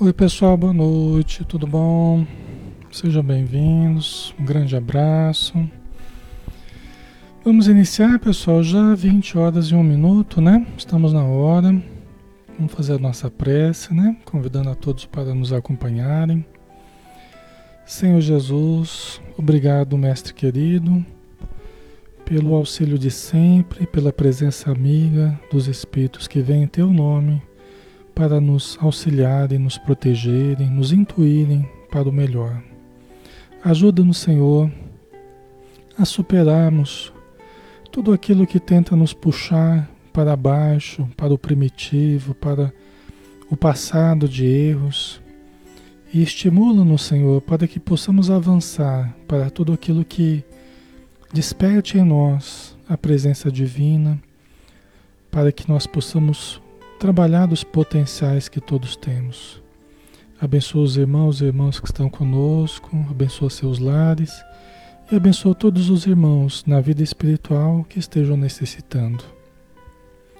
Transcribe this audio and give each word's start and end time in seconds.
Oi, 0.00 0.12
pessoal, 0.12 0.56
boa 0.56 0.72
noite, 0.72 1.44
tudo 1.44 1.68
bom? 1.68 2.26
Sejam 2.90 3.22
bem-vindos, 3.22 4.34
um 4.36 4.44
grande 4.44 4.74
abraço. 4.74 5.70
Vamos 7.44 7.68
iniciar, 7.68 8.18
pessoal, 8.18 8.60
já 8.60 8.92
20 8.92 9.38
horas 9.38 9.66
e 9.66 9.74
um 9.76 9.84
minuto, 9.84 10.40
né? 10.40 10.66
Estamos 10.76 11.12
na 11.12 11.22
hora. 11.22 11.80
Vamos 12.58 12.72
fazer 12.72 12.94
a 12.94 12.98
nossa 12.98 13.30
prece, 13.30 13.94
né? 13.94 14.16
Convidando 14.24 14.68
a 14.68 14.74
todos 14.74 15.06
para 15.06 15.32
nos 15.32 15.52
acompanharem. 15.52 16.44
Senhor 17.86 18.20
Jesus, 18.20 19.20
obrigado, 19.38 19.96
Mestre 19.96 20.34
querido, 20.34 21.06
pelo 22.24 22.56
auxílio 22.56 22.98
de 22.98 23.12
sempre, 23.12 23.86
pela 23.86 24.12
presença 24.12 24.72
amiga 24.72 25.38
dos 25.52 25.68
Espíritos 25.68 26.26
que 26.26 26.40
vêm 26.40 26.64
em 26.64 26.68
Teu 26.68 26.92
nome 26.92 27.40
para 28.14 28.40
nos 28.40 28.78
auxiliarem, 28.80 29.58
nos 29.58 29.76
protegerem, 29.76 30.70
nos 30.70 30.92
intuírem 30.92 31.68
para 31.90 32.08
o 32.08 32.12
melhor. 32.12 32.62
Ajuda-nos, 33.62 34.18
Senhor, 34.18 34.70
a 35.98 36.04
superarmos 36.04 37.12
tudo 37.90 38.12
aquilo 38.12 38.46
que 38.46 38.60
tenta 38.60 38.94
nos 38.94 39.12
puxar 39.12 39.90
para 40.12 40.36
baixo, 40.36 41.08
para 41.16 41.34
o 41.34 41.38
primitivo, 41.38 42.34
para 42.34 42.72
o 43.50 43.56
passado 43.56 44.28
de 44.28 44.46
erros. 44.46 45.20
E 46.12 46.22
estimula-nos, 46.22 47.02
Senhor, 47.02 47.40
para 47.40 47.66
que 47.66 47.80
possamos 47.80 48.30
avançar 48.30 49.14
para 49.26 49.50
tudo 49.50 49.72
aquilo 49.72 50.04
que 50.04 50.44
desperte 51.32 51.98
em 51.98 52.04
nós 52.04 52.76
a 52.88 52.96
presença 52.96 53.50
divina, 53.50 54.20
para 55.30 55.50
que 55.50 55.68
nós 55.68 55.86
possamos 55.86 56.60
trabalhar 57.04 57.44
dos 57.44 57.62
potenciais 57.62 58.48
que 58.48 58.58
todos 58.58 58.96
temos. 58.96 59.62
Abençoa 60.40 60.84
os 60.84 60.96
irmãos 60.96 61.42
e 61.42 61.44
irmãs 61.44 61.78
que 61.78 61.84
estão 61.84 62.08
conosco, 62.08 62.96
abençoa 63.10 63.50
seus 63.50 63.78
lares 63.78 64.32
e 65.12 65.14
abençoa 65.14 65.54
todos 65.54 65.90
os 65.90 66.06
irmãos 66.06 66.64
na 66.66 66.80
vida 66.80 67.02
espiritual 67.02 67.84
que 67.84 67.98
estejam 67.98 68.38
necessitando. 68.38 69.22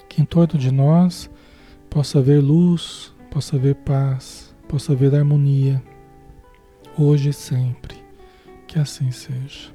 Que 0.08 0.22
em 0.22 0.24
torno 0.24 0.58
de 0.58 0.70
nós 0.70 1.28
possa 1.90 2.20
haver 2.20 2.40
luz, 2.40 3.12
possa 3.30 3.56
haver 3.56 3.74
paz, 3.74 4.54
possa 4.66 4.94
haver 4.94 5.14
harmonia, 5.14 5.82
hoje 6.96 7.28
e 7.28 7.34
sempre. 7.34 7.98
Que 8.66 8.78
assim 8.78 9.10
seja. 9.10 9.70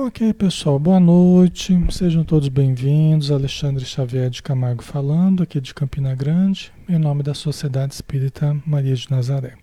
Ok, 0.00 0.32
pessoal, 0.34 0.78
boa 0.78 1.00
noite. 1.00 1.76
Sejam 1.90 2.22
todos 2.22 2.46
bem-vindos. 2.46 3.32
Alexandre 3.32 3.84
Xavier 3.84 4.30
de 4.30 4.40
Camargo 4.40 4.80
falando, 4.80 5.42
aqui 5.42 5.60
de 5.60 5.74
Campina 5.74 6.14
Grande, 6.14 6.72
em 6.88 6.96
nome 6.96 7.24
da 7.24 7.34
Sociedade 7.34 7.94
Espírita 7.94 8.56
Maria 8.64 8.94
de 8.94 9.10
Nazaré. 9.10 9.56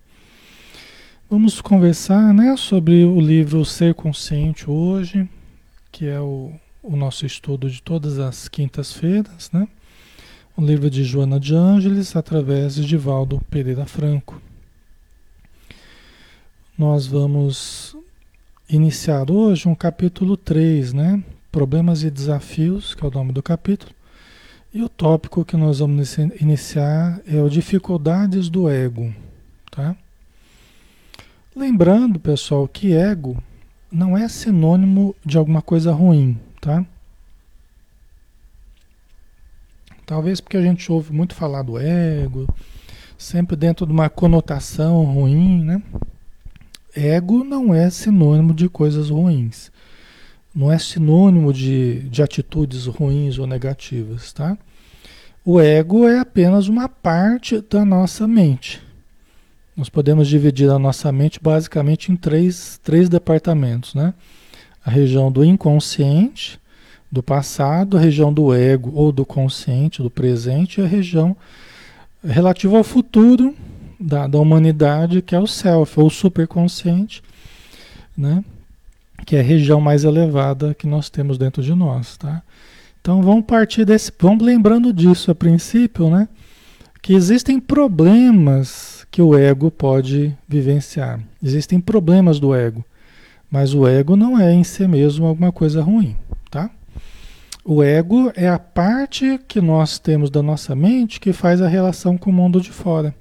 Vamos 1.30 1.62
conversar 1.62 2.34
né, 2.34 2.54
sobre 2.58 3.02
o 3.06 3.18
livro 3.18 3.64
Ser 3.64 3.94
Consciente 3.94 4.68
hoje, 4.68 5.26
que 5.90 6.04
é 6.04 6.20
o, 6.20 6.52
o 6.82 6.94
nosso 6.96 7.24
estudo 7.24 7.70
de 7.70 7.80
todas 7.80 8.18
as 8.18 8.46
quintas-feiras, 8.46 9.50
né? 9.50 9.66
O 10.54 10.62
livro 10.62 10.90
de 10.90 11.02
Joana 11.02 11.40
de 11.40 11.54
Ângeles, 11.54 12.14
através 12.14 12.74
de 12.74 12.84
Divaldo 12.84 13.40
Pereira 13.48 13.86
Franco. 13.86 14.38
Nós 16.76 17.06
vamos 17.06 17.96
iniciar 18.68 19.30
hoje 19.30 19.68
um 19.68 19.74
capítulo 19.74 20.36
3, 20.36 20.92
né? 20.92 21.22
Problemas 21.52 22.02
e 22.02 22.10
desafios, 22.10 22.94
que 22.94 23.04
é 23.04 23.08
o 23.08 23.10
nome 23.10 23.32
do 23.32 23.42
capítulo. 23.42 23.92
E 24.74 24.82
o 24.82 24.88
tópico 24.88 25.44
que 25.44 25.56
nós 25.56 25.78
vamos 25.78 26.18
iniciar 26.40 27.20
é 27.26 27.40
o 27.40 27.48
dificuldades 27.48 28.48
do 28.48 28.68
ego, 28.68 29.14
tá? 29.70 29.96
Lembrando, 31.54 32.20
pessoal, 32.20 32.68
que 32.68 32.92
ego 32.92 33.42
não 33.90 34.18
é 34.18 34.28
sinônimo 34.28 35.14
de 35.24 35.38
alguma 35.38 35.62
coisa 35.62 35.92
ruim, 35.92 36.38
tá? 36.60 36.84
Talvez 40.04 40.40
porque 40.40 40.56
a 40.56 40.62
gente 40.62 40.92
ouve 40.92 41.12
muito 41.12 41.34
falar 41.34 41.62
do 41.62 41.78
ego, 41.78 42.46
sempre 43.16 43.56
dentro 43.56 43.86
de 43.86 43.92
uma 43.92 44.10
conotação 44.10 45.02
ruim, 45.04 45.64
né? 45.64 45.82
Ego 46.96 47.44
não 47.44 47.74
é 47.74 47.90
sinônimo 47.90 48.54
de 48.54 48.68
coisas 48.68 49.10
ruins. 49.10 49.70
Não 50.54 50.72
é 50.72 50.78
sinônimo 50.78 51.52
de, 51.52 52.00
de 52.08 52.22
atitudes 52.22 52.86
ruins 52.86 53.38
ou 53.38 53.46
negativas, 53.46 54.32
tá? 54.32 54.56
O 55.44 55.60
ego 55.60 56.08
é 56.08 56.18
apenas 56.18 56.66
uma 56.66 56.88
parte 56.88 57.60
da 57.60 57.84
nossa 57.84 58.26
mente. 58.26 58.82
Nós 59.76 59.90
podemos 59.90 60.26
dividir 60.26 60.70
a 60.70 60.78
nossa 60.78 61.12
mente 61.12 61.38
basicamente 61.40 62.10
em 62.10 62.16
três, 62.16 62.80
três 62.82 63.10
departamentos, 63.10 63.94
né? 63.94 64.14
A 64.84 64.90
região 64.90 65.30
do 65.30 65.44
inconsciente, 65.44 66.58
do 67.12 67.22
passado, 67.22 67.96
a 67.96 68.00
região 68.00 68.32
do 68.32 68.54
ego 68.54 68.90
ou 68.94 69.12
do 69.12 69.26
consciente, 69.26 70.02
do 70.02 70.10
presente, 70.10 70.80
e 70.80 70.84
a 70.84 70.86
região 70.86 71.36
relativa 72.24 72.78
ao 72.78 72.82
futuro, 72.82 73.54
da, 73.98 74.26
da 74.26 74.38
humanidade, 74.38 75.22
que 75.22 75.34
é 75.34 75.38
o 75.38 75.46
self, 75.46 75.98
ou 75.98 76.10
superconsciente, 76.10 77.22
né? 78.16 78.44
que 79.24 79.36
é 79.36 79.40
a 79.40 79.42
região 79.42 79.80
mais 79.80 80.04
elevada 80.04 80.74
que 80.74 80.86
nós 80.86 81.08
temos 81.08 81.38
dentro 81.38 81.62
de 81.62 81.74
nós. 81.74 82.16
Tá? 82.16 82.42
Então 83.00 83.22
vamos 83.22 83.44
partir 83.44 83.84
desse. 83.84 84.12
Vamos 84.18 84.44
lembrando 84.44 84.92
disso 84.92 85.30
a 85.30 85.34
princípio, 85.34 86.10
né? 86.10 86.28
Que 87.00 87.14
existem 87.14 87.60
problemas 87.60 89.06
que 89.10 89.22
o 89.22 89.36
ego 89.38 89.70
pode 89.70 90.36
vivenciar. 90.48 91.20
Existem 91.42 91.80
problemas 91.80 92.40
do 92.40 92.54
ego. 92.54 92.84
Mas 93.50 93.74
o 93.74 93.86
ego 93.86 94.16
não 94.16 94.38
é 94.38 94.52
em 94.52 94.64
si 94.64 94.86
mesmo 94.88 95.24
alguma 95.26 95.52
coisa 95.52 95.82
ruim, 95.82 96.16
tá? 96.50 96.68
O 97.64 97.82
ego 97.82 98.32
é 98.34 98.48
a 98.48 98.58
parte 98.58 99.40
que 99.46 99.60
nós 99.60 99.98
temos 99.98 100.30
da 100.30 100.42
nossa 100.42 100.74
mente 100.74 101.20
que 101.20 101.32
faz 101.32 101.62
a 101.62 101.68
relação 101.68 102.18
com 102.18 102.30
o 102.30 102.32
mundo 102.32 102.60
de 102.60 102.72
fora. 102.72 103.14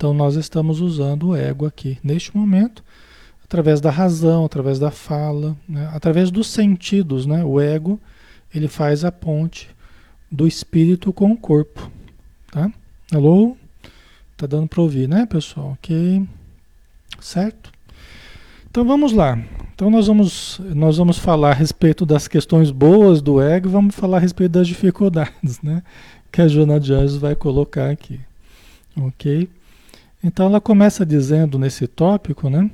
Então 0.00 0.14
nós 0.14 0.34
estamos 0.34 0.80
usando 0.80 1.28
o 1.28 1.36
ego 1.36 1.66
aqui, 1.66 1.98
neste 2.02 2.34
momento, 2.34 2.82
através 3.44 3.82
da 3.82 3.90
razão, 3.90 4.46
através 4.46 4.78
da 4.78 4.90
fala, 4.90 5.54
né? 5.68 5.90
através 5.92 6.30
dos 6.30 6.46
sentidos, 6.46 7.26
né? 7.26 7.44
O 7.44 7.60
ego, 7.60 8.00
ele 8.54 8.66
faz 8.66 9.04
a 9.04 9.12
ponte 9.12 9.68
do 10.32 10.48
espírito 10.48 11.12
com 11.12 11.32
o 11.32 11.36
corpo, 11.36 11.90
tá? 12.50 12.72
Alô? 13.12 13.54
Tá 14.38 14.46
dando 14.46 14.66
para 14.68 14.80
ouvir, 14.80 15.06
né, 15.06 15.26
pessoal? 15.26 15.72
OK? 15.72 16.26
Certo? 17.20 17.70
Então 18.70 18.86
vamos 18.86 19.12
lá. 19.12 19.38
Então 19.74 19.90
nós 19.90 20.06
vamos 20.06 20.62
nós 20.74 20.96
vamos 20.96 21.18
falar 21.18 21.50
a 21.50 21.54
respeito 21.54 22.06
das 22.06 22.26
questões 22.26 22.70
boas 22.70 23.20
do 23.20 23.38
ego, 23.38 23.68
vamos 23.68 23.94
falar 23.94 24.16
a 24.16 24.20
respeito 24.20 24.52
das 24.52 24.66
dificuldades, 24.66 25.60
né? 25.62 25.82
Que 26.32 26.40
a 26.40 26.48
Joana 26.48 26.80
de 26.80 26.90
Anjos 26.94 27.18
vai 27.18 27.34
colocar 27.34 27.90
aqui. 27.90 28.18
OK? 28.96 29.59
Então 30.22 30.46
ela 30.46 30.60
começa 30.60 31.04
dizendo 31.04 31.58
nesse 31.58 31.86
tópico, 31.86 32.50
né? 32.50 32.70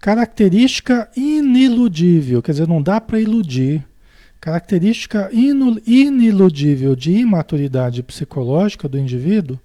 Característica 0.00 1.08
iniludível, 1.16 2.42
quer 2.42 2.52
dizer, 2.52 2.68
não 2.68 2.82
dá 2.82 3.00
para 3.00 3.20
iludir. 3.20 3.84
Característica 4.40 5.30
iniludível 5.32 6.96
de 6.96 7.12
imaturidade 7.12 8.02
psicológica 8.02 8.88
do 8.88 8.98
indivíduo 8.98 9.58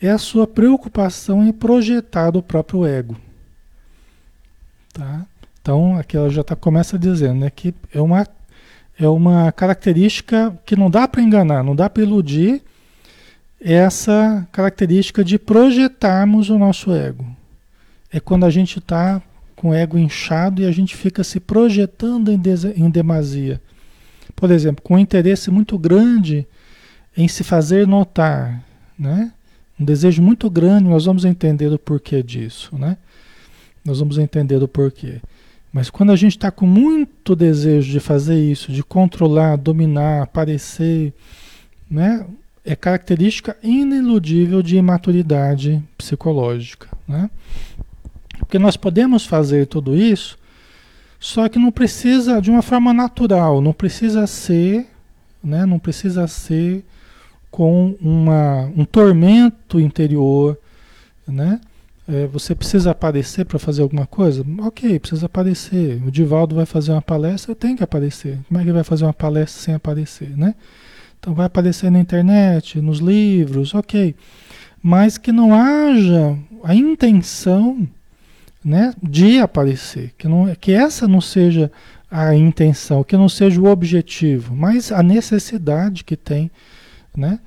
é 0.00 0.10
a 0.10 0.18
sua 0.18 0.46
preocupação 0.46 1.42
em 1.46 1.52
projetar 1.52 2.36
o 2.36 2.42
próprio 2.42 2.84
ego. 2.86 3.16
Tá? 4.92 5.26
Então, 5.60 5.96
aqui 5.96 6.16
ela 6.16 6.30
já 6.30 6.44
tá, 6.44 6.54
começa 6.54 6.98
dizendo 6.98 7.40
né, 7.40 7.50
que 7.50 7.74
é 7.92 8.00
uma, 8.00 8.26
é 8.98 9.08
uma 9.08 9.50
característica 9.52 10.56
que 10.64 10.76
não 10.76 10.90
dá 10.90 11.08
para 11.08 11.22
enganar, 11.22 11.62
não 11.62 11.74
dá 11.74 11.88
para 11.88 12.02
iludir 12.02 12.62
essa 13.60 14.46
característica 14.52 15.24
de 15.24 15.38
projetarmos 15.38 16.48
o 16.48 16.58
nosso 16.58 16.92
ego. 16.92 17.26
É 18.12 18.20
quando 18.20 18.44
a 18.44 18.50
gente 18.50 18.78
está 18.78 19.20
com 19.54 19.70
o 19.70 19.74
ego 19.74 19.98
inchado 19.98 20.62
e 20.62 20.66
a 20.66 20.70
gente 20.70 20.96
fica 20.96 21.24
se 21.24 21.40
projetando 21.40 22.30
em, 22.30 22.40
em 22.76 22.88
demasia. 22.88 23.60
Por 24.36 24.50
exemplo, 24.50 24.82
com 24.82 24.94
um 24.94 24.98
interesse 24.98 25.50
muito 25.50 25.76
grande 25.76 26.46
em 27.16 27.26
se 27.26 27.42
fazer 27.42 27.86
notar, 27.86 28.62
né? 28.96 29.32
Um 29.78 29.84
desejo 29.84 30.22
muito 30.22 30.48
grande, 30.48 30.88
nós 30.88 31.04
vamos 31.04 31.24
entender 31.24 31.72
o 31.72 31.78
porquê 31.78 32.22
disso, 32.22 32.76
né? 32.78 32.96
Nós 33.84 33.98
vamos 33.98 34.18
entender 34.18 34.62
o 34.62 34.68
porquê. 34.68 35.20
Mas 35.72 35.90
quando 35.90 36.10
a 36.10 36.16
gente 36.16 36.36
está 36.36 36.50
com 36.50 36.66
muito 36.66 37.36
desejo 37.36 37.90
de 37.90 38.00
fazer 38.00 38.38
isso, 38.38 38.72
de 38.72 38.82
controlar, 38.82 39.56
dominar, 39.56 40.22
aparecer, 40.22 41.12
né? 41.90 42.24
É 42.68 42.76
característica 42.76 43.56
ineludível 43.62 44.62
de 44.62 44.76
imaturidade 44.76 45.82
psicológica. 45.96 46.86
Né? 47.06 47.30
Porque 48.38 48.58
nós 48.58 48.76
podemos 48.76 49.24
fazer 49.24 49.66
tudo 49.66 49.96
isso 49.96 50.38
Só 51.18 51.48
que 51.48 51.58
não 51.58 51.72
precisa 51.72 52.40
de 52.40 52.50
uma 52.50 52.62
forma 52.62 52.92
natural, 52.92 53.60
não 53.60 53.72
precisa 53.72 54.26
ser, 54.26 54.86
né? 55.42 55.66
Não 55.66 55.78
precisa 55.78 56.26
ser 56.28 56.84
com 57.50 57.96
uma, 58.00 58.70
um 58.76 58.84
tormento 58.84 59.80
interior, 59.80 60.56
né? 61.26 61.60
É, 62.06 62.26
você 62.26 62.54
precisa 62.54 62.92
aparecer 62.92 63.44
para 63.44 63.58
fazer 63.58 63.82
alguma 63.82 64.06
coisa? 64.06 64.44
Ok, 64.60 64.98
precisa 64.98 65.26
aparecer. 65.26 66.00
O 66.06 66.10
Divaldo 66.10 66.54
vai 66.54 66.64
fazer 66.66 66.92
uma 66.92 67.02
palestra, 67.02 67.54
tem 67.54 67.76
que 67.76 67.82
aparecer. 67.82 68.38
Como 68.46 68.58
é 68.58 68.62
que 68.62 68.68
ele 68.68 68.74
vai 68.74 68.84
fazer 68.84 69.04
uma 69.04 69.12
palestra 69.12 69.60
sem 69.60 69.74
aparecer, 69.74 70.36
né? 70.36 70.54
Então 71.18 71.34
vai 71.34 71.46
aparecer 71.46 71.90
na 71.90 72.00
internet, 72.00 72.80
nos 72.80 72.98
livros, 72.98 73.74
ok. 73.74 74.14
Mas 74.82 75.18
que 75.18 75.32
não 75.32 75.52
haja 75.52 76.36
a 76.62 76.74
intenção 76.74 77.86
né, 78.64 78.92
de 79.02 79.38
aparecer, 79.38 80.12
que, 80.18 80.28
não, 80.28 80.54
que 80.54 80.72
essa 80.72 81.08
não 81.08 81.20
seja 81.20 81.70
a 82.10 82.34
intenção, 82.34 83.04
que 83.04 83.16
não 83.16 83.28
seja 83.28 83.60
o 83.60 83.66
objetivo, 83.66 84.54
mas 84.54 84.90
a 84.90 85.02
necessidade 85.02 86.04
que 86.04 86.16
tem, 86.16 86.50
né, 87.16 87.38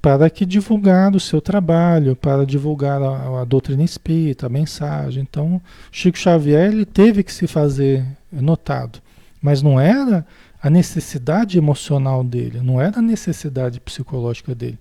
para 0.00 0.30
que 0.30 0.46
divulgar 0.46 1.14
o 1.14 1.20
seu 1.20 1.40
trabalho, 1.40 2.16
para 2.16 2.46
divulgar 2.46 3.02
a, 3.02 3.42
a, 3.42 3.44
doutrina 3.44 3.82
espírita, 3.82 4.46
a 4.46 4.50
mensagem. 4.50 5.22
Então, 5.22 5.60
Chico 5.92 6.18
Xavier 6.18 6.72
ele 6.72 6.86
teve 6.86 7.22
que 7.22 7.32
se 7.32 7.46
fazer 7.46 8.04
notado, 8.32 9.00
mas 9.42 9.60
não 9.60 9.78
era 9.78 10.26
a 10.64 10.70
necessidade 10.70 11.58
emocional 11.58 12.24
dele, 12.24 12.62
não 12.62 12.80
era 12.80 12.98
a 12.98 13.02
necessidade 13.02 13.78
psicológica 13.80 14.54
dele. 14.54 14.78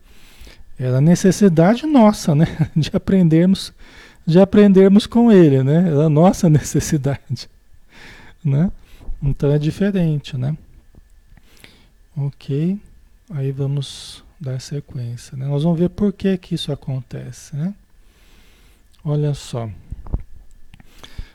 Era 0.79 0.99
a 0.99 1.01
necessidade 1.01 1.85
nossa, 1.85 2.33
né, 2.33 2.45
de 2.73 2.89
aprendermos 2.93 3.73
de 4.25 4.39
aprendermos 4.39 5.05
com 5.05 5.29
ele, 5.29 5.61
né? 5.61 5.89
É 5.89 6.05
a 6.05 6.07
nossa 6.07 6.47
necessidade, 6.49 7.49
né? 8.41 8.71
Então 9.21 9.51
é 9.51 9.59
diferente, 9.59 10.37
né? 10.37 10.57
Ok, 12.15 12.79
aí 13.29 13.51
vamos 13.51 14.23
dar 14.39 14.61
sequência, 14.61 15.35
né? 15.35 15.45
Nós 15.45 15.63
vamos 15.63 15.77
ver 15.77 15.89
por 15.89 16.13
que 16.13 16.37
que 16.37 16.55
isso 16.55 16.71
acontece, 16.71 17.57
né? 17.57 17.73
Olha 19.03 19.33
só. 19.33 19.69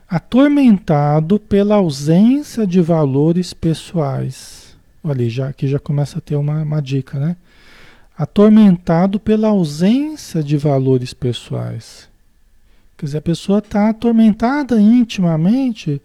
Atormentado 0.08 1.38
pela 1.38 1.74
ausência 1.74 2.66
de 2.66 2.80
valores 2.80 3.52
pessoais. 3.52 4.74
Olha, 5.04 5.28
já, 5.28 5.48
aqui 5.48 5.68
já 5.68 5.78
começa 5.78 6.18
a 6.18 6.20
ter 6.20 6.36
uma, 6.36 6.62
uma 6.62 6.80
dica, 6.80 7.18
né? 7.18 7.36
Atormentado 8.16 9.20
pela 9.20 9.48
ausência 9.48 10.42
de 10.42 10.56
valores 10.56 11.12
pessoais. 11.12 12.08
Quer 12.96 13.06
dizer, 13.06 13.18
a 13.18 13.22
pessoa 13.22 13.58
está 13.58 13.90
atormentada 13.90 14.80
intimamente 14.80 16.00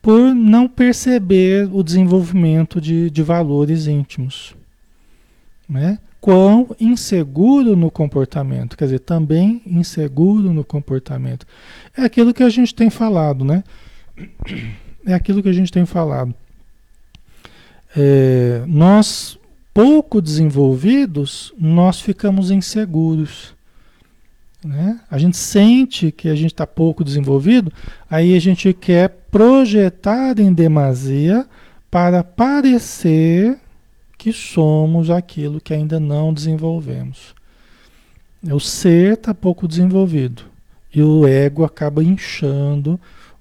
por 0.00 0.34
não 0.34 0.66
perceber 0.66 1.68
o 1.72 1.82
desenvolvimento 1.82 2.80
de, 2.80 3.10
de 3.10 3.22
valores 3.22 3.86
íntimos. 3.86 4.56
Né? 5.68 5.98
Quão 6.26 6.74
inseguro 6.80 7.76
no 7.76 7.88
comportamento, 7.88 8.76
quer 8.76 8.86
dizer, 8.86 8.98
também 8.98 9.62
inseguro 9.64 10.52
no 10.52 10.64
comportamento. 10.64 11.46
É 11.96 12.02
aquilo 12.02 12.34
que 12.34 12.42
a 12.42 12.48
gente 12.48 12.74
tem 12.74 12.90
falado, 12.90 13.44
né? 13.44 13.62
É 15.06 15.14
aquilo 15.14 15.40
que 15.40 15.48
a 15.48 15.52
gente 15.52 15.70
tem 15.70 15.86
falado. 15.86 16.34
É, 17.96 18.64
nós, 18.66 19.38
pouco 19.72 20.20
desenvolvidos, 20.20 21.54
nós 21.56 22.00
ficamos 22.00 22.50
inseguros. 22.50 23.54
Né? 24.64 24.98
A 25.08 25.18
gente 25.18 25.36
sente 25.36 26.10
que 26.10 26.28
a 26.28 26.34
gente 26.34 26.54
está 26.54 26.66
pouco 26.66 27.04
desenvolvido, 27.04 27.72
aí 28.10 28.34
a 28.34 28.40
gente 28.40 28.72
quer 28.72 29.10
projetar 29.30 30.40
em 30.40 30.52
demasia 30.52 31.46
para 31.88 32.24
parecer 32.24 33.60
que 34.26 34.32
somos 34.32 35.08
aquilo 35.08 35.60
que 35.60 35.72
ainda 35.72 36.00
não 36.00 36.34
desenvolvemos. 36.34 37.32
O 38.42 38.58
ser 38.58 39.12
está 39.12 39.32
pouco 39.32 39.68
desenvolvido 39.68 40.42
e 40.92 41.00
o 41.00 41.28
ego 41.28 41.62
acaba 41.62 42.02
inchando 42.02 42.98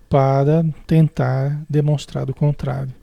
para 0.08 0.64
tentar 0.86 1.60
demonstrar 1.68 2.30
o 2.30 2.36
contrário. 2.36 2.94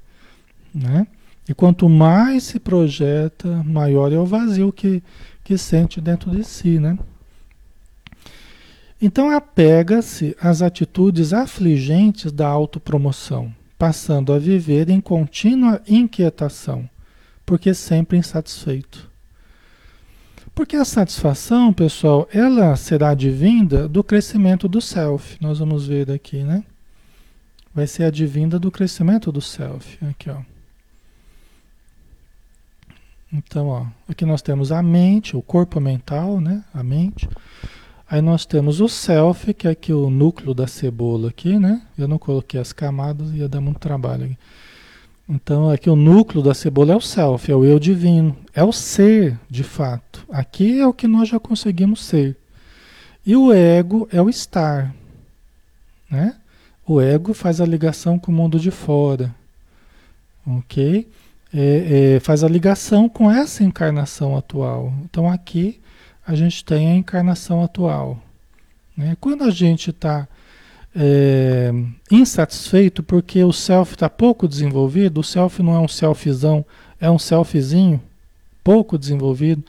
Né? 0.72 1.08
E 1.48 1.52
quanto 1.52 1.88
mais 1.88 2.44
se 2.44 2.60
projeta, 2.60 3.48
maior 3.64 4.12
é 4.12 4.16
o 4.16 4.24
vazio 4.24 4.72
que, 4.72 5.02
que 5.42 5.58
sente 5.58 6.00
dentro 6.00 6.30
de 6.30 6.44
si. 6.44 6.78
Né? 6.78 6.96
Então 9.00 9.28
apega-se 9.28 10.36
às 10.40 10.62
atitudes 10.62 11.32
afligentes 11.32 12.30
da 12.30 12.46
autopromoção, 12.46 13.52
passando 13.76 14.32
a 14.32 14.38
viver 14.38 14.88
em 14.88 15.00
contínua 15.00 15.82
inquietação, 15.88 16.88
porque 17.52 17.74
sempre 17.74 18.16
insatisfeito. 18.16 19.10
Porque 20.54 20.74
a 20.74 20.86
satisfação, 20.86 21.70
pessoal, 21.70 22.26
ela 22.32 22.74
será 22.76 23.10
advinda 23.10 23.86
do 23.86 24.02
crescimento 24.02 24.66
do 24.66 24.80
self. 24.80 25.36
Nós 25.38 25.58
vamos 25.58 25.86
ver 25.86 26.10
aqui, 26.10 26.42
né? 26.44 26.64
Vai 27.74 27.86
ser 27.86 28.04
advinda 28.04 28.58
do 28.58 28.70
crescimento 28.70 29.30
do 29.30 29.42
self. 29.42 30.02
Aqui, 30.06 30.30
ó. 30.30 30.38
Então, 33.30 33.66
ó, 33.68 33.86
aqui 34.08 34.24
nós 34.24 34.40
temos 34.40 34.72
a 34.72 34.82
mente, 34.82 35.36
o 35.36 35.42
corpo 35.42 35.78
mental, 35.78 36.40
né? 36.40 36.64
A 36.72 36.82
mente. 36.82 37.28
Aí 38.08 38.22
nós 38.22 38.46
temos 38.46 38.80
o 38.80 38.88
self, 38.88 39.52
que 39.52 39.68
é 39.68 39.72
aqui 39.72 39.92
o 39.92 40.08
núcleo 40.08 40.54
da 40.54 40.66
cebola 40.66 41.28
aqui, 41.28 41.58
né? 41.58 41.82
Eu 41.98 42.08
não 42.08 42.16
coloquei 42.16 42.58
as 42.58 42.72
camadas, 42.72 43.30
ia 43.34 43.46
dar 43.46 43.60
muito 43.60 43.78
trabalho 43.78 44.24
aqui. 44.24 44.38
Então 45.28 45.70
aqui 45.70 45.88
o 45.88 45.96
núcleo 45.96 46.42
da 46.42 46.54
cebola 46.54 46.92
é 46.92 46.96
o 46.96 47.00
self, 47.00 47.50
é 47.50 47.54
o 47.54 47.64
eu 47.64 47.78
divino, 47.78 48.36
é 48.54 48.62
o 48.62 48.72
ser, 48.72 49.38
de 49.48 49.62
fato. 49.62 50.26
Aqui 50.30 50.80
é 50.80 50.86
o 50.86 50.92
que 50.92 51.06
nós 51.06 51.28
já 51.28 51.38
conseguimos 51.38 52.04
ser. 52.04 52.36
E 53.24 53.36
o 53.36 53.52
ego 53.52 54.08
é 54.12 54.20
o 54.20 54.28
estar, 54.28 54.94
né? 56.10 56.36
O 56.84 57.00
ego 57.00 57.32
faz 57.32 57.60
a 57.60 57.66
ligação 57.66 58.18
com 58.18 58.32
o 58.32 58.34
mundo 58.34 58.58
de 58.58 58.72
fora, 58.72 59.32
ok? 60.44 61.08
É, 61.54 62.14
é, 62.16 62.20
faz 62.20 62.42
a 62.42 62.48
ligação 62.48 63.08
com 63.08 63.30
essa 63.30 63.62
encarnação 63.62 64.36
atual. 64.36 64.92
Então 65.04 65.30
aqui 65.30 65.80
a 66.26 66.34
gente 66.34 66.64
tem 66.64 66.88
a 66.90 66.94
encarnação 66.94 67.62
atual. 67.62 68.20
Né? 68.96 69.16
Quando 69.20 69.44
a 69.44 69.50
gente 69.50 69.90
está 69.90 70.26
é, 70.94 71.72
insatisfeito 72.10 73.02
porque 73.02 73.42
o 73.42 73.52
self 73.52 73.94
está 73.94 74.08
pouco 74.08 74.46
desenvolvido, 74.46 75.20
o 75.20 75.24
self 75.24 75.62
não 75.62 75.74
é 75.74 75.78
um 75.78 75.88
selfzão, 75.88 76.64
é 77.00 77.10
um 77.10 77.18
selfzinho 77.18 78.00
pouco 78.62 78.98
desenvolvido, 78.98 79.64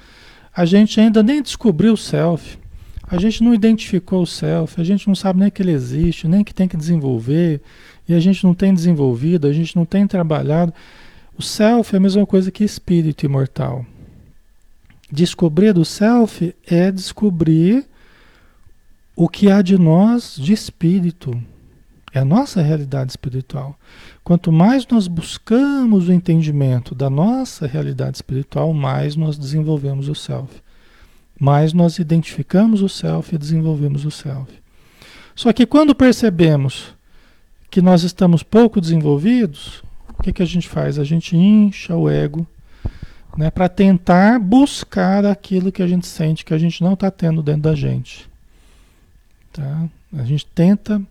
a 0.55 0.65
gente 0.65 0.99
ainda 0.99 1.23
nem 1.23 1.41
descobriu 1.41 1.93
o 1.93 1.97
self, 1.97 2.57
a 3.07 3.17
gente 3.17 3.43
não 3.43 3.53
identificou 3.53 4.21
o 4.21 4.27
self, 4.27 4.79
a 4.79 4.83
gente 4.83 5.07
não 5.07 5.15
sabe 5.15 5.39
nem 5.39 5.49
que 5.49 5.61
ele 5.61 5.71
existe, 5.71 6.27
nem 6.27 6.43
que 6.43 6.53
tem 6.53 6.67
que 6.67 6.77
desenvolver, 6.77 7.61
e 8.07 8.13
a 8.13 8.19
gente 8.19 8.43
não 8.43 8.53
tem 8.53 8.73
desenvolvido, 8.73 9.47
a 9.47 9.53
gente 9.53 9.75
não 9.75 9.85
tem 9.85 10.05
trabalhado. 10.05 10.73
O 11.37 11.41
self 11.41 11.93
é 11.93 11.97
a 11.97 12.01
mesma 12.01 12.25
coisa 12.25 12.51
que 12.51 12.63
espírito 12.63 13.25
imortal. 13.25 13.85
Descobrir 15.11 15.73
do 15.73 15.85
self 15.85 16.53
é 16.67 16.91
descobrir 16.91 17.85
o 19.15 19.29
que 19.29 19.49
há 19.49 19.61
de 19.61 19.77
nós 19.77 20.35
de 20.37 20.53
espírito. 20.53 21.31
É 22.13 22.19
a 22.19 22.25
nossa 22.25 22.61
realidade 22.61 23.11
espiritual. 23.11 23.77
Quanto 24.23 24.51
mais 24.51 24.85
nós 24.87 25.07
buscamos 25.07 26.07
o 26.07 26.13
entendimento 26.13 26.93
da 26.93 27.09
nossa 27.09 27.65
realidade 27.65 28.17
espiritual, 28.17 28.71
mais 28.71 29.15
nós 29.15 29.37
desenvolvemos 29.37 30.07
o 30.07 30.13
self. 30.13 30.61
Mais 31.39 31.73
nós 31.73 31.97
identificamos 31.97 32.81
o 32.81 32.89
self 32.89 33.33
e 33.33 33.37
desenvolvemos 33.37 34.05
o 34.05 34.11
self. 34.11 34.51
Só 35.35 35.51
que 35.51 35.65
quando 35.65 35.95
percebemos 35.95 36.93
que 37.71 37.81
nós 37.81 38.03
estamos 38.03 38.43
pouco 38.43 38.79
desenvolvidos, 38.79 39.83
o 40.07 40.21
que, 40.21 40.31
que 40.31 40.43
a 40.43 40.45
gente 40.45 40.69
faz? 40.69 40.99
A 40.99 41.03
gente 41.03 41.35
incha 41.35 41.95
o 41.95 42.07
ego 42.07 42.45
né, 43.35 43.49
para 43.49 43.67
tentar 43.67 44.39
buscar 44.39 45.25
aquilo 45.25 45.71
que 45.71 45.81
a 45.81 45.87
gente 45.87 46.05
sente 46.05 46.45
que 46.45 46.53
a 46.53 46.57
gente 46.59 46.83
não 46.83 46.93
está 46.93 47.09
tendo 47.09 47.41
dentro 47.41 47.63
da 47.63 47.75
gente. 47.75 48.31
Tá? 49.53 49.87
A 50.17 50.23
gente 50.23 50.45
tenta 50.47 51.01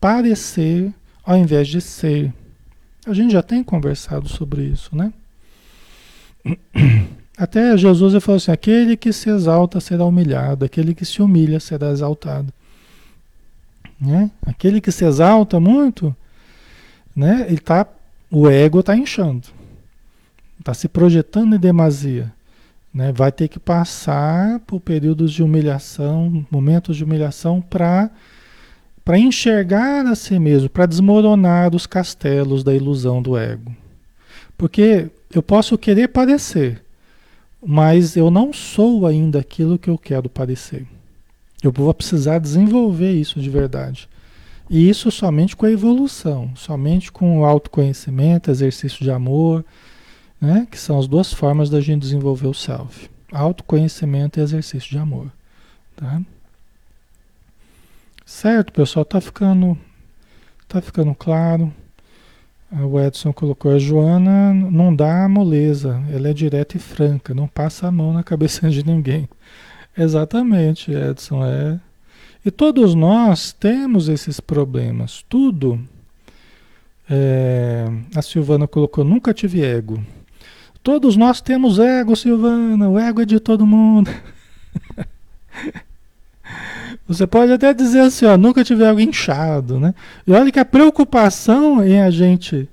parecer 0.00 0.92
ao 1.24 1.36
invés 1.36 1.68
de 1.68 1.80
ser. 1.80 2.32
A 3.06 3.12
gente 3.12 3.32
já 3.32 3.42
tem 3.42 3.62
conversado 3.62 4.28
sobre 4.28 4.62
isso, 4.62 4.96
né? 4.96 5.12
Até 7.36 7.76
Jesus 7.76 8.22
falou 8.22 8.36
assim: 8.36 8.50
aquele 8.50 8.96
que 8.96 9.12
se 9.12 9.28
exalta 9.28 9.80
será 9.80 10.04
humilhado, 10.04 10.64
aquele 10.64 10.94
que 10.94 11.04
se 11.04 11.20
humilha 11.20 11.60
será 11.60 11.90
exaltado. 11.90 12.52
Né? 14.00 14.30
Aquele 14.46 14.80
que 14.80 14.92
se 14.92 15.04
exalta 15.04 15.58
muito, 15.58 16.14
né? 17.14 17.46
Ele 17.48 17.58
tá, 17.58 17.86
o 18.30 18.48
ego 18.48 18.80
está 18.80 18.96
inchando 18.96 19.48
está 20.68 20.74
se 20.74 20.88
projetando 20.88 21.56
em 21.56 21.58
demasia. 21.58 22.32
Né? 22.92 23.12
Vai 23.12 23.30
ter 23.30 23.48
que 23.48 23.58
passar 23.58 24.60
por 24.60 24.80
períodos 24.80 25.32
de 25.32 25.42
humilhação, 25.42 26.46
momentos 26.50 26.96
de 26.96 27.04
humilhação 27.04 27.60
para 27.60 28.10
enxergar 29.18 30.06
a 30.06 30.14
si 30.14 30.38
mesmo, 30.38 30.68
para 30.68 30.86
desmoronar 30.86 31.74
os 31.74 31.86
castelos 31.86 32.64
da 32.64 32.74
ilusão 32.74 33.22
do 33.22 33.36
ego. 33.36 33.74
Porque 34.56 35.10
eu 35.32 35.42
posso 35.42 35.78
querer 35.78 36.08
parecer, 36.08 36.82
mas 37.64 38.16
eu 38.16 38.30
não 38.30 38.52
sou 38.52 39.06
ainda 39.06 39.38
aquilo 39.38 39.78
que 39.78 39.90
eu 39.90 39.98
quero 39.98 40.28
parecer. 40.28 40.86
Eu 41.62 41.72
vou 41.72 41.92
precisar 41.92 42.38
desenvolver 42.38 43.12
isso 43.12 43.40
de 43.40 43.50
verdade. 43.50 44.08
E 44.70 44.88
isso 44.88 45.10
somente 45.10 45.56
com 45.56 45.64
a 45.64 45.70
evolução, 45.70 46.50
somente 46.54 47.10
com 47.10 47.40
o 47.40 47.44
autoconhecimento, 47.44 48.50
exercício 48.50 49.02
de 49.02 49.10
amor, 49.10 49.64
né? 50.40 50.66
que 50.70 50.78
são 50.78 50.98
as 50.98 51.06
duas 51.06 51.32
formas 51.32 51.68
da 51.70 51.80
gente 51.80 52.02
desenvolver 52.02 52.46
o 52.46 52.54
self. 52.54 53.10
Autoconhecimento 53.32 54.38
e 54.38 54.42
exercício 54.42 54.90
de 54.90 54.98
amor. 54.98 55.30
Tá? 55.96 56.20
Certo, 58.24 58.72
pessoal, 58.72 59.04
tá 59.04 59.20
ficando, 59.20 59.76
tá 60.66 60.80
ficando 60.80 61.14
claro. 61.14 61.72
O 62.70 63.00
Edson 63.00 63.32
colocou, 63.32 63.72
a 63.72 63.78
Joana 63.78 64.52
não 64.52 64.94
dá 64.94 65.26
moleza, 65.26 66.02
ela 66.12 66.28
é 66.28 66.34
direta 66.34 66.76
e 66.76 66.80
franca, 66.80 67.32
não 67.32 67.48
passa 67.48 67.86
a 67.86 67.90
mão 67.90 68.12
na 68.12 68.22
cabeça 68.22 68.68
de 68.68 68.84
ninguém. 68.84 69.28
Exatamente, 69.96 70.92
Edson, 70.92 71.44
é. 71.44 71.80
E 72.44 72.50
todos 72.50 72.94
nós 72.94 73.52
temos 73.52 74.08
esses 74.08 74.38
problemas, 74.38 75.24
tudo. 75.28 75.80
É, 77.10 77.86
a 78.14 78.20
Silvana 78.20 78.68
colocou, 78.68 79.02
nunca 79.02 79.32
tive 79.32 79.62
ego. 79.64 80.04
Todos 80.88 81.18
nós 81.18 81.42
temos 81.42 81.78
ego, 81.78 82.16
Silvana, 82.16 82.88
o 82.88 82.98
ego 82.98 83.20
é 83.20 83.26
de 83.26 83.38
todo 83.38 83.66
mundo. 83.66 84.10
Você 87.06 87.26
pode 87.26 87.52
até 87.52 87.74
dizer 87.74 88.00
assim, 88.00 88.24
ó, 88.24 88.38
nunca 88.38 88.64
tive 88.64 88.84
ego 88.84 88.98
inchado, 88.98 89.78
né? 89.78 89.94
E 90.26 90.32
olha 90.32 90.50
que 90.50 90.58
a 90.58 90.64
preocupação 90.64 91.84
em 91.84 92.00
a 92.00 92.10
gente, 92.10 92.66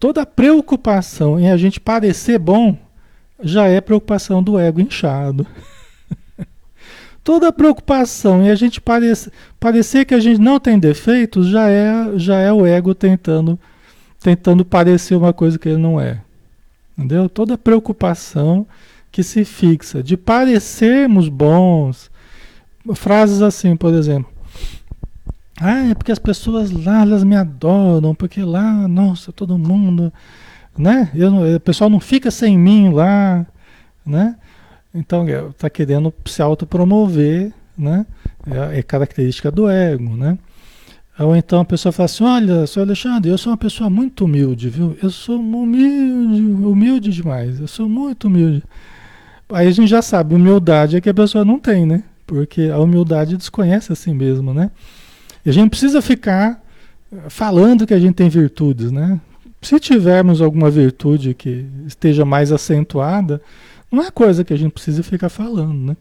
toda 0.00 0.22
a 0.22 0.26
preocupação 0.26 1.38
em 1.38 1.48
a 1.48 1.56
gente 1.56 1.78
parecer 1.78 2.36
bom, 2.36 2.76
já 3.40 3.68
é 3.68 3.80
preocupação 3.80 4.42
do 4.42 4.58
ego 4.58 4.80
inchado. 4.80 5.46
toda 7.22 7.46
a 7.46 7.52
preocupação 7.52 8.42
em 8.42 8.50
a 8.50 8.56
gente 8.56 8.80
parecer, 8.80 9.32
parecer 9.60 10.04
que 10.04 10.14
a 10.14 10.20
gente 10.20 10.40
não 10.40 10.58
tem 10.58 10.80
defeitos, 10.80 11.46
já 11.46 11.70
é, 11.70 12.18
já 12.18 12.38
é 12.38 12.52
o 12.52 12.66
ego 12.66 12.92
tentando, 12.92 13.56
tentando 14.18 14.64
parecer 14.64 15.14
uma 15.14 15.32
coisa 15.32 15.56
que 15.56 15.68
ele 15.68 15.78
não 15.78 16.00
é. 16.00 16.25
Entendeu? 16.96 17.28
Toda 17.28 17.58
preocupação 17.58 18.66
que 19.12 19.22
se 19.22 19.44
fixa 19.44 20.02
de 20.02 20.16
parecermos 20.16 21.28
bons, 21.28 22.10
frases 22.94 23.42
assim, 23.42 23.76
por 23.76 23.92
exemplo. 23.94 24.30
Ah, 25.58 25.88
é 25.88 25.94
porque 25.94 26.12
as 26.12 26.18
pessoas 26.18 26.70
lá, 26.70 27.00
elas 27.02 27.24
me 27.24 27.34
adoram, 27.34 28.14
porque 28.14 28.42
lá, 28.42 28.86
nossa, 28.86 29.32
todo 29.32 29.56
mundo, 29.56 30.12
né? 30.76 31.10
Eu, 31.14 31.56
o 31.56 31.60
pessoal 31.60 31.88
não 31.88 31.98
fica 31.98 32.30
sem 32.30 32.58
mim 32.58 32.92
lá, 32.92 33.46
né? 34.04 34.36
Então, 34.94 35.26
está 35.48 35.68
querendo 35.70 36.12
se 36.26 36.42
autopromover, 36.42 37.52
né? 37.76 38.06
É, 38.46 38.78
é, 38.78 38.82
característica 38.82 39.50
do 39.50 39.68
ego, 39.68 40.14
né? 40.14 40.38
Ou 41.18 41.34
então 41.34 41.60
a 41.60 41.64
pessoa 41.64 41.92
fala 41.92 42.04
assim, 42.04 42.24
olha, 42.24 42.66
senhor 42.66 42.84
Alexandre, 42.84 43.30
eu 43.30 43.38
sou 43.38 43.50
uma 43.50 43.56
pessoa 43.56 43.88
muito 43.88 44.24
humilde, 44.24 44.68
viu? 44.68 44.96
Eu 45.02 45.10
sou 45.10 45.38
humilde, 45.38 46.42
humilde 46.42 47.10
demais, 47.10 47.58
eu 47.58 47.66
sou 47.66 47.88
muito 47.88 48.26
humilde. 48.26 48.62
Aí 49.50 49.66
a 49.66 49.70
gente 49.70 49.88
já 49.88 50.02
sabe, 50.02 50.34
humildade 50.34 50.96
é 50.96 51.00
que 51.00 51.08
a 51.08 51.14
pessoa 51.14 51.44
não 51.44 51.58
tem, 51.58 51.86
né? 51.86 52.02
porque 52.26 52.70
a 52.72 52.78
humildade 52.78 53.36
desconhece 53.36 53.92
a 53.92 53.94
si 53.94 54.12
mesmo, 54.12 54.52
né? 54.52 54.70
E 55.44 55.50
a 55.50 55.52
gente 55.52 55.70
precisa 55.70 56.02
ficar 56.02 56.60
falando 57.28 57.86
que 57.86 57.94
a 57.94 58.00
gente 58.00 58.14
tem 58.14 58.28
virtudes, 58.28 58.90
né? 58.90 59.20
Se 59.62 59.78
tivermos 59.78 60.42
alguma 60.42 60.68
virtude 60.68 61.34
que 61.34 61.64
esteja 61.86 62.24
mais 62.24 62.50
acentuada, 62.50 63.40
não 63.90 64.02
é 64.02 64.10
coisa 64.10 64.44
que 64.44 64.52
a 64.52 64.56
gente 64.56 64.72
precisa 64.72 65.02
ficar 65.02 65.28
falando, 65.28 65.74
né? 65.74 65.96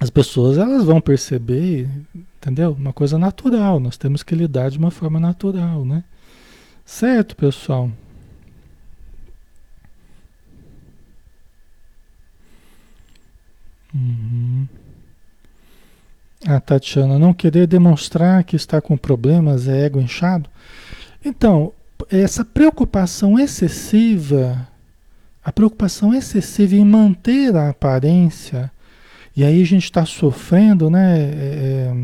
As 0.00 0.10
pessoas 0.10 0.58
elas 0.58 0.84
vão 0.84 1.00
perceber, 1.00 1.88
entendeu? 2.36 2.72
Uma 2.72 2.92
coisa 2.92 3.18
natural, 3.18 3.80
nós 3.80 3.96
temos 3.96 4.22
que 4.22 4.34
lidar 4.34 4.70
de 4.70 4.78
uma 4.78 4.90
forma 4.90 5.18
natural, 5.18 5.84
né? 5.84 6.04
Certo, 6.84 7.34
pessoal? 7.34 7.90
Uhum. 13.94 14.68
A 16.46 16.60
Tatiana, 16.60 17.18
não 17.18 17.32
querer 17.32 17.66
demonstrar 17.66 18.44
que 18.44 18.54
está 18.54 18.80
com 18.80 18.96
problemas 18.96 19.66
é 19.66 19.86
ego 19.86 19.98
inchado? 19.98 20.48
Então, 21.24 21.72
essa 22.10 22.44
preocupação 22.44 23.38
excessiva, 23.38 24.68
a 25.42 25.50
preocupação 25.50 26.14
excessiva 26.14 26.74
em 26.74 26.84
manter 26.84 27.56
a 27.56 27.70
aparência, 27.70 28.70
e 29.36 29.44
aí 29.44 29.60
a 29.62 29.66
gente 29.66 29.84
está 29.84 30.06
sofrendo, 30.06 30.88
né, 30.88 31.18
é, 31.18 31.92
é, 31.92 31.94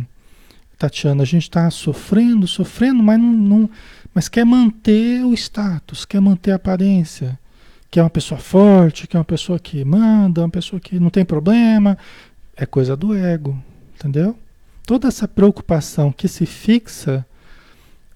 Tatiana? 0.78 1.22
A 1.22 1.26
gente 1.26 1.44
está 1.44 1.70
sofrendo, 1.70 2.46
sofrendo, 2.46 3.02
mas, 3.02 3.18
não, 3.18 3.32
não, 3.32 3.70
mas 4.14 4.28
quer 4.28 4.44
manter 4.44 5.24
o 5.24 5.32
status, 5.32 6.04
quer 6.04 6.20
manter 6.20 6.52
a 6.52 6.56
aparência, 6.56 7.38
que 7.90 7.98
é 7.98 8.02
uma 8.02 8.10
pessoa 8.10 8.38
forte, 8.38 9.06
que 9.06 9.16
é 9.16 9.18
uma 9.18 9.24
pessoa 9.24 9.58
que 9.58 9.84
manda, 9.84 10.42
uma 10.42 10.50
pessoa 10.50 10.78
que 10.78 11.00
não 11.00 11.10
tem 11.10 11.24
problema, 11.24 11.96
é 12.56 12.66
coisa 12.66 12.96
do 12.96 13.14
ego, 13.14 13.58
Entendeu? 14.02 14.36
Toda 14.84 15.06
essa 15.06 15.28
preocupação 15.28 16.10
que 16.10 16.26
se 16.26 16.44
fixa 16.44 17.24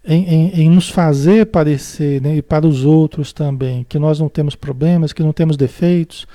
em, 0.04 0.24
em, 0.24 0.60
em 0.62 0.70
nos 0.70 0.88
fazer 0.88 1.46
parecer, 1.46 2.20
né, 2.20 2.36
e 2.36 2.42
para 2.42 2.66
os 2.66 2.84
outros 2.84 3.32
também, 3.32 3.86
que 3.88 3.96
nós 3.96 4.18
não 4.18 4.28
temos 4.28 4.56
problemas, 4.56 5.12
que 5.12 5.22
não 5.22 5.32
temos 5.32 5.56
defeitos, 5.56 6.26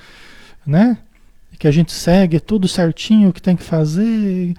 né? 0.66 0.96
Que 1.62 1.68
a 1.68 1.70
gente 1.70 1.92
segue 1.92 2.40
tudo 2.40 2.66
certinho 2.66 3.28
o 3.28 3.32
que 3.32 3.40
tem 3.40 3.54
que 3.54 3.62
fazer, 3.62 4.54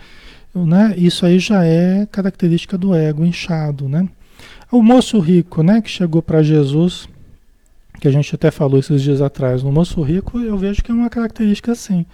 né? 0.56 0.94
Isso 0.96 1.26
aí 1.26 1.38
já 1.38 1.66
é 1.66 2.06
característica 2.06 2.78
do 2.78 2.96
ego 2.96 3.26
inchado, 3.26 3.90
né? 3.90 4.08
O 4.72 4.82
moço 4.82 5.20
rico, 5.20 5.62
né, 5.62 5.82
que 5.82 5.90
chegou 5.90 6.22
para 6.22 6.42
Jesus, 6.42 7.10
que 8.00 8.08
a 8.08 8.12
gente 8.12 8.34
até 8.34 8.50
falou 8.50 8.80
esses 8.80 9.02
dias 9.02 9.22
atrás, 9.22 9.62
no 9.62 9.72
moço 9.72 10.02
rico, 10.02 10.40
eu 10.40 10.58
vejo 10.58 10.82
que 10.82 10.92
é 10.92 10.94
uma 10.94 11.10
característica 11.10 11.74
assim, 11.74 12.06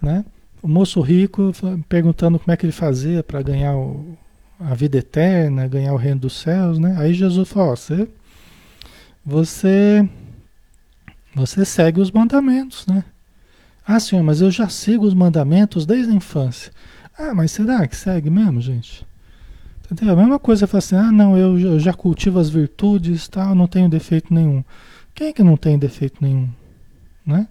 né? 0.00 0.24
o 0.62 0.68
moço 0.68 1.00
rico 1.00 1.52
perguntando 1.88 2.38
como 2.40 2.52
é 2.52 2.56
que 2.56 2.66
ele 2.66 2.72
fazia 2.72 3.22
para 3.22 3.40
ganhar 3.40 3.76
o, 3.76 4.18
a 4.58 4.74
vida 4.74 4.98
eterna, 4.98 5.68
ganhar 5.68 5.92
o 5.92 5.96
reino 5.96 6.22
dos 6.22 6.40
céus, 6.40 6.78
né? 6.78 6.96
Aí 6.98 7.14
Jesus 7.14 7.48
falou: 7.48 7.76
você, 7.76 8.08
você, 9.24 10.08
você 11.34 11.64
segue 11.64 12.00
os 12.00 12.10
mandamentos, 12.10 12.84
né? 12.86 13.04
Ah, 13.86 14.00
senhor, 14.00 14.22
mas 14.22 14.40
eu 14.40 14.50
já 14.50 14.68
sigo 14.68 15.06
os 15.06 15.14
mandamentos 15.14 15.86
desde 15.86 16.12
a 16.12 16.14
infância. 16.14 16.72
Ah, 17.16 17.32
mas 17.34 17.52
será 17.52 17.86
que 17.86 17.96
segue 17.96 18.28
mesmo, 18.28 18.60
gente? 18.60 19.06
Entendeu? 19.90 20.14
A 20.14 20.16
mesma 20.16 20.38
coisa, 20.38 20.66
fala 20.66 20.78
assim: 20.78 20.96
ah, 20.96 21.12
não, 21.12 21.36
eu, 21.38 21.78
já 21.78 21.92
cultivo 21.92 22.38
as 22.38 22.50
virtudes, 22.50 23.28
tal, 23.28 23.54
não 23.54 23.68
tenho 23.68 23.88
defeito 23.88 24.34
nenhum. 24.34 24.64
Quem 25.14 25.28
é 25.28 25.32
que 25.32 25.42
não 25.42 25.56
tem 25.56 25.78
defeito 25.78 26.16
nenhum, 26.20 26.48
né? 27.24 27.46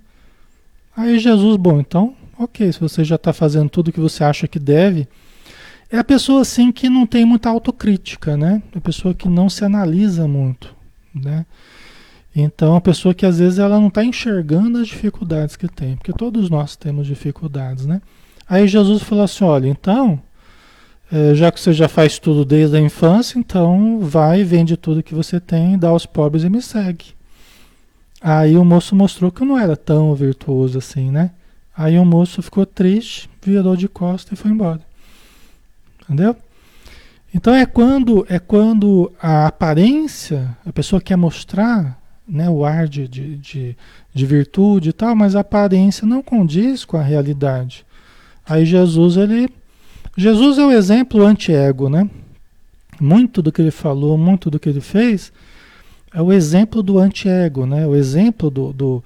Aí 0.95 1.17
Jesus, 1.19 1.57
bom, 1.57 1.79
então 1.79 2.15
ok, 2.37 2.71
se 2.71 2.79
você 2.79 3.03
já 3.03 3.15
está 3.15 3.33
fazendo 3.33 3.69
tudo 3.69 3.87
o 3.87 3.91
que 3.91 3.99
você 3.99 4.23
acha 4.23 4.47
que 4.47 4.59
deve, 4.59 5.07
é 5.89 5.97
a 5.97 6.03
pessoa 6.03 6.41
assim 6.41 6.71
que 6.71 6.89
não 6.89 7.05
tem 7.05 7.25
muita 7.25 7.49
autocrítica, 7.49 8.35
né? 8.35 8.61
É 8.73 8.77
a 8.77 8.81
pessoa 8.81 9.13
que 9.13 9.27
não 9.29 9.49
se 9.49 9.63
analisa 9.63 10.27
muito, 10.27 10.75
né? 11.13 11.45
Então, 12.35 12.75
a 12.75 12.81
pessoa 12.81 13.13
que 13.13 13.25
às 13.25 13.39
vezes 13.39 13.59
ela 13.59 13.79
não 13.79 13.87
está 13.87 14.03
enxergando 14.03 14.79
as 14.79 14.87
dificuldades 14.87 15.55
que 15.55 15.69
tem, 15.69 15.95
porque 15.95 16.11
todos 16.11 16.49
nós 16.49 16.75
temos 16.75 17.07
dificuldades, 17.07 17.85
né? 17.85 18.01
Aí 18.47 18.67
Jesus 18.67 19.03
falou 19.03 19.23
assim: 19.23 19.45
olha, 19.45 19.69
então, 19.69 20.19
é, 21.09 21.33
já 21.33 21.49
que 21.49 21.59
você 21.61 21.71
já 21.71 21.87
faz 21.87 22.19
tudo 22.19 22.43
desde 22.43 22.75
a 22.75 22.81
infância, 22.81 23.39
então 23.39 23.99
vai, 24.01 24.43
vende 24.43 24.75
tudo 24.75 25.01
que 25.01 25.15
você 25.15 25.39
tem, 25.39 25.77
dá 25.77 25.87
aos 25.87 26.05
pobres 26.05 26.43
e 26.43 26.49
me 26.49 26.61
segue. 26.61 27.15
Aí 28.21 28.57
o 28.57 28.65
moço 28.65 28.95
mostrou 28.95 29.31
que 29.31 29.45
não 29.45 29.57
era 29.57 29.77
tão 29.77 30.13
virtuoso 30.13 30.77
assim, 30.77 31.09
né? 31.09 31.31
Aí 31.77 31.97
o 31.97 32.03
moço 32.03 32.41
ficou 32.41 32.65
triste, 32.65 33.29
virou 33.41 33.77
de 33.77 33.87
costas 33.87 34.37
e 34.37 34.41
foi 34.41 34.51
embora. 34.51 34.81
Entendeu? 36.03 36.35
Então 37.33 37.53
é 37.53 37.65
quando 37.65 38.25
é 38.29 38.39
quando 38.39 39.11
a 39.21 39.47
aparência, 39.47 40.57
a 40.65 40.73
pessoa 40.73 41.01
quer 41.01 41.15
mostrar 41.15 42.01
né, 42.27 42.49
o 42.49 42.65
ar 42.65 42.87
de, 42.87 43.07
de, 43.07 43.35
de, 43.37 43.77
de 44.13 44.25
virtude 44.25 44.89
e 44.89 44.93
tal, 44.93 45.15
mas 45.15 45.35
a 45.35 45.41
aparência 45.41 46.07
não 46.07 46.21
condiz 46.21 46.83
com 46.85 46.97
a 46.97 47.01
realidade. 47.01 47.85
Aí 48.47 48.65
Jesus, 48.65 49.17
ele. 49.17 49.49
Jesus 50.17 50.57
é 50.57 50.65
o 50.65 50.71
exemplo 50.71 51.25
anti-ego, 51.25 51.89
né? 51.89 52.09
Muito 52.99 53.41
do 53.41 53.51
que 53.51 53.61
ele 53.61 53.71
falou, 53.71 54.17
muito 54.17 54.49
do 54.49 54.59
que 54.59 54.69
ele 54.69 54.79
fez, 54.79 55.31
é 56.13 56.21
o 56.21 56.31
exemplo 56.31 56.81
do 56.81 56.97
anti-ego, 56.97 57.65
né? 57.65 57.85
O 57.85 57.95
exemplo 57.95 58.49
do, 58.49 58.71
do, 58.71 59.03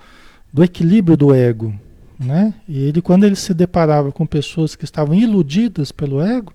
do 0.53 0.63
equilíbrio 0.63 1.17
do 1.17 1.33
ego. 1.33 1.73
Né? 2.19 2.53
E 2.67 2.79
ele, 2.79 3.01
quando 3.01 3.23
ele 3.23 3.35
se 3.35 3.53
deparava 3.53 4.11
com 4.11 4.25
pessoas 4.25 4.75
que 4.75 4.83
estavam 4.83 5.15
iludidas 5.15 5.91
pelo 5.91 6.21
ego, 6.21 6.53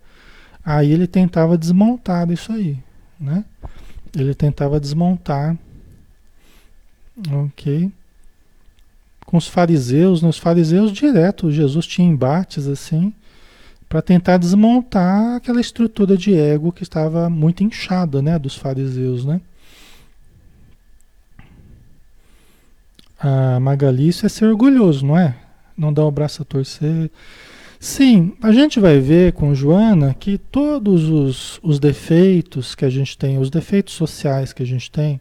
Aí 0.64 0.92
ele 0.92 1.06
tentava 1.06 1.58
desmontar 1.58 2.30
isso 2.30 2.50
aí, 2.50 2.78
né? 3.20 3.44
Ele 4.16 4.34
tentava 4.34 4.80
desmontar, 4.80 5.58
ok? 7.30 7.90
Com 9.24 9.36
os 9.36 9.46
fariseus, 9.46 10.22
nos 10.22 10.36
né? 10.36 10.42
fariseus 10.42 10.92
direto, 10.92 11.50
Jesus 11.50 11.86
tinha 11.86 12.08
embates 12.08 12.66
assim, 12.66 13.12
para 13.88 14.02
tentar 14.02 14.38
desmontar 14.38 15.36
aquela 15.36 15.60
estrutura 15.60 16.16
de 16.16 16.34
ego 16.34 16.72
que 16.72 16.82
estava 16.82 17.30
muito 17.30 17.62
inchada, 17.62 18.20
né, 18.20 18.38
dos 18.38 18.56
fariseus, 18.56 19.24
né? 19.24 19.40
A 23.18 23.58
Magali, 23.60 24.08
isso 24.08 24.26
é 24.26 24.28
ser 24.28 24.46
orgulhoso, 24.46 25.06
não 25.06 25.16
é? 25.16 25.36
Não 25.76 25.92
dar 25.92 26.04
o 26.04 26.10
braço 26.10 26.42
a 26.42 26.44
torcer. 26.44 27.10
Sim, 27.80 28.32
a 28.42 28.52
gente 28.52 28.80
vai 28.80 28.98
ver 28.98 29.32
com 29.32 29.54
Joana 29.54 30.14
que 30.14 30.38
todos 30.38 31.08
os, 31.08 31.60
os 31.62 31.78
defeitos 31.78 32.74
que 32.74 32.84
a 32.84 32.90
gente 32.90 33.16
tem, 33.16 33.38
os 33.38 33.50
defeitos 33.50 33.94
sociais 33.94 34.52
que 34.52 34.62
a 34.62 34.66
gente 34.66 34.90
tem, 34.90 35.20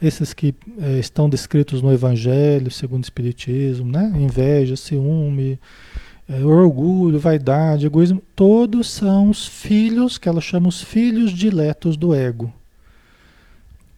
esses 0.00 0.32
que 0.34 0.54
é, 0.78 0.98
estão 0.98 1.28
descritos 1.28 1.80
no 1.80 1.92
Evangelho, 1.92 2.70
segundo 2.70 3.02
o 3.02 3.06
Espiritismo, 3.06 3.90
né? 3.90 4.12
Inveja, 4.16 4.76
ciúme, 4.76 5.58
é, 6.28 6.44
orgulho, 6.44 7.18
vaidade, 7.18 7.86
egoísmo, 7.86 8.22
todos 8.34 8.90
são 8.90 9.30
os 9.30 9.46
filhos 9.46 10.18
que 10.18 10.28
ela 10.28 10.40
chama 10.40 10.68
os 10.68 10.82
filhos 10.82 11.32
diletos 11.32 11.96
do 11.96 12.14
ego. 12.14 12.52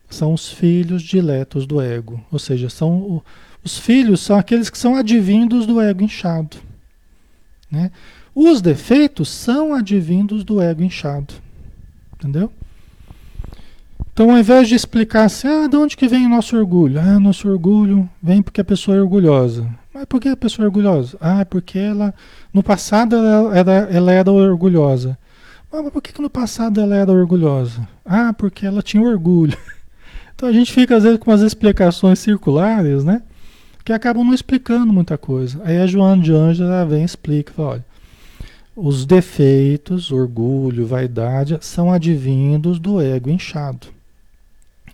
São 0.09 0.33
os 0.33 0.51
filhos 0.51 1.03
diletos 1.03 1.67
do 1.67 1.81
ego. 1.81 2.25
Ou 2.31 2.39
seja, 2.39 2.71
são 2.71 3.23
os 3.63 3.77
filhos 3.79 4.21
são 4.21 4.39
aqueles 4.39 4.71
que 4.71 4.79
são 4.79 4.95
advindos 4.95 5.67
do 5.67 5.81
ego 5.81 6.03
inchado. 6.03 6.57
Né? 7.71 7.91
Os 8.35 8.63
defeitos 8.63 9.29
são 9.29 9.75
advindos 9.75 10.45
do 10.45 10.61
ego 10.61 10.83
inchado. 10.83 11.35
Entendeu? 12.15 12.53
Então, 14.19 14.33
ao 14.33 14.39
invés 14.39 14.67
de 14.67 14.75
explicar 14.75 15.27
assim, 15.27 15.47
ah, 15.47 15.69
de 15.69 15.77
onde 15.77 15.97
que 15.97 16.09
vem 16.09 16.27
o 16.27 16.29
nosso 16.29 16.57
orgulho? 16.57 17.01
Ah, 17.01 17.21
nosso 17.21 17.49
orgulho 17.49 18.11
vem 18.21 18.43
porque 18.43 18.61
a 18.61 18.65
pessoa 18.65 18.97
é 18.97 19.01
orgulhosa. 19.01 19.65
Mas 19.95 20.07
por 20.07 20.21
que 20.21 20.29
a 20.29 20.37
pessoa 20.37 20.65
é 20.65 20.67
orgulhosa? 20.67 21.17
Ah, 21.21 21.45
porque 21.45 21.79
ela, 21.79 22.13
no 22.53 22.61
passado, 22.61 23.15
ela 23.15 23.57
era, 23.57 23.73
ela 23.73 24.13
era 24.13 24.33
orgulhosa. 24.33 25.17
Ah, 25.73 25.83
mas 25.85 25.93
por 25.93 26.03
que, 26.03 26.13
que 26.13 26.21
no 26.21 26.29
passado 26.29 26.81
ela 26.81 26.97
era 26.97 27.13
orgulhosa? 27.13 27.89
Ah, 28.05 28.33
porque 28.33 28.67
ela 28.67 28.83
tinha 28.83 29.01
orgulho. 29.01 29.57
Então 30.35 30.49
a 30.49 30.53
gente 30.53 30.73
fica 30.73 30.97
às 30.97 31.05
vezes 31.05 31.19
com 31.19 31.31
umas 31.31 31.41
explicações 31.41 32.19
circulares, 32.19 33.05
né? 33.05 33.23
Que 33.85 33.93
acabam 33.93 34.25
não 34.25 34.35
explicando 34.35 34.93
muita 34.93 35.17
coisa. 35.17 35.61
Aí 35.65 35.79
a 35.79 35.87
Joana 35.87 36.23
de 36.23 36.33
Ângela 36.33 36.85
vem 36.85 37.03
e 37.03 37.05
explica, 37.05 37.53
fala, 37.53 37.69
olha, 37.69 37.85
os 38.75 39.07
defeitos, 39.07 40.11
orgulho, 40.11 40.87
vaidade, 40.87 41.57
são 41.61 41.93
advindos 41.93 42.81
do 42.81 43.01
ego 43.01 43.31
inchado. 43.31 43.98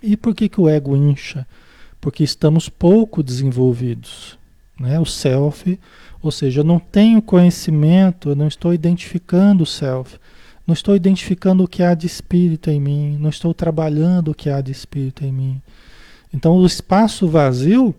E 0.05 0.17
por 0.17 0.35
que, 0.35 0.49
que 0.49 0.61
o 0.61 0.69
ego 0.69 0.95
incha? 0.95 1.47
Porque 2.01 2.23
estamos 2.23 2.69
pouco 2.69 3.23
desenvolvidos. 3.23 4.39
Né? 4.79 5.01
O 5.01 5.07
self, 5.07 5.79
ou 6.23 6.31
seja, 6.31 6.61
eu 6.61 6.65
não 6.65 6.79
tenho 6.79 7.23
conhecimento, 7.23 8.31
eu 8.31 8.37
não 8.37 8.47
estou 8.47 8.75
identificando 8.75 9.63
o 9.63 9.67
self. 9.67 10.19
Não 10.67 10.75
estou 10.75 10.95
identificando 10.95 11.65
o 11.65 11.69
que 11.69 11.83
há 11.83 11.95
de 11.95 12.07
espírito 12.07 12.71
em 12.71 12.81
mim, 12.81 13.19
não 13.19 13.31
estou 13.31 13.53
trabalhando 13.53 14.31
o 14.31 14.35
que 14.35 14.49
há 14.49 14.61
de 14.61 14.73
espírito 14.73 15.25
em 15.25 15.33
mim. 15.33 15.63
Então, 16.33 16.57
o 16.57 16.67
espaço 16.67 17.29
vazio 17.29 17.95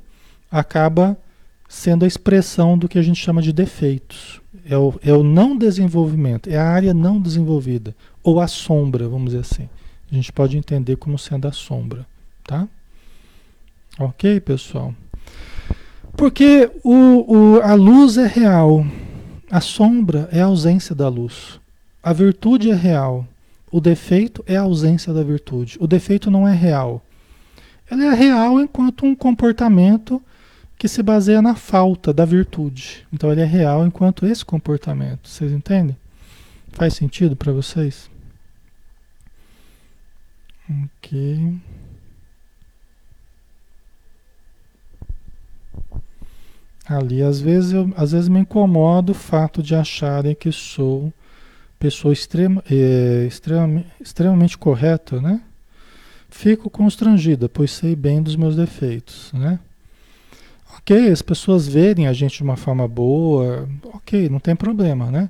acaba 0.50 1.18
sendo 1.68 2.06
a 2.06 2.08
expressão 2.08 2.78
do 2.78 2.88
que 2.88 3.00
a 3.00 3.02
gente 3.02 3.22
chama 3.22 3.42
de 3.42 3.54
defeitos. 3.54 4.42
É 4.68 4.78
o, 4.78 4.94
é 5.04 5.14
o 5.14 5.24
não 5.24 5.58
desenvolvimento, 5.58 6.50
é 6.50 6.58
a 6.58 6.68
área 6.68 6.94
não 6.94 7.20
desenvolvida, 7.20 7.96
ou 8.24 8.40
a 8.40 8.48
sombra, 8.48 9.08
vamos 9.08 9.28
dizer 9.34 9.42
assim. 9.42 9.70
A 10.16 10.18
gente 10.18 10.32
pode 10.32 10.58
entender 10.58 10.96
como 10.96 11.20
sendo 11.20 11.46
a 11.46 11.52
sombra, 11.52 12.08
tá? 12.42 12.70
Ok, 14.00 14.40
pessoal? 14.40 14.96
Porque 16.16 16.72
o, 16.86 17.58
o, 17.58 17.62
a 17.62 17.74
luz 17.74 18.18
é 18.18 18.26
real, 18.26 18.86
a 19.52 19.60
sombra 19.60 20.30
é 20.32 20.40
a 20.40 20.46
ausência 20.46 20.96
da 20.96 21.10
luz. 21.10 21.60
A 22.02 22.14
virtude 22.14 22.72
é 22.72 22.74
real. 22.74 23.28
O 23.70 23.82
defeito 23.82 24.42
é 24.48 24.56
a 24.56 24.62
ausência 24.62 25.12
da 25.12 25.22
virtude. 25.22 25.76
O 25.82 25.86
defeito 25.86 26.32
não 26.32 26.48
é 26.48 26.56
real. 26.56 27.04
Ele 27.92 28.06
é 28.06 28.14
real 28.14 28.62
enquanto 28.62 29.06
um 29.06 29.14
comportamento 29.14 30.24
que 30.78 30.88
se 30.88 31.04
baseia 31.04 31.42
na 31.42 31.56
falta 31.56 32.14
da 32.14 32.24
virtude. 32.24 33.06
Então 33.12 33.34
ele 33.34 33.42
é 33.42 33.46
real 33.46 33.86
enquanto 33.86 34.26
esse 34.26 34.46
comportamento. 34.46 35.28
Vocês 35.28 35.52
entendem? 35.52 35.98
Faz 36.72 36.94
sentido 36.94 37.36
para 37.36 37.52
vocês? 37.52 38.15
Ok. 40.70 41.60
Ali, 46.88 47.22
às 47.24 47.40
vezes, 47.40 47.74
eu, 47.74 47.92
às 47.98 48.12
vezes 48.12 48.30
me 48.30 48.40
incomoda 48.40 49.12
o 49.12 49.16
fato 49.16 49.62
de 49.64 49.76
acharem 49.76 50.36
que 50.36 50.52
sou 50.52 51.12
pessoa 51.80 52.14
extrema, 52.14 52.64
é, 52.70 53.28
extremamente, 54.00 54.58
correta, 54.58 55.20
né? 55.20 55.42
Fico 56.30 56.70
constrangida, 56.70 57.50
pois 57.50 57.72
sei 57.72 57.96
bem 57.96 58.22
dos 58.22 58.36
meus 58.36 58.56
defeitos, 58.56 59.32
né? 59.34 59.60
Ok, 60.78 61.10
as 61.10 61.22
pessoas 61.22 61.68
verem 61.68 62.08
a 62.08 62.14
gente 62.14 62.38
de 62.38 62.44
uma 62.44 62.58
forma 62.58 62.88
boa, 62.88 63.68
ok, 63.94 64.30
não 64.30 64.40
tem 64.40 64.56
problema, 64.56 65.10
né? 65.10 65.30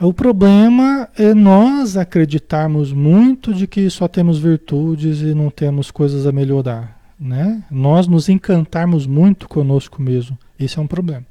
O 0.00 0.12
problema 0.12 1.08
é 1.16 1.32
nós 1.32 1.96
acreditarmos 1.96 2.92
muito 2.92 3.54
de 3.54 3.66
que 3.66 3.88
só 3.88 4.08
temos 4.08 4.38
virtudes 4.38 5.20
e 5.20 5.34
não 5.34 5.48
temos 5.50 5.90
coisas 5.90 6.26
a 6.26 6.32
melhorar, 6.32 6.98
né? 7.18 7.62
Nós 7.70 8.08
nos 8.08 8.28
encantarmos 8.28 9.06
muito 9.06 9.48
conosco 9.48 10.02
mesmo, 10.02 10.36
isso 10.58 10.80
é 10.80 10.82
um 10.82 10.88
problema, 10.88 11.24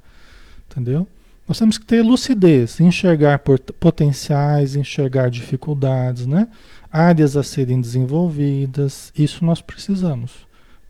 entendeu? 0.69 1.05
Nós 1.47 1.59
temos 1.59 1.77
que 1.77 1.85
ter 1.85 2.01
lucidez, 2.01 2.79
enxergar 2.79 3.41
potenciais, 3.77 4.75
enxergar 4.75 5.29
dificuldades, 5.29 6.25
né? 6.25 6.47
áreas 6.91 7.37
a 7.37 7.43
serem 7.43 7.79
desenvolvidas, 7.79 9.13
isso 9.17 9.45
nós 9.45 9.61
precisamos. 9.61 10.31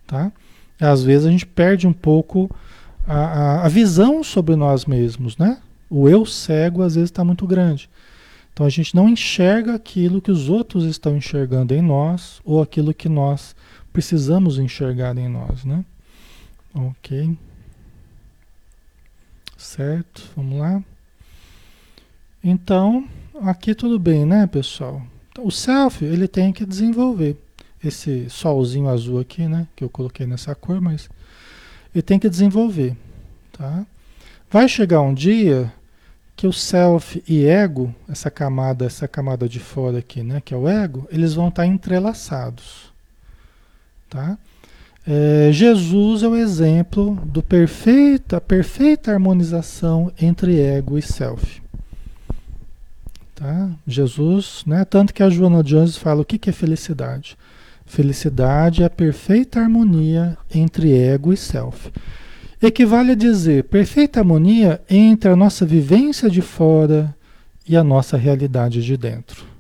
Tá? 0.08 0.32
Às 0.80 1.04
vezes 1.04 1.28
a 1.28 1.32
gente 1.32 1.46
perde 1.46 1.86
um 1.86 1.94
pouco 1.94 2.50
a, 3.08 3.18
a, 3.18 3.66
a 3.66 3.70
visão 3.70 4.24
sobre 4.24 4.56
nós 4.56 4.86
mesmos, 4.86 5.38
né? 5.38 5.60
O 5.94 6.08
eu 6.08 6.26
cego 6.26 6.82
às 6.82 6.96
vezes 6.96 7.10
está 7.10 7.22
muito 7.22 7.46
grande. 7.46 7.90
Então 8.54 8.66
a 8.66 8.70
gente 8.70 8.96
não 8.96 9.10
enxerga 9.10 9.76
aquilo 9.76 10.22
que 10.22 10.32
os 10.32 10.48
outros 10.48 10.86
estão 10.86 11.18
enxergando 11.18 11.74
em 11.74 11.82
nós 11.82 12.40
ou 12.46 12.62
aquilo 12.62 12.94
que 12.94 13.10
nós 13.10 13.54
precisamos 13.92 14.58
enxergar 14.58 15.18
em 15.18 15.28
nós, 15.28 15.66
né? 15.66 15.84
Ok. 16.74 17.38
Certo? 19.58 20.32
Vamos 20.34 20.60
lá. 20.60 20.82
Então, 22.42 23.06
aqui 23.42 23.76
tudo 23.76 24.00
bem, 24.00 24.26
né, 24.26 24.48
pessoal? 24.48 25.02
Então, 25.30 25.46
o 25.46 25.52
self, 25.52 26.06
ele 26.06 26.28
tem 26.28 26.54
que 26.54 26.66
desenvolver 26.66 27.38
esse 27.84 28.30
solzinho 28.30 28.88
azul 28.88 29.20
aqui, 29.20 29.46
né, 29.48 29.68
que 29.76 29.84
eu 29.84 29.90
coloquei 29.90 30.26
nessa 30.26 30.56
cor, 30.56 30.80
mas 30.80 31.10
ele 31.94 32.02
tem 32.02 32.18
que 32.18 32.30
desenvolver, 32.30 32.96
tá? 33.52 33.86
Vai 34.50 34.68
chegar 34.70 35.02
um 35.02 35.14
dia 35.14 35.72
que 36.42 36.48
o 36.48 36.52
self 36.52 37.24
e 37.28 37.46
ego, 37.46 37.94
essa 38.10 38.32
camada, 38.32 38.84
essa 38.84 39.08
camada 39.08 39.48
de 39.48 39.60
fora 39.60 40.00
aqui, 40.00 40.24
né, 40.24 40.42
que 40.44 40.56
é 40.56 40.58
o 40.58 40.68
ego, 40.68 41.08
eles 41.12 41.36
vão 41.36 41.50
estar 41.50 41.68
entrelaçados, 41.68 42.92
tá? 44.10 44.40
É, 45.06 45.52
Jesus 45.52 46.24
é 46.24 46.28
o 46.28 46.36
exemplo 46.36 47.14
do 47.28 47.44
perfeita, 47.44 48.42
perfeita 48.42 49.12
harmonização 49.12 50.12
entre 50.20 50.60
ego 50.60 50.98
e 50.98 51.04
self. 51.04 51.62
Tá? 53.36 53.70
Jesus, 53.86 54.64
né? 54.66 54.84
tanto 54.84 55.14
que 55.14 55.22
a 55.22 55.30
Joana 55.30 55.64
Jones 55.64 55.96
fala 55.96 56.22
o 56.22 56.26
que, 56.26 56.40
que 56.40 56.50
é 56.50 56.54
felicidade. 56.54 57.38
Felicidade 57.86 58.82
é 58.82 58.88
a 58.88 58.90
perfeita 58.90 59.60
harmonia 59.60 60.36
entre 60.52 60.92
ego 60.92 61.32
e 61.32 61.38
self. 61.38 61.92
Equivale 62.62 63.12
a 63.12 63.16
dizer 63.16 63.64
perfeita 63.66 64.20
harmonia 64.20 64.82
entre 64.90 65.30
a 65.30 65.36
nossa 65.36 65.66
vivência 65.66 66.30
de 66.30 66.42
fora 66.42 67.16
e 67.68 67.76
a 67.76 67.84
nossa 67.84 68.18
realidade 68.18 68.84
de 68.84 68.96
dentro 68.96 69.52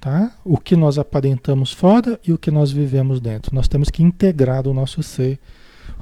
tá? 0.00 0.32
O 0.44 0.56
que 0.56 0.76
nós 0.76 0.98
aparentamos 0.98 1.72
fora 1.72 2.18
e 2.26 2.32
o 2.32 2.38
que 2.38 2.50
nós 2.50 2.70
vivemos 2.70 3.20
dentro. 3.20 3.54
Nós 3.54 3.68
temos 3.68 3.90
que 3.90 4.02
integrar 4.02 4.66
o 4.66 4.74
nosso 4.74 5.02
ser 5.02 5.38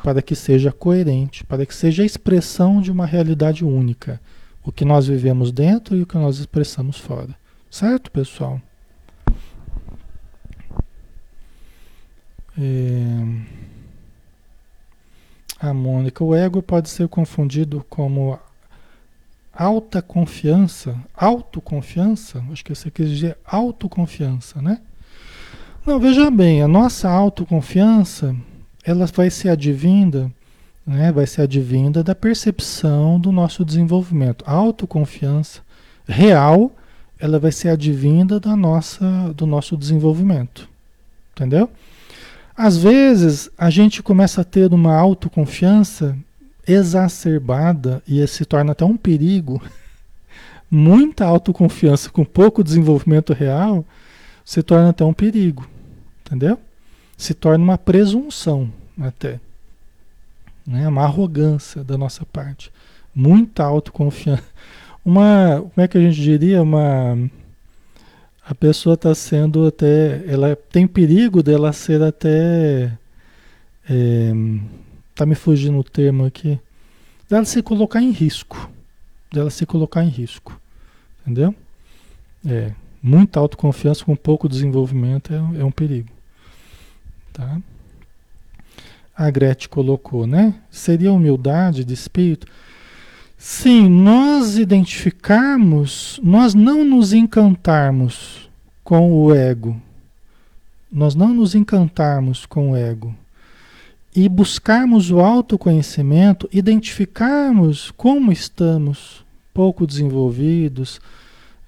para 0.02 0.20
que 0.20 0.34
seja 0.34 0.70
coerente, 0.70 1.44
para 1.44 1.64
que 1.64 1.74
seja 1.74 2.02
a 2.02 2.06
expressão 2.06 2.80
de 2.80 2.90
uma 2.90 3.06
realidade 3.06 3.64
única. 3.64 4.20
O 4.62 4.72
que 4.72 4.84
nós 4.84 5.06
vivemos 5.06 5.52
dentro 5.52 5.96
e 5.96 6.02
o 6.02 6.06
que 6.06 6.16
nós 6.16 6.38
expressamos 6.38 6.98
fora. 6.98 7.34
Certo, 7.70 8.10
pessoal? 8.10 8.60
É... 12.58 13.75
A 15.58 15.72
Mônica, 15.72 16.22
o 16.22 16.34
ego 16.34 16.62
pode 16.62 16.90
ser 16.90 17.08
confundido 17.08 17.84
como 17.88 18.38
alta 19.52 20.02
confiança, 20.02 20.94
autoconfiança, 21.16 22.44
acho 22.52 22.62
que 22.62 22.74
você 22.74 22.90
quis 22.90 23.08
dizer 23.08 23.38
autoconfiança, 23.44 24.60
né? 24.60 24.80
Não, 25.86 25.98
veja 25.98 26.30
bem, 26.30 26.62
a 26.62 26.68
nossa 26.68 27.08
autoconfiança, 27.08 28.36
ela 28.84 29.06
vai 29.06 29.30
ser 29.30 29.48
advinda, 29.48 30.30
né? 30.86 31.10
Vai 31.10 31.26
ser 31.26 31.42
advinda 31.42 32.04
da 32.04 32.14
percepção 32.14 33.18
do 33.18 33.32
nosso 33.32 33.64
desenvolvimento. 33.64 34.44
A 34.46 34.52
autoconfiança 34.52 35.62
real, 36.06 36.70
ela 37.18 37.38
vai 37.38 37.50
ser 37.50 37.70
advinda 37.70 38.38
da 38.38 38.54
nossa, 38.54 39.32
do 39.34 39.46
nosso 39.46 39.76
desenvolvimento. 39.76 40.68
Entendeu? 41.32 41.70
Às 42.56 42.76
vezes, 42.78 43.50
a 43.58 43.68
gente 43.68 44.02
começa 44.02 44.40
a 44.40 44.44
ter 44.44 44.72
uma 44.72 44.94
autoconfiança 44.96 46.16
exacerbada 46.66 48.02
e 48.08 48.26
se 48.26 48.44
torna 48.44 48.72
até 48.72 48.84
um 48.84 48.96
perigo. 48.96 49.62
Muita 50.70 51.26
autoconfiança 51.26 52.10
com 52.10 52.24
pouco 52.24 52.64
desenvolvimento 52.64 53.32
real 53.32 53.84
se 54.44 54.62
torna 54.62 54.90
até 54.90 55.04
um 55.04 55.12
perigo. 55.12 55.68
Entendeu? 56.24 56.58
Se 57.16 57.34
torna 57.34 57.62
uma 57.62 57.78
presunção 57.78 58.72
até. 59.00 59.38
Né? 60.66 60.88
Uma 60.88 61.04
arrogância 61.04 61.84
da 61.84 61.98
nossa 61.98 62.24
parte. 62.24 62.72
Muita 63.14 63.64
autoconfiança. 63.64 64.44
Uma, 65.04 65.58
como 65.60 65.84
é 65.84 65.86
que 65.86 65.96
a 65.96 66.00
gente 66.00 66.20
diria? 66.20 66.60
Uma. 66.60 67.16
A 68.48 68.54
pessoa 68.54 68.94
está 68.94 69.12
sendo 69.12 69.66
até. 69.66 70.22
Ela 70.24 70.54
tem 70.54 70.86
perigo 70.86 71.42
dela 71.42 71.72
ser 71.72 72.00
até. 72.00 72.96
É, 73.90 74.32
tá 75.16 75.26
me 75.26 75.34
fugindo 75.34 75.76
o 75.76 75.82
termo 75.82 76.24
aqui. 76.24 76.56
Dela 77.28 77.44
se 77.44 77.60
colocar 77.60 78.00
em 78.00 78.12
risco. 78.12 78.70
Dela 79.32 79.50
se 79.50 79.66
colocar 79.66 80.04
em 80.04 80.08
risco. 80.08 80.60
Entendeu? 81.22 81.52
É. 82.46 82.72
Muita 83.02 83.40
autoconfiança 83.40 84.04
com 84.04 84.14
pouco 84.14 84.48
desenvolvimento 84.48 85.32
é, 85.32 85.60
é 85.60 85.64
um 85.64 85.72
perigo. 85.72 86.08
Tá? 87.32 87.60
A 89.16 89.28
Gretchen 89.28 89.68
colocou, 89.68 90.24
né? 90.24 90.54
Seria 90.70 91.12
humildade 91.12 91.84
de 91.84 91.94
espírito? 91.94 92.46
Sim, 93.38 93.88
nós 93.88 94.56
identificarmos, 94.56 96.18
nós 96.22 96.54
não 96.54 96.84
nos 96.84 97.12
encantarmos 97.12 98.48
com 98.82 99.12
o 99.12 99.34
ego. 99.34 99.80
Nós 100.90 101.14
não 101.14 101.34
nos 101.34 101.54
encantarmos 101.54 102.46
com 102.46 102.70
o 102.70 102.76
ego. 102.76 103.14
E 104.14 104.28
buscarmos 104.28 105.10
o 105.10 105.20
autoconhecimento, 105.20 106.48
identificarmos 106.50 107.90
como 107.90 108.32
estamos 108.32 109.24
pouco 109.52 109.86
desenvolvidos, 109.86 111.00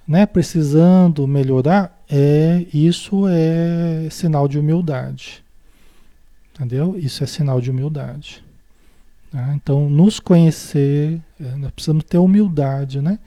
né, 0.07 0.25
precisando 0.25 1.27
melhorar, 1.27 2.03
é 2.09 2.65
isso 2.73 3.27
é 3.29 4.09
sinal 4.11 4.49
de 4.49 4.59
humildade. 4.59 5.45
Entendeu? 6.55 6.97
Isso 6.99 7.23
é 7.23 7.27
sinal 7.27 7.61
de 7.61 7.71
humildade. 7.71 8.43
Tá? 9.31 9.55
Então, 9.55 9.89
nos 9.89 10.19
conhecer, 10.21 11.21
é, 11.41 11.57
nós 11.57 11.71
precisamos 11.71 12.05
ter 12.05 12.19
humildade, 12.19 13.01
né? 13.01 13.19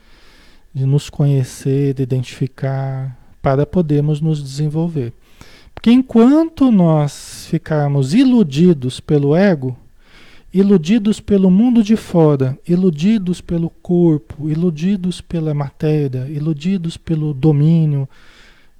De 0.74 0.86
nos 0.86 1.08
conhecer, 1.10 1.94
de 1.94 2.02
identificar, 2.02 3.16
para 3.40 3.66
podermos 3.66 4.20
nos 4.20 4.42
desenvolver. 4.42 5.12
Porque 5.74 5.90
enquanto 5.90 6.70
nós 6.70 7.46
ficarmos 7.50 8.14
iludidos 8.14 9.00
pelo 9.00 9.34
ego, 9.34 9.76
iludidos 10.52 11.18
pelo 11.18 11.50
mundo 11.50 11.82
de 11.82 11.96
fora, 11.96 12.58
iludidos 12.68 13.40
pelo 13.40 13.68
corpo, 13.68 14.48
iludidos 14.48 15.20
pela 15.20 15.54
matéria, 15.54 16.28
iludidos 16.28 16.96
pelo 16.96 17.34
domínio, 17.34 18.08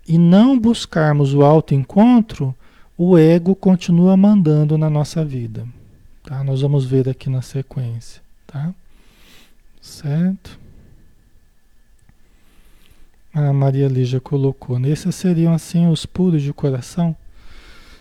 e 0.07 0.19
não 0.19 0.59
buscarmos 0.59 1.35
o 1.35 1.43
autoencontro, 1.43 2.55
o 2.97 3.17
ego 3.17 3.55
continua 3.55 4.17
mandando 4.17 4.77
na 4.77 4.91
nossa 4.91 5.25
vida. 5.25 5.67
Tá? 6.23 6.43
Nós 6.45 6.61
vamos 6.61 6.85
ver 6.85 7.09
aqui 7.09 7.29
na 7.29 7.43
sequência. 7.43 8.23
Tá? 8.47 8.75
Certo? 9.81 10.59
A 13.35 13.53
Maria 13.53 13.89
Lígia 13.89 14.21
colocou. 14.21 14.79
Esses 14.87 15.15
seriam 15.15 15.53
assim 15.53 15.89
os 15.89 16.05
puros 16.05 16.43
de 16.43 16.53
coração? 16.53 17.17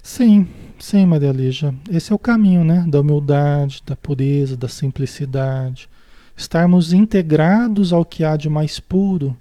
Sim, 0.04 0.48
sim, 0.78 1.06
Maria 1.06 1.32
Lígia. 1.32 1.74
Esse 1.90 2.12
é 2.12 2.16
o 2.16 2.20
caminho, 2.20 2.64
né? 2.64 2.84
Da 2.88 3.00
humildade, 3.00 3.82
da 3.86 3.96
pureza, 3.96 4.58
da 4.58 4.68
simplicidade. 4.68 5.90
Estarmos 6.36 6.92
integrados 6.92 7.94
ao 7.94 8.04
que 8.04 8.24
há 8.24 8.36
de 8.36 8.50
mais 8.50 8.80
puro, 8.80 9.38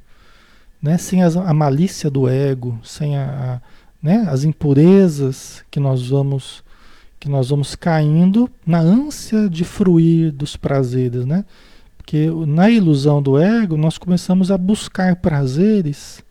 né? 0.82 0.96
Sem 0.96 1.22
as, 1.22 1.36
a 1.36 1.52
malícia 1.52 2.10
do 2.10 2.28
ego, 2.28 2.78
sem 2.84 3.16
a, 3.16 3.60
a 3.64 3.80
né? 4.02 4.26
as 4.28 4.44
impurezas 4.44 5.64
que 5.70 5.78
nós 5.78 6.08
vamos 6.08 6.62
que 7.20 7.28
nós 7.28 7.50
vamos 7.50 7.74
caindo 7.74 8.50
na 8.66 8.78
ânsia 8.78 9.46
de 9.48 9.62
fruir 9.62 10.33
dos 10.33 10.56
prazeres, 10.56 11.26
né? 11.26 11.44
Porque 11.98 12.28
na 12.46 12.70
ilusão 12.70 13.22
do 13.22 13.38
ego 13.38 13.76
nós 13.76 13.98
começamos 13.98 14.50
a 14.50 14.56
buscar 14.56 15.14
prazeres, 15.16 16.24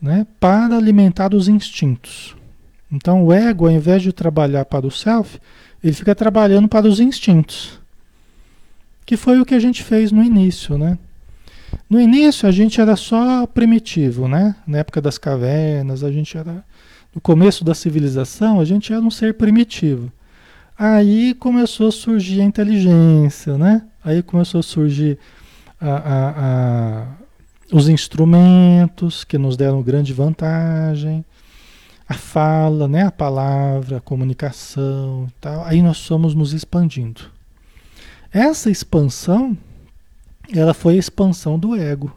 né, 0.00 0.24
para 0.38 0.76
alimentar 0.76 1.34
os 1.34 1.48
instintos. 1.48 2.36
Então 2.90 3.24
o 3.24 3.32
ego, 3.32 3.66
ao 3.66 3.72
invés 3.72 4.00
de 4.00 4.12
trabalhar 4.12 4.64
para 4.64 4.86
o 4.86 4.90
self, 4.90 5.40
ele 5.82 5.92
fica 5.92 6.14
trabalhando 6.14 6.68
para 6.68 6.86
os 6.86 7.00
instintos. 7.00 7.80
Que 9.04 9.16
foi 9.16 9.40
o 9.40 9.44
que 9.44 9.54
a 9.54 9.60
gente 9.60 9.82
fez 9.82 10.12
no 10.12 10.22
início, 10.22 10.78
né? 10.78 10.96
No 11.90 12.00
início 12.00 12.48
a 12.48 12.52
gente 12.52 12.80
era 12.80 12.94
só 12.94 13.46
primitivo, 13.46 14.28
né? 14.28 14.54
Na 14.66 14.78
época 14.78 15.00
das 15.00 15.18
cavernas, 15.18 16.04
a 16.04 16.12
gente 16.12 16.38
era 16.38 16.64
no 17.16 17.20
começo 17.22 17.64
da 17.64 17.74
civilização, 17.74 18.60
a 18.60 18.64
gente 18.66 18.92
era 18.92 19.00
um 19.00 19.10
ser 19.10 19.32
primitivo. 19.32 20.12
Aí 20.78 21.32
começou 21.32 21.88
a 21.88 21.92
surgir 21.92 22.42
a 22.42 22.44
inteligência, 22.44 23.56
né? 23.56 23.86
Aí 24.04 24.22
começou 24.22 24.60
a 24.60 24.62
surgir 24.62 25.18
a, 25.80 25.88
a, 25.88 26.30
a, 26.36 27.06
os 27.72 27.88
instrumentos 27.88 29.24
que 29.24 29.38
nos 29.38 29.56
deram 29.56 29.82
grande 29.82 30.12
vantagem, 30.12 31.24
a 32.06 32.12
fala, 32.12 32.86
né? 32.86 33.04
a 33.04 33.10
palavra, 33.10 33.96
a 33.96 34.00
comunicação 34.00 35.26
tal. 35.40 35.64
Aí 35.64 35.80
nós 35.80 35.96
somos 35.96 36.34
nos 36.34 36.52
expandindo. 36.52 37.22
Essa 38.30 38.70
expansão, 38.70 39.56
ela 40.54 40.74
foi 40.74 40.96
a 40.96 40.98
expansão 40.98 41.58
do 41.58 41.74
ego. 41.74 42.14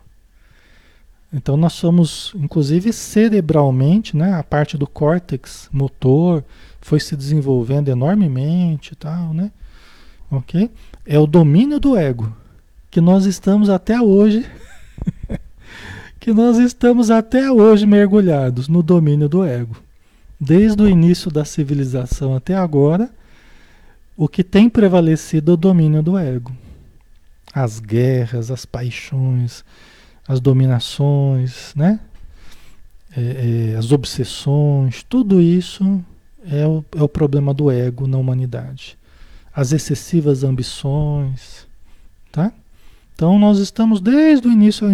Então 1.31 1.55
nós 1.55 1.73
somos, 1.73 2.33
inclusive 2.35 2.91
cerebralmente, 2.91 4.17
né, 4.17 4.33
a 4.33 4.43
parte 4.43 4.77
do 4.77 4.87
córtex 4.87 5.69
motor 5.71 6.43
foi 6.81 6.99
se 6.99 7.15
desenvolvendo 7.15 7.89
enormemente 7.89 8.95
tal, 8.95 9.33
né? 9.33 9.51
Ok? 10.31 10.71
É 11.05 11.19
o 11.19 11.27
domínio 11.27 11.79
do 11.79 11.95
ego 11.95 12.35
que 12.89 12.99
nós 12.99 13.25
estamos 13.25 13.69
até 13.69 14.01
hoje, 14.01 14.45
que 16.19 16.33
nós 16.33 16.57
estamos 16.57 17.11
até 17.11 17.51
hoje 17.51 17.85
mergulhados 17.85 18.67
no 18.67 18.81
domínio 18.81 19.29
do 19.29 19.43
ego. 19.43 19.75
Desde 20.39 20.81
o 20.81 20.89
início 20.89 21.29
da 21.29 21.45
civilização 21.45 22.35
até 22.35 22.55
agora, 22.55 23.09
o 24.17 24.27
que 24.27 24.43
tem 24.43 24.69
prevalecido 24.69 25.51
é 25.51 25.53
o 25.53 25.57
domínio 25.57 26.01
do 26.01 26.17
ego. 26.17 26.51
As 27.53 27.79
guerras, 27.79 28.49
as 28.49 28.65
paixões, 28.65 29.63
as 30.29 30.39
dominações, 30.39 31.73
né? 31.75 31.99
É, 33.17 33.71
é, 33.73 33.75
as 33.75 33.91
obsessões, 33.91 35.01
tudo 35.01 35.41
isso 35.41 36.05
é 36.45 36.67
o, 36.67 36.85
é 36.95 37.01
o 37.01 37.09
problema 37.09 37.51
do 37.51 37.71
ego 37.71 38.05
na 38.05 38.19
humanidade. 38.19 38.95
As 39.51 39.71
excessivas 39.71 40.43
ambições, 40.43 41.67
tá? 42.31 42.53
Então 43.15 43.39
nós 43.39 43.57
estamos 43.57 43.99
desde 43.99 44.47
o 44.47 44.51
início, 44.51 44.87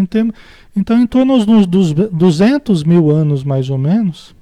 então 0.73 1.01
em 1.01 1.05
torno 1.05 1.45
dos 1.67 1.93
200 1.93 2.85
mil 2.85 3.11
anos 3.11 3.43
mais 3.43 3.69
ou 3.69 3.77
menos, 3.77 4.33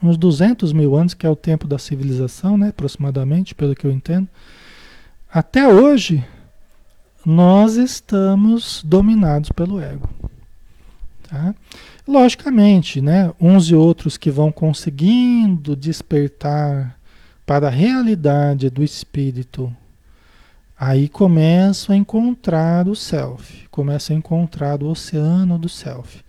uns 0.00 0.16
200 0.16 0.72
mil 0.72 0.94
anos, 0.94 1.14
que 1.14 1.26
é 1.26 1.30
o 1.30 1.34
tempo 1.34 1.66
da 1.66 1.78
civilização, 1.78 2.56
né, 2.56 2.68
aproximadamente, 2.68 3.56
pelo 3.56 3.74
que 3.74 3.84
eu 3.84 3.90
entendo, 3.90 4.28
até 5.28 5.66
hoje 5.66 6.24
nós 7.24 7.76
estamos 7.76 8.82
dominados 8.84 9.50
pelo 9.50 9.80
ego. 9.80 10.08
Tá? 11.28 11.54
Logicamente, 12.06 13.00
né, 13.00 13.32
uns 13.40 13.70
e 13.70 13.74
outros 13.74 14.16
que 14.16 14.30
vão 14.30 14.50
conseguindo 14.50 15.76
despertar 15.76 16.96
para 17.44 17.66
a 17.66 17.70
realidade 17.70 18.70
do 18.70 18.82
espírito, 18.82 19.74
aí 20.78 21.08
começam 21.08 21.94
a 21.94 21.98
encontrar 21.98 22.88
o 22.88 22.96
self, 22.96 23.66
começam 23.70 24.16
a 24.16 24.18
encontrar 24.18 24.82
o 24.82 24.86
oceano 24.86 25.58
do 25.58 25.68
self, 25.68 26.20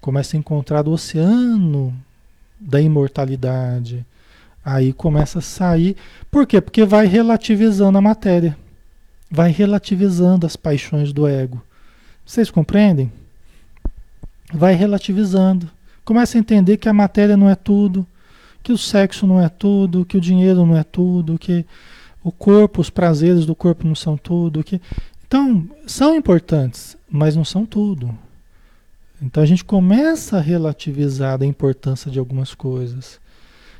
começam 0.00 0.38
a 0.38 0.40
encontrar 0.40 0.88
o 0.88 0.92
oceano 0.92 1.94
da 2.58 2.80
imortalidade. 2.80 4.06
Aí 4.64 4.92
começa 4.92 5.40
a 5.40 5.42
sair. 5.42 5.96
Por 6.30 6.46
quê? 6.46 6.60
Porque 6.60 6.84
vai 6.84 7.06
relativizando 7.06 7.98
a 7.98 8.00
matéria. 8.00 8.56
Vai 9.32 9.50
relativizando 9.50 10.46
as 10.46 10.56
paixões 10.56 11.10
do 11.10 11.26
ego. 11.26 11.62
Vocês 12.24 12.50
compreendem? 12.50 13.10
Vai 14.52 14.74
relativizando. 14.74 15.70
Começa 16.04 16.36
a 16.36 16.40
entender 16.40 16.76
que 16.76 16.86
a 16.86 16.92
matéria 16.92 17.34
não 17.34 17.48
é 17.48 17.54
tudo, 17.54 18.06
que 18.62 18.72
o 18.72 18.76
sexo 18.76 19.26
não 19.26 19.40
é 19.40 19.48
tudo, 19.48 20.04
que 20.04 20.18
o 20.18 20.20
dinheiro 20.20 20.66
não 20.66 20.76
é 20.76 20.84
tudo, 20.84 21.38
que 21.38 21.64
o 22.22 22.30
corpo, 22.30 22.82
os 22.82 22.90
prazeres 22.90 23.46
do 23.46 23.54
corpo 23.54 23.86
não 23.86 23.94
são 23.94 24.18
tudo, 24.18 24.62
que 24.62 24.78
então 25.26 25.66
são 25.86 26.14
importantes, 26.14 26.94
mas 27.10 27.34
não 27.34 27.44
são 27.44 27.64
tudo. 27.64 28.14
Então 29.20 29.42
a 29.42 29.46
gente 29.46 29.64
começa 29.64 30.36
a 30.36 30.42
relativizar 30.42 31.40
a 31.40 31.46
importância 31.46 32.10
de 32.10 32.18
algumas 32.18 32.54
coisas. 32.54 33.18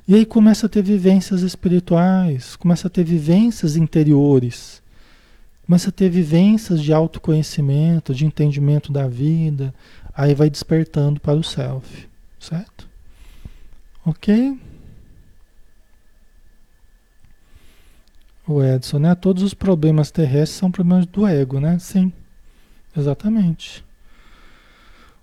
E 0.09 0.15
aí 0.15 0.25
começa 0.25 0.65
a 0.65 0.69
ter 0.69 0.83
vivências 0.83 1.43
espirituais, 1.43 2.57
começa 2.57 2.87
a 2.87 2.91
ter 2.91 3.05
vivências 3.05 3.77
interiores, 3.77 4.82
começa 5.67 5.89
a 5.89 5.93
ter 5.93 6.09
vivências 6.09 6.83
de 6.83 6.93
autoconhecimento, 6.93 8.15
de 8.15 8.27
entendimento 8.27 8.93
da 8.93 9.07
vida, 9.07 9.75
aí 10.15 10.35
vai 10.35 10.51
despertando 10.51 11.21
para 11.21 11.39
o 11.39 11.45
self, 11.45 12.09
certo? 12.39 12.89
Ok? 14.05 14.59
O 18.47 18.63
Edson, 18.63 18.99
né? 18.99 19.15
Todos 19.15 19.43
os 19.43 19.55
problemas 19.55 20.11
terrestres 20.11 20.59
são 20.59 20.71
problemas 20.71 21.07
do 21.07 21.27
ego, 21.27 21.61
né? 21.61 21.79
Sim, 21.79 22.13
exatamente. 22.97 23.85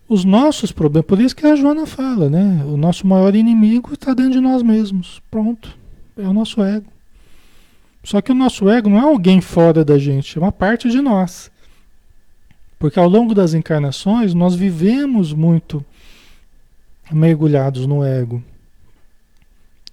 Os 0.07 0.23
nossos 0.23 0.71
problemas, 0.71 1.05
por 1.05 1.19
isso 1.19 1.35
que 1.35 1.45
a 1.45 1.55
Joana 1.55 1.85
fala, 1.85 2.29
né? 2.29 2.63
O 2.65 2.77
nosso 2.77 3.05
maior 3.05 3.35
inimigo 3.35 3.93
está 3.93 4.13
dentro 4.13 4.31
de 4.31 4.39
nós 4.39 4.63
mesmos. 4.63 5.21
Pronto. 5.29 5.77
É 6.17 6.27
o 6.27 6.33
nosso 6.33 6.63
ego. 6.63 6.91
Só 8.03 8.21
que 8.21 8.31
o 8.31 8.35
nosso 8.35 8.69
ego 8.69 8.89
não 8.89 8.97
é 8.97 9.01
alguém 9.01 9.41
fora 9.41 9.83
da 9.83 9.97
gente, 9.97 10.37
é 10.37 10.41
uma 10.41 10.51
parte 10.51 10.89
de 10.89 11.01
nós. 11.01 11.51
Porque 12.77 12.99
ao 12.99 13.09
longo 13.09 13.35
das 13.35 13.53
encarnações 13.53 14.33
nós 14.33 14.55
vivemos 14.55 15.33
muito 15.33 15.85
mergulhados 17.11 17.85
no 17.85 18.03
ego. 18.03 18.41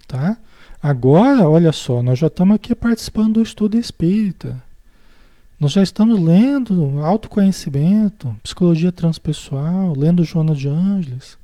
Tá? 0.07 0.37
Agora, 0.81 1.49
olha 1.49 1.73
só, 1.73 2.01
nós 2.01 2.19
já 2.19 2.27
estamos 2.27 2.55
aqui 2.55 2.73
participando 2.73 3.35
do 3.35 3.41
estudo 3.41 3.77
espírita. 3.77 4.63
Nós 5.59 5.71
já 5.71 5.81
estamos 5.81 6.19
lendo 6.19 7.01
autoconhecimento, 7.03 8.35
psicologia 8.43 8.91
transpessoal, 8.91 9.93
lendo 9.97 10.23
Joana 10.23 10.53
de 10.53 10.69
Ângeles. 10.69 11.37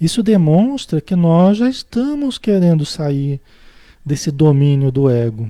Isso 0.00 0.22
demonstra 0.22 1.00
que 1.00 1.16
nós 1.16 1.56
já 1.56 1.70
estamos 1.70 2.38
querendo 2.38 2.84
sair 2.84 3.40
desse 4.04 4.30
domínio 4.30 4.90
do 4.90 5.08
ego. 5.08 5.48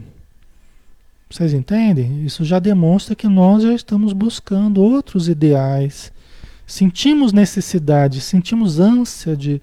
Vocês 1.29 1.53
entendem? 1.53 2.25
Isso 2.25 2.45
já 2.45 2.59
demonstra 2.59 3.15
que 3.15 3.27
nós 3.27 3.63
já 3.63 3.75
estamos 3.75 4.13
buscando 4.13 4.81
outros 4.81 5.29
ideais. 5.29 6.13
Sentimos 6.67 7.33
necessidade, 7.33 8.21
sentimos 8.21 8.79
ânsia 8.79 9.37
de, 9.37 9.61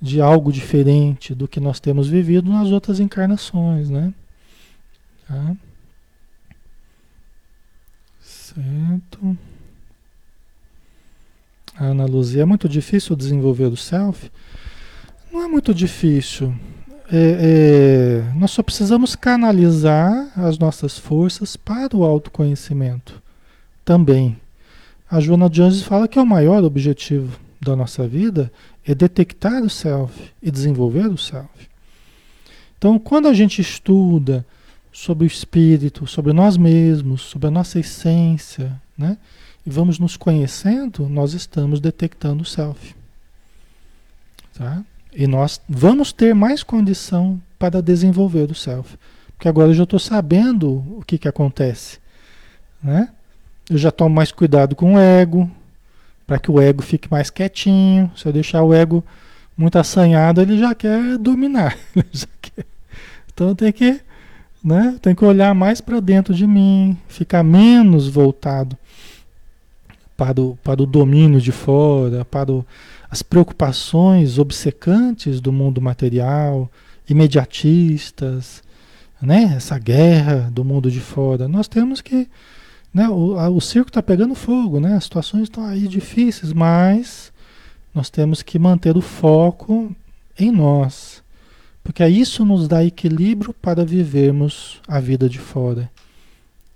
de 0.00 0.20
algo 0.20 0.52
diferente 0.52 1.34
do 1.34 1.48
que 1.48 1.60
nós 1.60 1.80
temos 1.80 2.08
vivido 2.08 2.50
nas 2.50 2.70
outras 2.70 3.00
encarnações, 3.00 3.90
né? 3.90 4.12
Tá? 5.26 5.56
Certo. 8.20 9.36
Ana 11.78 12.04
Luzia, 12.04 12.42
é 12.42 12.44
muito 12.44 12.68
difícil 12.68 13.16
desenvolver 13.16 13.64
o 13.64 13.76
self? 13.76 14.30
Não 15.32 15.42
é 15.42 15.48
muito 15.48 15.72
difícil. 15.72 16.54
É, 17.14 18.24
é, 18.24 18.32
nós 18.34 18.52
só 18.52 18.62
precisamos 18.62 19.14
canalizar 19.14 20.32
as 20.34 20.58
nossas 20.58 20.98
forças 20.98 21.56
para 21.56 21.94
o 21.94 22.04
autoconhecimento 22.04 23.22
também. 23.84 24.40
A 25.10 25.20
Joana 25.20 25.50
Jones 25.50 25.82
fala 25.82 26.08
que 26.08 26.18
é 26.18 26.22
o 26.22 26.26
maior 26.26 26.64
objetivo 26.64 27.38
da 27.60 27.76
nossa 27.76 28.08
vida 28.08 28.50
é 28.82 28.94
detectar 28.94 29.62
o 29.62 29.68
self 29.68 30.32
e 30.42 30.50
desenvolver 30.50 31.06
o 31.06 31.18
self. 31.18 31.68
Então, 32.78 32.98
quando 32.98 33.28
a 33.28 33.34
gente 33.34 33.60
estuda 33.60 34.44
sobre 34.90 35.24
o 35.24 35.26
espírito, 35.26 36.06
sobre 36.06 36.32
nós 36.32 36.56
mesmos, 36.56 37.22
sobre 37.22 37.48
a 37.48 37.50
nossa 37.50 37.78
essência, 37.78 38.80
né? 38.96 39.18
E 39.66 39.70
vamos 39.70 39.98
nos 39.98 40.16
conhecendo, 40.16 41.08
nós 41.10 41.34
estamos 41.34 41.78
detectando 41.78 42.42
o 42.42 42.46
self. 42.46 42.94
Tá? 44.54 44.82
E 45.14 45.26
nós 45.26 45.60
vamos 45.68 46.12
ter 46.12 46.34
mais 46.34 46.62
condição 46.62 47.40
para 47.58 47.82
desenvolver 47.82 48.50
o 48.50 48.54
self. 48.54 48.96
Porque 49.36 49.48
agora 49.48 49.70
eu 49.70 49.74
já 49.74 49.84
estou 49.84 49.98
sabendo 49.98 50.84
o 50.96 51.02
que, 51.06 51.18
que 51.18 51.28
acontece. 51.28 51.98
Né? 52.82 53.08
Eu 53.68 53.78
já 53.78 53.90
tomo 53.90 54.14
mais 54.14 54.32
cuidado 54.32 54.74
com 54.74 54.94
o 54.94 54.98
ego, 54.98 55.50
para 56.26 56.38
que 56.38 56.50
o 56.50 56.60
ego 56.60 56.82
fique 56.82 57.10
mais 57.10 57.30
quietinho. 57.30 58.10
Se 58.16 58.26
eu 58.26 58.32
deixar 58.32 58.62
o 58.62 58.72
ego 58.72 59.04
muito 59.56 59.78
assanhado, 59.78 60.40
ele 60.40 60.58
já 60.58 60.74
quer 60.74 61.18
dominar. 61.18 61.76
Já 62.10 62.26
quer. 62.40 62.64
Então 63.32 63.54
tem 63.54 63.72
que 63.72 64.00
né? 64.62 64.96
Tem 65.02 65.14
que 65.14 65.24
olhar 65.24 65.54
mais 65.54 65.80
para 65.80 65.98
dentro 65.98 66.32
de 66.32 66.46
mim, 66.46 66.96
ficar 67.08 67.42
menos 67.42 68.06
voltado 68.08 68.76
para 70.16 70.40
o, 70.40 70.56
para 70.62 70.82
o 70.82 70.86
domínio 70.86 71.40
de 71.40 71.50
fora, 71.50 72.24
para 72.24 72.52
o, 72.52 72.64
as 73.12 73.22
preocupações 73.22 74.38
obcecantes 74.38 75.38
do 75.38 75.52
mundo 75.52 75.80
material, 75.80 76.68
imediatistas, 77.08 78.62
né? 79.20 79.52
Essa 79.56 79.78
guerra 79.78 80.50
do 80.50 80.64
mundo 80.64 80.90
de 80.90 81.00
fora. 81.00 81.46
Nós 81.46 81.68
temos 81.68 82.00
que, 82.00 82.26
né? 82.92 83.08
O, 83.08 83.38
a, 83.38 83.50
o 83.50 83.60
circo 83.60 83.90
está 83.90 84.02
pegando 84.02 84.34
fogo, 84.34 84.80
né? 84.80 84.96
As 84.96 85.04
situações 85.04 85.42
estão 85.42 85.64
aí 85.66 85.86
difíceis, 85.86 86.54
mas 86.54 87.30
nós 87.94 88.08
temos 88.08 88.42
que 88.42 88.58
manter 88.58 88.96
o 88.96 89.02
foco 89.02 89.94
em 90.38 90.50
nós 90.50 91.22
porque 91.82 92.06
isso 92.06 92.44
nos 92.44 92.68
dá 92.68 92.84
equilíbrio 92.84 93.52
para 93.52 93.84
vivermos 93.84 94.80
a 94.86 95.00
vida 95.00 95.28
de 95.28 95.38
fora. 95.38 95.90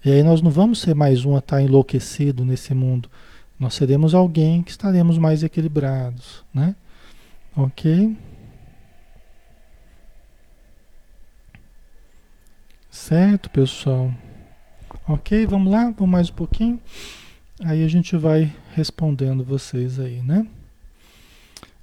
E 0.05 0.11
aí 0.11 0.22
nós 0.22 0.42
não 0.42 0.51
vamos 0.51 0.81
ser 0.81 0.94
mais 0.94 1.25
um 1.25 1.37
a 1.37 1.38
estar 1.38 1.62
enlouquecido 1.62 2.44
nesse 2.44 2.75
mundo. 2.75 3.09
Nós 3.59 3.75
seremos 3.75 4.14
alguém 4.14 4.62
que 4.62 4.71
estaremos 4.71 5.16
mais 5.19 5.42
equilibrados, 5.42 6.45
né? 6.53 6.77
Ok? 7.57 8.16
Certo, 12.90 13.49
pessoal? 13.51 14.12
Ok, 15.09 15.47
vamos 15.47 15.73
lá? 15.73 15.85
Vamos 15.85 16.09
mais 16.09 16.29
um 16.29 16.35
pouquinho? 16.35 16.81
Aí 17.64 17.83
a 17.83 17.88
gente 17.88 18.16
vai 18.16 18.55
respondendo 18.75 19.42
vocês 19.42 19.99
aí, 19.99 20.21
né? 20.23 20.47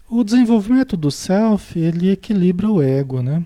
O 0.10 0.24
desenvolvimento 0.24 0.96
do 0.96 1.10
self, 1.10 1.80
ele 1.80 2.12
equilibra 2.12 2.70
o 2.70 2.82
ego, 2.82 3.22
né? 3.24 3.44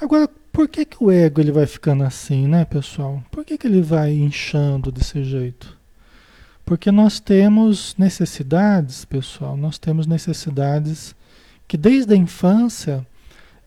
Agora, 0.00 0.28
por 0.52 0.68
que, 0.68 0.84
que 0.84 1.02
o 1.02 1.10
ego 1.10 1.40
ele 1.40 1.52
vai 1.52 1.66
ficando 1.66 2.02
assim, 2.02 2.48
né, 2.48 2.64
pessoal? 2.64 3.22
Por 3.30 3.44
que, 3.44 3.56
que 3.56 3.66
ele 3.66 3.80
vai 3.80 4.12
inchando 4.12 4.90
desse 4.90 5.22
jeito? 5.22 5.79
Porque 6.70 6.92
nós 6.92 7.18
temos 7.18 7.96
necessidades, 7.98 9.04
pessoal, 9.04 9.56
nós 9.56 9.76
temos 9.76 10.06
necessidades 10.06 11.16
que 11.66 11.76
desde 11.76 12.14
a 12.14 12.16
infância 12.16 13.04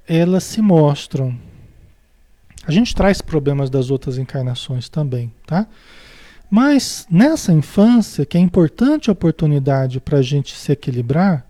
elas 0.08 0.46
se 0.46 0.62
mostram. 0.62 1.38
A 2.66 2.72
gente 2.72 2.96
traz 2.96 3.20
problemas 3.20 3.70
das 3.70 3.92
outras 3.92 4.18
encarnações 4.18 4.88
também, 4.88 5.30
tá? 5.46 5.68
Mas 6.50 7.06
nessa 7.12 7.52
infância, 7.52 8.26
que 8.26 8.38
é 8.38 8.40
importante 8.40 9.12
oportunidade 9.12 10.00
para 10.00 10.20
a 10.20 10.22
gente 10.22 10.56
se 10.56 10.72
equilibrar, 10.72 11.46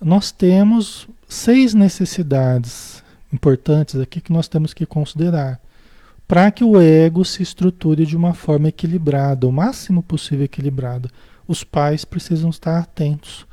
nós 0.00 0.30
temos 0.30 1.08
seis 1.28 1.74
necessidades 1.74 3.02
importantes 3.32 3.96
aqui 3.96 4.20
que 4.20 4.32
nós 4.32 4.46
temos 4.46 4.72
que 4.72 4.86
considerar 4.86 5.58
para 6.32 6.50
que 6.50 6.64
o 6.64 6.80
ego 6.80 7.26
se 7.26 7.42
estruture 7.42 8.06
de 8.06 8.16
uma 8.16 8.32
forma 8.32 8.68
equilibrada, 8.68 9.46
o 9.46 9.52
máximo 9.52 10.02
possível 10.02 10.46
equilibrada. 10.46 11.10
Os 11.46 11.62
pais 11.62 12.06
precisam 12.06 12.48
estar 12.48 12.78
atentos 12.78 13.46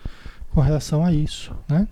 com 0.54 0.62
relação 0.62 1.04
a 1.04 1.12
isso, 1.12 1.54
né? 1.68 1.86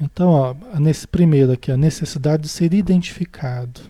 Então, 0.00 0.28
ó, 0.28 0.56
nesse 0.80 1.06
primeiro 1.06 1.52
aqui, 1.52 1.70
a 1.70 1.76
necessidade 1.76 2.42
de 2.42 2.48
ser 2.48 2.74
identificado. 2.74 3.80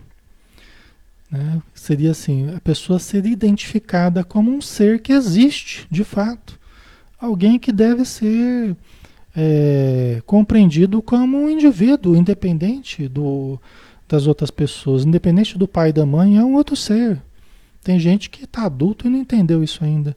Né? 1.31 1.59
Seria 1.73 2.11
assim, 2.11 2.53
a 2.55 2.59
pessoa 2.59 2.99
ser 2.99 3.25
identificada 3.25 4.23
como 4.23 4.51
um 4.51 4.61
ser 4.61 5.01
que 5.01 5.11
existe, 5.11 5.87
de 5.89 6.03
fato. 6.03 6.59
Alguém 7.19 7.57
que 7.57 7.71
deve 7.71 8.05
ser 8.05 8.77
é, 9.35 10.21
compreendido 10.27 11.01
como 11.01 11.37
um 11.37 11.49
indivíduo 11.49 12.15
independente 12.15 13.07
do, 13.07 13.59
das 14.07 14.27
outras 14.27 14.49
pessoas, 14.49 15.05
independente 15.05 15.57
do 15.57 15.67
pai 15.67 15.89
e 15.89 15.93
da 15.93 16.05
mãe, 16.05 16.37
é 16.37 16.43
um 16.43 16.55
outro 16.55 16.75
ser. 16.75 17.21
Tem 17.83 17.99
gente 17.99 18.29
que 18.29 18.45
está 18.45 18.63
adulto 18.63 19.07
e 19.07 19.09
não 19.09 19.19
entendeu 19.19 19.63
isso 19.63 19.83
ainda. 19.83 20.15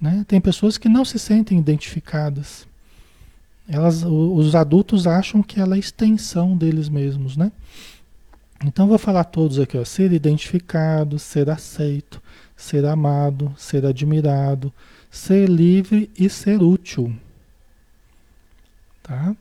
Né? 0.00 0.24
Tem 0.28 0.40
pessoas 0.40 0.76
que 0.76 0.88
não 0.88 1.04
se 1.04 1.18
sentem 1.18 1.58
identificadas. 1.58 2.66
Elas, 3.68 4.02
os 4.02 4.54
adultos 4.54 5.06
acham 5.06 5.42
que 5.42 5.58
ela 5.58 5.76
é 5.76 5.78
extensão 5.78 6.56
deles 6.56 6.88
mesmos, 6.88 7.36
né? 7.36 7.50
Então 8.64 8.86
vou 8.86 8.98
falar 8.98 9.24
todos 9.24 9.58
aqui, 9.58 9.76
ó, 9.76 9.84
ser 9.84 10.12
identificado, 10.12 11.18
ser 11.18 11.50
aceito, 11.50 12.22
ser 12.56 12.84
amado, 12.84 13.54
ser 13.56 13.84
admirado, 13.84 14.72
ser 15.10 15.48
livre 15.48 16.10
e 16.18 16.28
ser 16.28 16.62
útil. 16.62 17.14
Tá? 19.02 19.34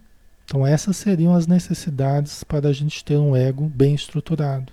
Então 0.46 0.66
essas 0.66 0.98
seriam 0.98 1.34
as 1.34 1.48
necessidades 1.48 2.44
para 2.44 2.70
a 2.70 2.74
gente 2.74 3.04
ter 3.04 3.18
um 3.18 3.36
ego 3.36 3.72
bem 3.74 3.96
estruturado. 3.96 4.72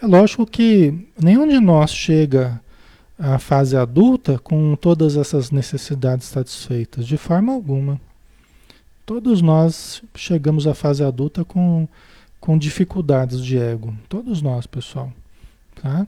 É 0.00 0.06
lógico 0.06 0.46
que 0.46 1.08
nenhum 1.20 1.46
de 1.48 1.58
nós 1.58 1.90
chega 1.90 2.60
à 3.18 3.38
fase 3.38 3.76
adulta 3.76 4.38
com 4.38 4.76
todas 4.76 5.16
essas 5.16 5.50
necessidades 5.50 6.26
satisfeitas, 6.26 7.06
de 7.06 7.16
forma 7.16 7.52
alguma. 7.52 8.00
Todos 9.04 9.42
nós 9.42 10.02
chegamos 10.14 10.66
à 10.66 10.74
fase 10.74 11.02
adulta 11.02 11.44
com, 11.44 11.88
com 12.38 12.56
dificuldades 12.56 13.42
de 13.42 13.58
ego. 13.58 13.92
Todos 14.08 14.40
nós, 14.40 14.66
pessoal. 14.66 15.12
Tá? 15.82 16.06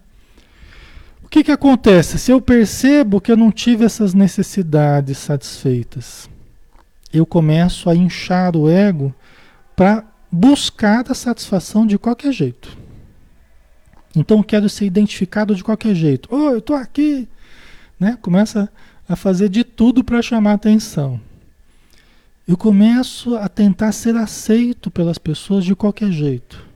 O 1.25 1.29
que, 1.29 1.43
que 1.43 1.51
acontece? 1.51 2.19
Se 2.19 2.31
eu 2.31 2.41
percebo 2.41 3.21
que 3.21 3.33
eu 3.33 3.37
não 3.37 3.51
tive 3.51 3.85
essas 3.85 4.15
necessidades 4.15 5.19
satisfeitas, 5.19 6.29
eu 7.13 7.27
começo 7.27 7.91
a 7.91 7.95
inchar 7.95 8.57
o 8.57 8.69
ego 8.69 9.15
para 9.75 10.05
buscar 10.31 11.11
a 11.11 11.15
satisfação 11.15 11.87
de 11.87 11.99
qualquer 11.99 12.33
jeito. 12.33 12.77
Então 14.15 14.43
quero 14.43 14.69
ser 14.69 14.87
identificado 14.87 15.55
de 15.55 15.65
qualquer 15.65 15.95
jeito. 15.95 16.29
Oh, 16.33 16.51
eu 16.51 16.59
estou 16.59 16.77
aqui, 16.77 17.29
né? 17.99 18.19
Começa 18.21 18.71
a 19.09 19.17
fazer 19.17 19.49
de 19.49 19.65
tudo 19.65 20.05
para 20.05 20.23
chamar 20.23 20.55
atenção. 20.55 21.21
Eu 22.47 22.57
começo 22.57 23.37
a 23.37 23.49
tentar 23.49 23.93
ser 23.93 24.17
aceito 24.17 24.91
pelas 24.91 25.19
pessoas 25.19 25.65
de 25.65 25.75
qualquer 25.75 26.11
jeito. 26.11 26.67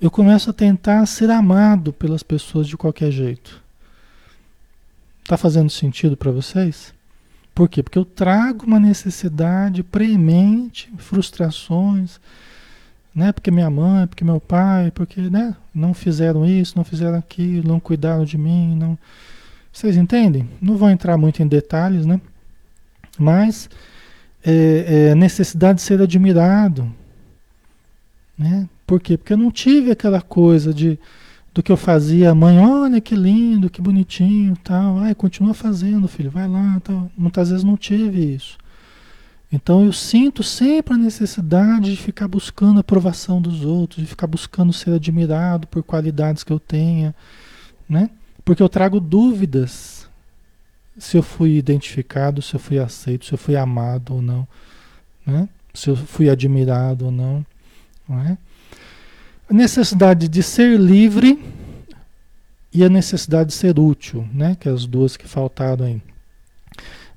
Eu 0.00 0.10
começo 0.10 0.48
a 0.48 0.52
tentar 0.52 1.04
ser 1.06 1.30
amado 1.30 1.92
pelas 1.92 2.22
pessoas 2.22 2.66
de 2.66 2.76
qualquer 2.76 3.10
jeito. 3.10 3.62
Tá 5.24 5.36
fazendo 5.36 5.68
sentido 5.68 6.16
para 6.16 6.30
vocês? 6.30 6.94
Por 7.58 7.68
quê? 7.68 7.82
Porque 7.82 7.98
eu 7.98 8.04
trago 8.04 8.64
uma 8.64 8.78
necessidade 8.78 9.82
premente, 9.82 10.88
frustrações, 10.96 12.20
né? 13.12 13.32
Porque 13.32 13.50
minha 13.50 13.68
mãe, 13.68 14.06
porque 14.06 14.22
meu 14.22 14.38
pai, 14.38 14.92
porque, 14.92 15.22
né? 15.22 15.56
Não 15.74 15.92
fizeram 15.92 16.46
isso, 16.46 16.74
não 16.76 16.84
fizeram 16.84 17.18
aquilo, 17.18 17.66
não 17.66 17.80
cuidaram 17.80 18.24
de 18.24 18.38
mim, 18.38 18.76
não. 18.76 18.96
Vocês 19.72 19.96
entendem? 19.96 20.48
Não 20.62 20.76
vou 20.76 20.88
entrar 20.88 21.18
muito 21.18 21.42
em 21.42 21.48
detalhes, 21.48 22.06
né? 22.06 22.20
Mas 23.18 23.68
é, 24.44 25.08
é 25.10 25.14
necessidade 25.16 25.78
de 25.78 25.82
ser 25.82 26.00
admirado, 26.00 26.88
né? 28.38 28.68
Por 28.86 29.00
quê? 29.00 29.16
Porque 29.16 29.32
eu 29.32 29.36
não 29.36 29.50
tive 29.50 29.90
aquela 29.90 30.20
coisa 30.20 30.72
de 30.72 30.96
do 31.52 31.62
que 31.62 31.72
eu 31.72 31.76
fazia, 31.76 32.34
mãe, 32.34 32.58
olha 32.58 33.00
que 33.00 33.14
lindo, 33.14 33.70
que 33.70 33.80
bonitinho, 33.80 34.56
tal. 34.62 34.98
Ai, 34.98 35.14
continua 35.14 35.54
fazendo, 35.54 36.06
filho, 36.06 36.30
vai 36.30 36.46
lá, 36.46 36.80
tal. 36.84 37.10
Muitas 37.16 37.50
vezes 37.50 37.64
não 37.64 37.76
tive 37.76 38.34
isso. 38.34 38.56
Então 39.50 39.84
eu 39.84 39.92
sinto 39.92 40.42
sempre 40.42 40.94
a 40.94 40.98
necessidade 40.98 41.90
de 41.90 41.96
ficar 41.96 42.28
buscando 42.28 42.76
a 42.76 42.80
aprovação 42.80 43.40
dos 43.40 43.64
outros, 43.64 44.02
de 44.02 44.06
ficar 44.06 44.26
buscando 44.26 44.72
ser 44.72 44.92
admirado 44.92 45.66
por 45.66 45.82
qualidades 45.82 46.44
que 46.44 46.52
eu 46.52 46.60
tenha, 46.60 47.14
né? 47.88 48.10
Porque 48.44 48.62
eu 48.62 48.68
trago 48.68 49.00
dúvidas 49.00 50.06
se 50.98 51.16
eu 51.16 51.22
fui 51.22 51.56
identificado, 51.56 52.42
se 52.42 52.54
eu 52.54 52.60
fui 52.60 52.78
aceito, 52.78 53.24
se 53.24 53.32
eu 53.32 53.38
fui 53.38 53.56
amado 53.56 54.14
ou 54.14 54.22
não, 54.22 54.46
né? 55.24 55.48
Se 55.72 55.88
eu 55.88 55.96
fui 55.96 56.28
admirado 56.28 57.06
ou 57.06 57.10
não, 57.10 57.44
não 58.06 58.20
é? 58.20 58.36
A 59.50 59.54
necessidade 59.54 60.28
de 60.28 60.42
ser 60.42 60.78
livre 60.78 61.42
e 62.72 62.84
a 62.84 62.88
necessidade 62.88 63.48
de 63.48 63.54
ser 63.54 63.78
útil, 63.78 64.28
né? 64.32 64.56
Que 64.58 64.68
é 64.68 64.72
as 64.72 64.84
duas 64.84 65.16
que 65.16 65.26
faltaram 65.26 65.86
aí. 65.86 66.02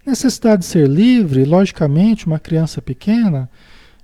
Necessidade 0.06 0.62
de 0.62 0.68
ser 0.68 0.88
livre, 0.88 1.44
logicamente, 1.44 2.26
uma 2.26 2.40
criança 2.40 2.82
pequena, 2.82 3.50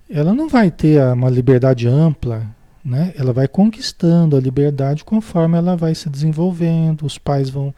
ela 0.10 0.34
não 0.34 0.48
vai 0.48 0.70
ter 0.70 1.02
uma 1.14 1.30
liberdade 1.30 1.88
ampla, 1.88 2.46
né? 2.84 3.14
Ela 3.18 3.34
vai 3.34 3.48
conquistando 3.48 4.36
a 4.36 4.42
liberdade 4.42 5.04
conforme 5.04 5.58
ela 5.58 5.76
vai 5.76 5.96
se 5.96 6.10
desenvolvendo, 6.10 7.06
os 7.06 7.18
pais 7.18 7.50
vão 7.50 7.74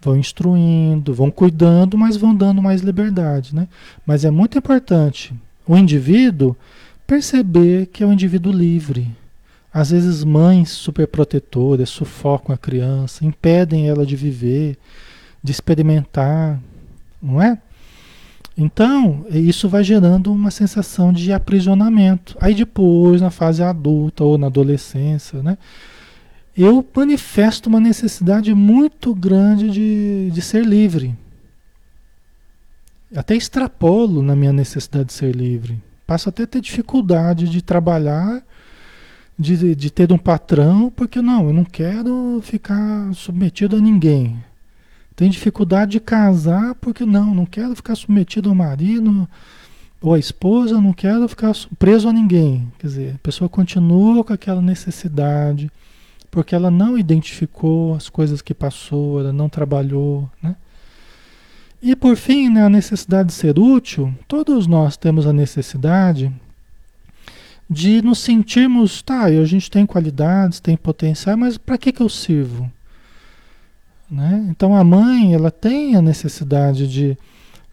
vão 0.00 0.18
instruindo, 0.18 1.14
vão 1.14 1.30
cuidando, 1.30 1.96
mas 1.96 2.18
vão 2.18 2.34
dando 2.34 2.60
mais 2.60 2.82
liberdade, 2.82 3.54
né? 3.54 3.66
Mas 4.04 4.24
é 4.24 4.30
muito 4.30 4.58
importante 4.58 5.32
o 5.66 5.78
indivíduo 5.78 6.54
perceber 7.06 7.86
que 7.86 8.02
é 8.02 8.06
um 8.06 8.12
indivíduo 8.12 8.52
livre, 8.52 9.10
às 9.74 9.90
vezes 9.90 10.22
mães 10.22 10.70
superprotetoras 10.70 11.90
sufocam 11.90 12.54
a 12.54 12.56
criança, 12.58 13.26
impedem 13.26 13.88
ela 13.88 14.06
de 14.06 14.14
viver, 14.14 14.78
de 15.42 15.50
experimentar, 15.50 16.60
não 17.20 17.42
é? 17.42 17.58
Então, 18.56 19.26
isso 19.28 19.68
vai 19.68 19.82
gerando 19.82 20.32
uma 20.32 20.52
sensação 20.52 21.12
de 21.12 21.32
aprisionamento. 21.32 22.36
Aí 22.40 22.54
depois, 22.54 23.20
na 23.20 23.32
fase 23.32 23.64
adulta 23.64 24.22
ou 24.22 24.38
na 24.38 24.46
adolescência, 24.46 25.42
né? 25.42 25.58
Eu 26.56 26.86
manifesto 26.94 27.68
uma 27.68 27.80
necessidade 27.80 28.54
muito 28.54 29.12
grande 29.12 29.68
de, 29.70 30.30
de 30.30 30.40
ser 30.40 30.64
livre. 30.64 31.18
Até 33.12 33.34
extrapolo 33.34 34.22
na 34.22 34.36
minha 34.36 34.52
necessidade 34.52 35.06
de 35.06 35.14
ser 35.14 35.34
livre. 35.34 35.82
Passo 36.06 36.28
até 36.28 36.44
a 36.44 36.46
ter 36.46 36.60
dificuldade 36.60 37.48
de 37.48 37.60
trabalhar 37.60 38.40
de, 39.38 39.74
de 39.74 39.90
ter 39.90 40.12
um 40.12 40.18
patrão, 40.18 40.92
porque 40.94 41.20
não, 41.20 41.48
eu 41.48 41.52
não 41.52 41.64
quero 41.64 42.40
ficar 42.42 43.12
submetido 43.14 43.76
a 43.76 43.80
ninguém. 43.80 44.42
Tem 45.16 45.30
dificuldade 45.30 45.92
de 45.92 46.00
casar, 46.00 46.74
porque 46.76 47.04
não, 47.04 47.34
não 47.34 47.46
quero 47.46 47.74
ficar 47.76 47.94
submetido 47.94 48.48
ao 48.48 48.54
marido 48.54 49.28
ou 50.00 50.14
à 50.14 50.18
esposa, 50.18 50.80
não 50.80 50.92
quero 50.92 51.26
ficar 51.28 51.52
preso 51.78 52.08
a 52.08 52.12
ninguém. 52.12 52.70
Quer 52.78 52.86
dizer, 52.86 53.14
a 53.14 53.18
pessoa 53.18 53.48
continua 53.48 54.24
com 54.24 54.32
aquela 54.32 54.60
necessidade, 54.60 55.70
porque 56.30 56.54
ela 56.54 56.70
não 56.70 56.98
identificou 56.98 57.94
as 57.94 58.08
coisas 58.08 58.42
que 58.42 58.52
passou, 58.52 59.20
ela 59.20 59.32
não 59.32 59.48
trabalhou, 59.48 60.28
né? 60.42 60.56
E 61.80 61.94
por 61.94 62.16
fim, 62.16 62.48
né, 62.48 62.64
a 62.64 62.70
necessidade 62.70 63.28
de 63.28 63.34
ser 63.34 63.58
útil, 63.58 64.14
todos 64.26 64.66
nós 64.66 64.96
temos 64.96 65.26
a 65.26 65.34
necessidade 65.34 66.32
de 67.74 68.00
nos 68.00 68.20
sentirmos, 68.20 69.02
tá, 69.02 69.24
a 69.24 69.44
gente 69.44 69.68
tem 69.68 69.84
qualidades, 69.84 70.60
tem 70.60 70.76
potencial, 70.76 71.36
mas 71.36 71.58
para 71.58 71.76
que, 71.76 71.90
que 71.90 72.00
eu 72.00 72.08
sirvo? 72.08 72.70
Né? 74.08 74.46
Então 74.48 74.76
a 74.76 74.84
mãe 74.84 75.34
ela 75.34 75.50
tem 75.50 75.96
a 75.96 76.00
necessidade 76.00 76.86
de, 76.86 77.18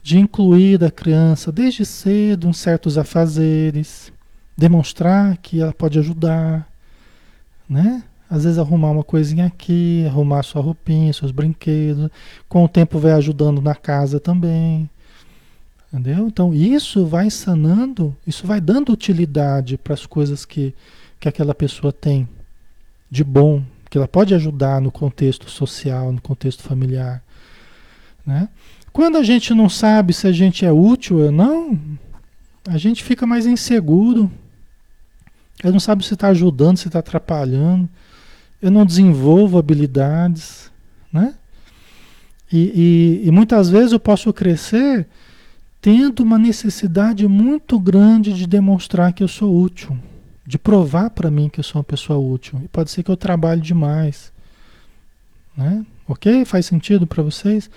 de 0.02 0.18
incluir 0.18 0.84
a 0.84 0.90
criança 0.90 1.52
desde 1.52 1.86
cedo 1.86 2.48
em 2.48 2.54
certos 2.54 2.98
afazeres, 2.98 4.12
demonstrar 4.58 5.38
que 5.38 5.62
ela 5.62 5.72
pode 5.72 6.00
ajudar, 6.00 6.68
né? 7.70 8.04
Às 8.28 8.46
vezes 8.46 8.58
arrumar 8.58 8.92
uma 8.92 9.04
coisinha 9.04 9.46
aqui, 9.46 10.06
arrumar 10.08 10.42
sua 10.42 10.62
roupinha, 10.62 11.14
seus 11.14 11.32
brinquedos, 11.32 12.10
com 12.50 12.64
o 12.64 12.68
tempo 12.68 12.98
vai 12.98 13.12
ajudando 13.12 13.62
na 13.62 13.76
casa 13.76 14.20
também. 14.20 14.90
Entendeu? 15.92 16.28
Então 16.28 16.54
isso 16.54 17.06
vai 17.06 17.30
sanando, 17.30 18.16
isso 18.26 18.48
vai 18.48 18.62
dando 18.62 18.94
utilidade 18.94 19.78
para 19.78 19.94
as 19.94 20.06
coisas 20.06 20.46
que, 20.46 20.74
que 21.20 21.28
aquela 21.28 21.54
pessoa 21.54 21.92
tem 21.92 22.28
de 23.10 23.26
bom, 23.26 23.62
que 23.90 23.98
ela 23.98 24.08
pode 24.08 24.34
ajudar 24.34 24.80
no 24.80 24.90
contexto 24.90 25.50
social, 25.50 26.14
no 26.14 26.22
contexto 26.22 26.64
familiar. 26.64 27.22
Né? 28.26 28.48
Quando 28.94 29.18
a 29.18 29.24
gente 29.24 29.54
não 29.54 29.68
sabe 29.68 30.14
se 30.14 30.28
a 30.28 30.32
gente 30.32 30.66
é 30.66 30.72
útil 30.72 31.26
ou 31.26 31.32
não, 31.32 31.78
a 32.70 32.78
gente 32.78 33.04
fica 33.04 33.28
mais 33.28 33.46
inseguro. 33.46 34.32
Eu 35.62 35.74
não 35.74 35.80
sabe 35.80 36.06
se 36.06 36.14
está 36.14 36.30
ajudando, 36.30 36.78
se 36.78 36.88
está 36.88 37.00
atrapalhando. 37.00 37.90
Eu 38.62 38.72
não 38.72 38.86
desenvolvo 38.86 39.58
habilidades. 39.58 40.72
Né? 41.12 41.34
E, 42.52 43.20
e, 43.24 43.28
e 43.28 43.32
muitas 43.32 43.70
vezes 43.70 43.92
eu 43.92 44.00
posso 44.00 44.32
crescer 44.32 45.06
tendo 45.82 46.22
uma 46.22 46.38
necessidade 46.38 47.28
muito 47.28 47.80
grande 47.80 48.34
de 48.34 48.46
demonstrar 48.46 49.12
que 49.12 49.24
eu 49.24 49.28
sou 49.28 49.60
útil, 49.60 49.98
de 50.46 50.60
provar 50.60 51.10
para 51.10 51.32
mim 51.32 51.50
que 51.50 51.60
eu 51.60 51.64
sou 51.64 51.80
uma 51.80 51.84
pessoa 51.84 52.20
útil. 52.20 52.62
E 52.64 52.68
pode 52.68 52.92
ser 52.92 53.02
que 53.02 53.10
eu 53.10 53.18
trabalhe 53.18 53.62
demais. 53.62 54.32
Né? 55.58 55.84
Ok? 56.08 56.46
Faz 56.46 56.68
sentido 56.68 57.08
para 57.08 57.24
vocês? 57.24 57.70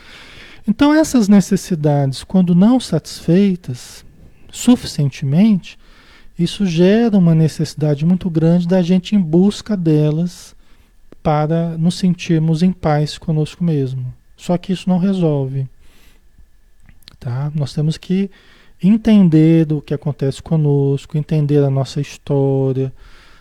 Então, 0.68 0.92
essas 0.92 1.28
necessidades, 1.28 2.22
quando 2.24 2.54
não 2.54 2.78
satisfeitas 2.78 4.04
suficientemente, 4.50 5.78
isso 6.38 6.66
gera 6.66 7.16
uma 7.16 7.34
necessidade 7.34 8.04
muito 8.04 8.28
grande 8.28 8.68
da 8.68 8.82
gente 8.82 9.14
em 9.14 9.20
busca 9.20 9.76
delas 9.76 10.54
para 11.22 11.78
nos 11.78 11.96
sentirmos 11.96 12.62
em 12.62 12.72
paz 12.72 13.16
conosco 13.16 13.64
mesmo. 13.64 14.12
Só 14.36 14.58
que 14.58 14.72
isso 14.72 14.88
não 14.88 14.98
resolve. 14.98 15.68
Tá? 17.24 17.50
Nós 17.54 17.72
temos 17.72 17.96
que 17.96 18.30
entender 18.82 19.72
o 19.72 19.80
que 19.80 19.94
acontece 19.94 20.42
conosco, 20.42 21.16
entender 21.16 21.64
a 21.64 21.70
nossa 21.70 21.98
história, 21.98 22.92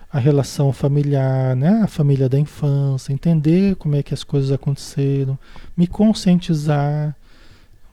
a 0.09 0.17
relação 0.17 0.71
familiar, 0.71 1.53
né? 1.53 1.81
A 1.83 1.87
família 1.87 2.29
da 2.29 2.39
infância, 2.39 3.11
entender 3.11 3.75
como 3.75 3.97
é 3.97 4.01
que 4.01 4.13
as 4.13 4.23
coisas 4.23 4.53
aconteceram, 4.53 5.37
me 5.75 5.85
conscientizar, 5.85 7.13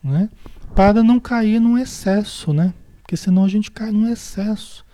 né? 0.00 0.28
Para 0.76 1.02
não 1.02 1.18
cair 1.18 1.58
num 1.58 1.76
excesso, 1.76 2.52
né? 2.52 2.72
Porque 3.02 3.16
senão 3.16 3.44
a 3.44 3.48
gente 3.48 3.68
cai 3.68 3.90
num 3.90 4.08
excesso. 4.08 4.86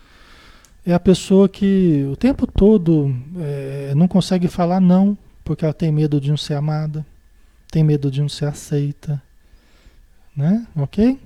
É 0.86 0.94
a 0.94 1.00
pessoa 1.00 1.46
que 1.46 2.08
o 2.10 2.16
tempo 2.16 2.46
todo 2.46 3.14
é, 3.38 3.92
não 3.94 4.08
consegue 4.08 4.48
falar 4.48 4.80
não, 4.80 5.18
porque 5.44 5.62
ela 5.62 5.74
tem 5.74 5.92
medo 5.92 6.18
de 6.18 6.30
não 6.30 6.38
ser 6.38 6.54
amada, 6.54 7.04
tem 7.70 7.84
medo 7.84 8.10
de 8.10 8.22
não 8.22 8.30
ser 8.30 8.46
aceita, 8.46 9.22
né? 10.36 10.66
Ok? 10.76 11.18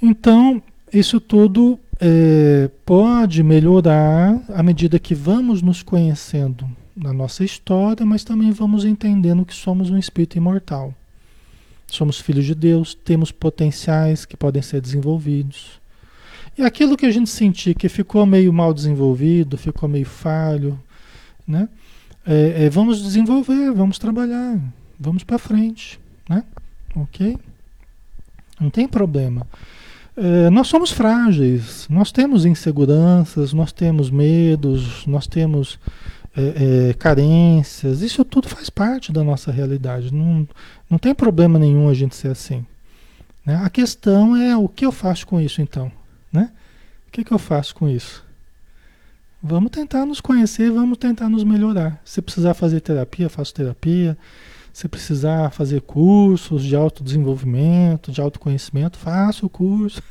Então, 0.00 0.62
isso 0.92 1.20
tudo 1.20 1.78
é, 2.00 2.68
pode 2.84 3.42
melhorar 3.42 4.42
à 4.48 4.62
medida 4.62 4.98
que 4.98 5.14
vamos 5.14 5.62
nos 5.62 5.82
conhecendo 5.82 6.68
na 6.96 7.12
nossa 7.12 7.44
história, 7.44 8.04
mas 8.04 8.24
também 8.24 8.50
vamos 8.50 8.84
entendendo 8.84 9.44
que 9.44 9.54
somos 9.54 9.90
um 9.90 9.96
espírito 9.96 10.36
imortal. 10.36 10.94
Somos 11.86 12.20
filhos 12.20 12.44
de 12.44 12.54
Deus, 12.54 12.94
temos 12.94 13.30
potenciais 13.30 14.24
que 14.24 14.36
podem 14.36 14.60
ser 14.60 14.80
desenvolvidos. 14.80 15.80
E 16.56 16.62
aquilo 16.62 16.96
que 16.96 17.06
a 17.06 17.10
gente 17.10 17.30
sentir 17.30 17.74
que 17.74 17.88
ficou 17.88 18.26
meio 18.26 18.52
mal 18.52 18.74
desenvolvido, 18.74 19.56
ficou 19.56 19.88
meio 19.88 20.04
falho, 20.06 20.78
né? 21.46 21.68
É, 22.26 22.64
é, 22.64 22.70
vamos 22.70 23.02
desenvolver, 23.02 23.72
vamos 23.72 23.98
trabalhar, 23.98 24.60
vamos 24.98 25.24
para 25.24 25.38
frente, 25.38 25.98
né? 26.28 26.44
Ok? 26.94 27.38
Não 28.62 28.70
tem 28.70 28.86
problema. 28.86 29.46
É, 30.16 30.50
nós 30.50 30.68
somos 30.68 30.92
frágeis, 30.92 31.86
nós 31.90 32.12
temos 32.12 32.44
inseguranças, 32.44 33.52
nós 33.52 33.72
temos 33.72 34.10
medos, 34.10 35.06
nós 35.06 35.26
temos 35.26 35.80
é, 36.36 36.90
é, 36.90 36.94
carências, 36.94 38.02
isso 38.02 38.24
tudo 38.24 38.48
faz 38.48 38.70
parte 38.70 39.10
da 39.10 39.24
nossa 39.24 39.50
realidade. 39.50 40.14
Não, 40.14 40.46
não 40.88 40.98
tem 40.98 41.14
problema 41.14 41.58
nenhum 41.58 41.88
a 41.88 41.94
gente 41.94 42.14
ser 42.14 42.28
assim. 42.28 42.64
Né? 43.44 43.56
A 43.56 43.70
questão 43.70 44.36
é 44.36 44.56
o 44.56 44.68
que 44.68 44.86
eu 44.86 44.92
faço 44.92 45.26
com 45.26 45.40
isso 45.40 45.60
então. 45.60 45.90
Né? 46.32 46.50
O 47.08 47.10
que, 47.10 47.24
que 47.24 47.32
eu 47.32 47.38
faço 47.38 47.74
com 47.74 47.88
isso? 47.88 48.24
Vamos 49.42 49.72
tentar 49.72 50.06
nos 50.06 50.20
conhecer, 50.20 50.70
vamos 50.70 50.98
tentar 50.98 51.28
nos 51.28 51.42
melhorar. 51.42 52.00
Se 52.04 52.22
precisar 52.22 52.54
fazer 52.54 52.80
terapia, 52.80 53.28
faço 53.28 53.52
terapia. 53.52 54.16
Se 54.72 54.88
precisar 54.88 55.50
fazer 55.50 55.82
cursos 55.82 56.64
de 56.64 56.74
autodesenvolvimento, 56.74 58.10
de 58.10 58.20
autoconhecimento, 58.20 58.98
faça 58.98 59.44
o 59.44 59.48
curso. 59.48 60.02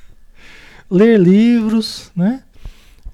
Ler 0.90 1.20
livros, 1.20 2.12
né? 2.16 2.44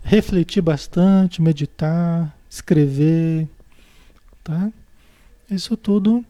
Refletir 0.03 0.61
bastante, 0.61 1.41
meditar, 1.41 2.35
escrever, 2.49 3.47
tá? 4.43 4.69
Isso 5.49 5.77
tudo. 5.77 6.25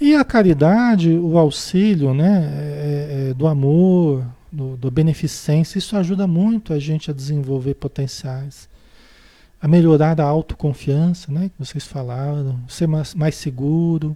E 0.00 0.14
a 0.14 0.24
caridade, 0.24 1.10
o 1.10 1.38
auxílio, 1.38 2.12
né? 2.12 2.50
É, 2.52 3.28
é, 3.30 3.34
do 3.34 3.46
amor, 3.46 4.24
do, 4.52 4.76
do 4.76 4.90
beneficência, 4.90 5.78
isso 5.78 5.96
ajuda 5.96 6.26
muito 6.26 6.72
a 6.72 6.78
gente 6.78 7.10
a 7.10 7.14
desenvolver 7.14 7.74
potenciais 7.74 8.68
a 9.64 9.68
melhorar 9.68 10.20
a 10.20 10.24
autoconfiança, 10.24 11.32
né, 11.32 11.48
que 11.48 11.54
vocês 11.58 11.86
falaram, 11.86 12.60
ser 12.68 12.86
mais, 12.86 13.14
mais 13.14 13.34
seguro, 13.34 14.14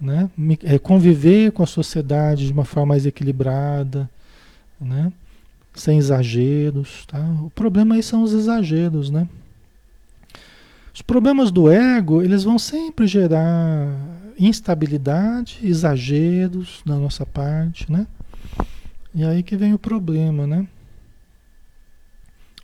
né, 0.00 0.30
é, 0.62 0.78
conviver 0.78 1.52
com 1.52 1.62
a 1.62 1.66
sociedade 1.66 2.46
de 2.46 2.52
uma 2.52 2.64
forma 2.64 2.94
mais 2.94 3.04
equilibrada, 3.04 4.08
né, 4.80 5.12
sem 5.74 5.98
exageros, 5.98 7.04
tá? 7.06 7.20
O 7.44 7.50
problema 7.50 7.94
aí 7.94 8.02
são 8.02 8.22
os 8.22 8.32
exageros, 8.32 9.10
né? 9.10 9.28
Os 10.92 11.02
problemas 11.02 11.50
do 11.50 11.70
ego, 11.70 12.22
eles 12.22 12.44
vão 12.44 12.58
sempre 12.58 13.06
gerar 13.06 13.88
instabilidade, 14.38 15.58
exageros 15.62 16.82
da 16.84 16.96
nossa 16.96 17.24
parte, 17.24 17.90
né? 17.90 18.06
E 19.14 19.24
aí 19.24 19.42
que 19.42 19.56
vem 19.56 19.74
o 19.74 19.78
problema, 19.78 20.46
né? 20.46 20.66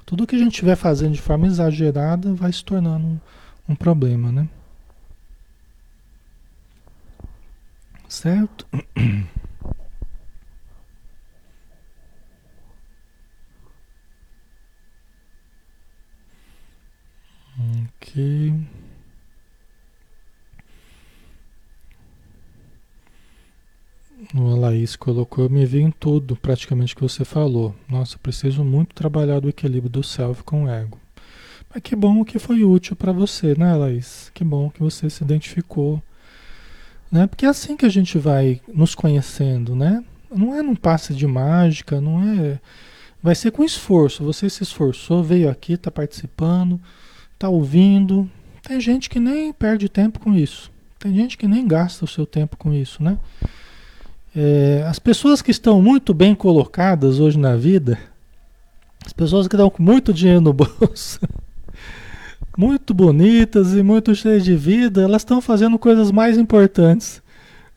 Tudo 0.05 0.27
que 0.27 0.37
a 0.37 0.39
gente 0.39 0.53
estiver 0.53 0.77
fazendo 0.77 1.13
de 1.13 1.21
forma 1.21 1.47
exagerada 1.47 2.33
vai 2.33 2.53
se 2.53 2.65
tornando 2.65 3.07
um, 3.07 3.19
um 3.69 3.75
problema, 3.75 4.31
né? 4.31 4.49
Certo? 8.09 8.67
Ok. 17.59 18.17
O 24.35 24.55
Laís 24.57 24.97
colocou, 24.97 25.45
eu 25.45 25.51
me 25.51 25.67
vi 25.67 25.81
em 25.81 25.91
tudo 25.91 26.37
praticamente 26.37 26.95
que 26.95 27.03
você 27.03 27.25
falou. 27.25 27.75
Nossa, 27.89 28.19
preciso 28.19 28.65
muito 28.65 28.95
trabalhar 28.95 29.41
do 29.41 29.49
equilíbrio 29.49 29.91
do 29.91 30.03
self 30.03 30.43
com 30.43 30.65
o 30.65 30.69
ego. 30.69 30.99
Mas 31.73 31.83
que 31.83 31.97
bom 31.97 32.25
que 32.25 32.39
foi 32.39 32.65
útil 32.65 32.97
para 32.97 33.13
você, 33.13 33.55
né, 33.57 33.75
Laís? 33.75 34.31
Que 34.35 34.45
bom 34.45 34.71
que 34.71 34.81
você 34.81 35.11
se 35.11 35.25
identificou. 35.25 36.03
Né? 37.17 37.27
Porque 37.27 37.47
é 37.47 37.49
assim 37.49 37.79
que 37.79 37.87
a 37.87 37.89
gente 37.89 38.19
vai 38.19 38.61
nos 38.69 38.95
conhecendo, 38.95 39.75
né? 39.75 40.05
Não 40.31 40.55
é 40.55 40.63
num 40.63 40.77
passe 40.77 41.15
de 41.15 41.27
mágica, 41.27 41.99
não 41.99 42.23
é. 42.23 42.61
Vai 43.23 43.35
ser 43.35 43.51
com 43.53 43.65
esforço. 43.65 44.23
Você 44.23 44.51
se 44.51 44.63
esforçou, 44.63 45.25
veio 45.25 45.49
aqui, 45.49 45.73
está 45.73 45.91
participando, 45.91 46.79
está 47.33 47.49
ouvindo. 47.49 48.31
Tem 48.63 48.79
gente 48.79 49.09
que 49.09 49.19
nem 49.19 49.51
perde 49.51 49.89
tempo 49.89 50.21
com 50.21 50.35
isso. 50.35 50.71
Tem 50.99 51.15
gente 51.15 51.39
que 51.39 51.49
nem 51.49 51.67
gasta 51.67 52.05
o 52.05 52.09
seu 52.09 52.27
tempo 52.27 52.55
com 52.59 52.71
isso, 52.71 53.03
né? 53.03 53.19
É, 54.35 54.85
as 54.87 54.99
pessoas 54.99 55.41
que 55.41 55.51
estão 55.51 55.81
muito 55.81 56.13
bem 56.13 56.35
colocadas 56.35 57.19
hoje 57.19 57.39
na 57.39 57.57
vida, 57.57 57.99
as 59.07 59.13
pessoas 59.15 59.49
que 59.49 59.57
com 59.57 59.83
muito 59.83 60.13
dinheiro 60.13 60.43
no 60.43 60.53
bolso, 60.53 61.21
muito 62.57 62.95
bonitas 62.95 63.75
e 63.75 63.83
muito 63.83 64.15
cheias 64.15 64.45
de 64.45 64.57
vida, 64.57 65.03
elas 65.03 65.23
estão 65.23 65.41
fazendo 65.41 65.79
coisas 65.79 66.11
mais 66.11 66.39
importantes 66.39 67.23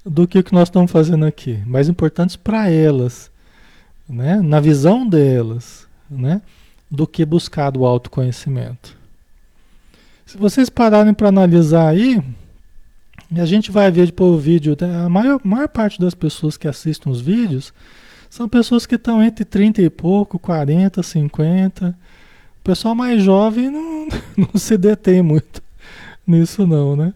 do 0.06 0.28
que 0.28 0.40
o 0.40 0.44
que 0.44 0.54
nós 0.54 0.70
estamos 0.70 0.90
fazendo 0.90 1.26
aqui, 1.26 1.62
mais 1.66 1.90
importantes 1.90 2.36
para 2.36 2.70
elas, 2.70 3.30
né? 4.08 4.42
na 4.42 4.60
visão 4.60 5.08
delas, 5.08 5.88
né? 6.10 6.42
do 6.90 7.06
que 7.06 7.26
buscar 7.26 7.76
o 7.76 7.86
autoconhecimento. 7.86 8.98
Se 10.26 10.38
vocês 10.38 10.70
pararem 10.70 11.14
para 11.14 11.28
analisar 11.28 11.90
aí, 11.90 12.24
a 13.36 13.46
gente 13.46 13.72
vai 13.72 13.92
ver 13.92 14.06
depois 14.06 14.32
o 14.32 14.38
vídeo, 14.38 14.78
a 14.82 15.10
maior, 15.10 15.42
maior 15.44 15.68
parte 15.68 16.00
das 16.00 16.16
pessoas 16.16 16.56
que 16.56 16.68
assistem 16.68 17.12
os 17.12 17.20
vídeos 17.20 17.74
são 18.30 18.48
pessoas 18.48 18.86
que 18.86 18.96
estão 18.96 19.24
entre 19.24 19.44
30 19.44 19.82
e 19.82 19.90
pouco, 19.90 20.38
40, 20.38 21.02
50. 21.02 21.98
Pessoal 22.70 22.94
mais 22.94 23.24
jovem 23.24 23.68
não, 23.68 24.08
não 24.38 24.60
se 24.60 24.78
detém 24.78 25.24
muito 25.24 25.60
nisso 26.26 26.68
não, 26.68 26.96
né? 26.96 27.16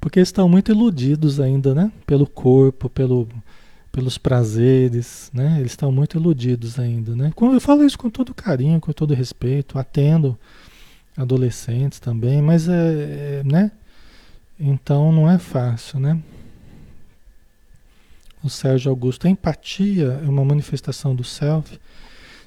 Porque 0.00 0.18
estão 0.20 0.48
muito 0.48 0.72
iludidos 0.72 1.38
ainda, 1.38 1.74
né? 1.74 1.92
Pelo 2.06 2.26
corpo, 2.26 2.88
pelo, 2.88 3.28
pelos 3.92 4.16
prazeres, 4.16 5.30
né? 5.34 5.58
Eles 5.60 5.72
estão 5.72 5.92
muito 5.92 6.16
iludidos 6.16 6.78
ainda, 6.78 7.14
né? 7.14 7.30
Eu 7.38 7.60
falo 7.60 7.84
isso 7.84 7.98
com 7.98 8.08
todo 8.08 8.32
carinho, 8.32 8.80
com 8.80 8.90
todo 8.90 9.12
respeito, 9.12 9.78
atendo 9.78 10.34
adolescentes 11.14 12.00
também, 12.00 12.40
mas 12.40 12.66
é, 12.66 12.72
é 12.72 13.42
né? 13.44 13.70
Então 14.58 15.12
não 15.12 15.30
é 15.30 15.38
fácil, 15.38 16.00
né? 16.00 16.18
O 18.42 18.48
Sérgio 18.48 18.88
Augusto, 18.88 19.26
a 19.26 19.30
empatia 19.30 20.22
é 20.24 20.26
uma 20.26 20.42
manifestação 20.42 21.14
do 21.14 21.22
self? 21.22 21.78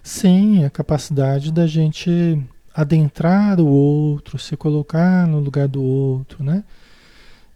Sim, 0.07 0.63
a 0.63 0.69
capacidade 0.69 1.51
da 1.51 1.67
gente 1.67 2.41
adentrar 2.73 3.59
o 3.59 3.67
outro, 3.67 4.39
se 4.39 4.55
colocar 4.55 5.27
no 5.27 5.41
lugar 5.41 5.67
do 5.67 5.83
outro, 5.83 6.41
né? 6.45 6.63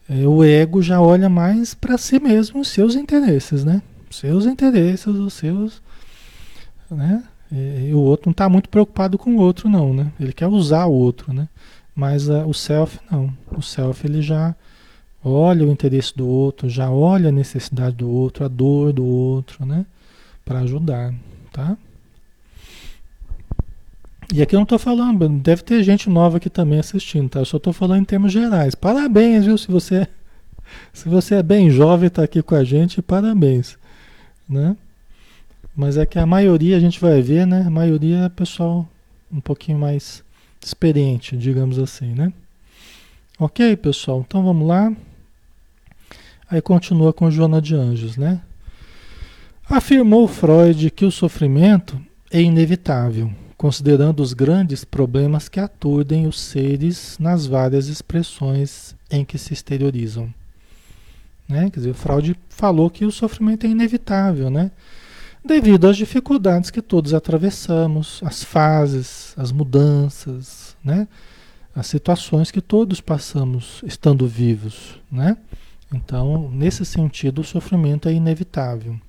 É, 0.09 0.27
o 0.27 0.43
ego 0.43 0.81
já 0.81 0.99
olha 0.99 1.29
mais 1.29 1.73
para 1.73 1.97
si 1.97 2.19
mesmo, 2.19 2.59
os 2.59 2.67
seus 2.67 2.95
interesses, 2.95 3.63
né? 3.63 3.81
Seus 4.09 4.45
interesses, 4.45 5.07
os 5.07 5.33
seus, 5.33 5.81
né? 6.91 7.23
E, 7.49 7.93
o 7.93 7.99
outro 7.99 8.27
não 8.27 8.31
está 8.31 8.49
muito 8.49 8.67
preocupado 8.67 9.17
com 9.17 9.37
o 9.37 9.39
outro, 9.39 9.69
não, 9.69 9.93
né? 9.93 10.11
Ele 10.19 10.33
quer 10.33 10.47
usar 10.47 10.87
o 10.87 10.93
outro, 10.93 11.31
né? 11.31 11.47
Mas 11.95 12.27
uh, 12.27 12.45
o 12.45 12.53
self 12.53 12.99
não. 13.09 13.33
O 13.57 13.61
self 13.61 14.05
ele 14.05 14.21
já 14.21 14.53
olha 15.23 15.65
o 15.65 15.71
interesse 15.71 16.13
do 16.17 16.27
outro, 16.27 16.67
já 16.69 16.91
olha 16.91 17.29
a 17.29 17.31
necessidade 17.31 17.95
do 17.95 18.11
outro, 18.11 18.43
a 18.43 18.49
dor 18.49 18.91
do 18.91 19.05
outro, 19.05 19.65
né? 19.65 19.85
Para 20.43 20.59
ajudar, 20.59 21.13
tá? 21.53 21.77
E 24.33 24.41
aqui 24.41 24.55
eu 24.55 24.59
não 24.59 24.63
estou 24.63 24.79
falando, 24.79 25.27
deve 25.27 25.61
ter 25.61 25.83
gente 25.83 26.09
nova 26.09 26.37
aqui 26.37 26.49
também 26.49 26.79
assistindo, 26.79 27.27
tá? 27.29 27.39
Eu 27.39 27.45
só 27.45 27.57
estou 27.57 27.73
falando 27.73 28.01
em 28.01 28.05
termos 28.05 28.31
gerais. 28.31 28.73
Parabéns, 28.73 29.43
viu? 29.43 29.57
Se 29.57 29.69
você, 29.69 30.07
se 30.93 31.09
você 31.09 31.35
é 31.35 31.43
bem 31.43 31.69
jovem 31.69 32.05
e 32.05 32.07
está 32.07 32.23
aqui 32.23 32.41
com 32.41 32.55
a 32.55 32.63
gente, 32.63 33.01
parabéns, 33.01 33.77
né? 34.47 34.77
Mas 35.75 35.97
é 35.97 36.05
que 36.05 36.17
a 36.17 36.25
maioria 36.25 36.77
a 36.77 36.79
gente 36.79 36.99
vai 36.99 37.21
ver, 37.21 37.45
né? 37.45 37.63
A 37.67 37.69
maioria 37.69 38.19
é 38.19 38.29
pessoal 38.29 38.87
um 39.31 39.41
pouquinho 39.41 39.77
mais 39.77 40.23
experiente, 40.63 41.35
digamos 41.35 41.77
assim, 41.77 42.13
né? 42.13 42.31
Ok, 43.37 43.75
pessoal? 43.77 44.23
Então 44.25 44.43
vamos 44.43 44.67
lá. 44.67 44.93
Aí 46.49 46.61
continua 46.61 47.11
com 47.11 47.31
Joana 47.31 47.61
de 47.61 47.75
Anjos, 47.75 48.15
né? 48.15 48.41
Afirmou 49.69 50.27
Freud 50.27 50.89
que 50.91 51.05
o 51.05 51.11
sofrimento 51.11 51.99
é 52.29 52.41
inevitável, 52.41 53.31
considerando 53.61 54.21
os 54.21 54.33
grandes 54.33 54.83
problemas 54.83 55.47
que 55.47 55.59
aturdem 55.59 56.25
os 56.25 56.39
seres 56.39 57.15
nas 57.19 57.45
várias 57.45 57.89
expressões 57.89 58.95
em 59.07 59.23
que 59.23 59.37
se 59.37 59.53
exteriorizam. 59.53 60.33
Né? 61.47 61.69
Quer 61.69 61.79
dizer, 61.79 61.93
Freud 61.93 62.35
falou 62.49 62.89
que 62.89 63.05
o 63.05 63.11
sofrimento 63.11 63.67
é 63.67 63.69
inevitável, 63.69 64.49
né? 64.49 64.71
devido 65.45 65.87
às 65.87 65.95
dificuldades 65.95 66.71
que 66.71 66.81
todos 66.81 67.13
atravessamos, 67.13 68.19
as 68.25 68.43
fases, 68.43 69.35
as 69.37 69.51
mudanças, 69.51 70.75
né? 70.83 71.07
as 71.75 71.85
situações 71.85 72.49
que 72.49 72.61
todos 72.61 72.99
passamos 72.99 73.83
estando 73.85 74.27
vivos. 74.27 74.99
Né? 75.11 75.37
Então, 75.93 76.49
nesse 76.49 76.83
sentido, 76.83 77.41
o 77.41 77.43
sofrimento 77.43 78.09
é 78.09 78.11
inevitável. 78.11 78.99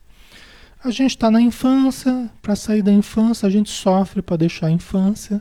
A 0.84 0.90
gente 0.90 1.10
está 1.10 1.30
na 1.30 1.40
infância, 1.40 2.28
para 2.42 2.56
sair 2.56 2.82
da 2.82 2.92
infância, 2.92 3.46
a 3.46 3.50
gente 3.50 3.70
sofre 3.70 4.20
para 4.20 4.36
deixar 4.36 4.66
a 4.66 4.70
infância. 4.70 5.40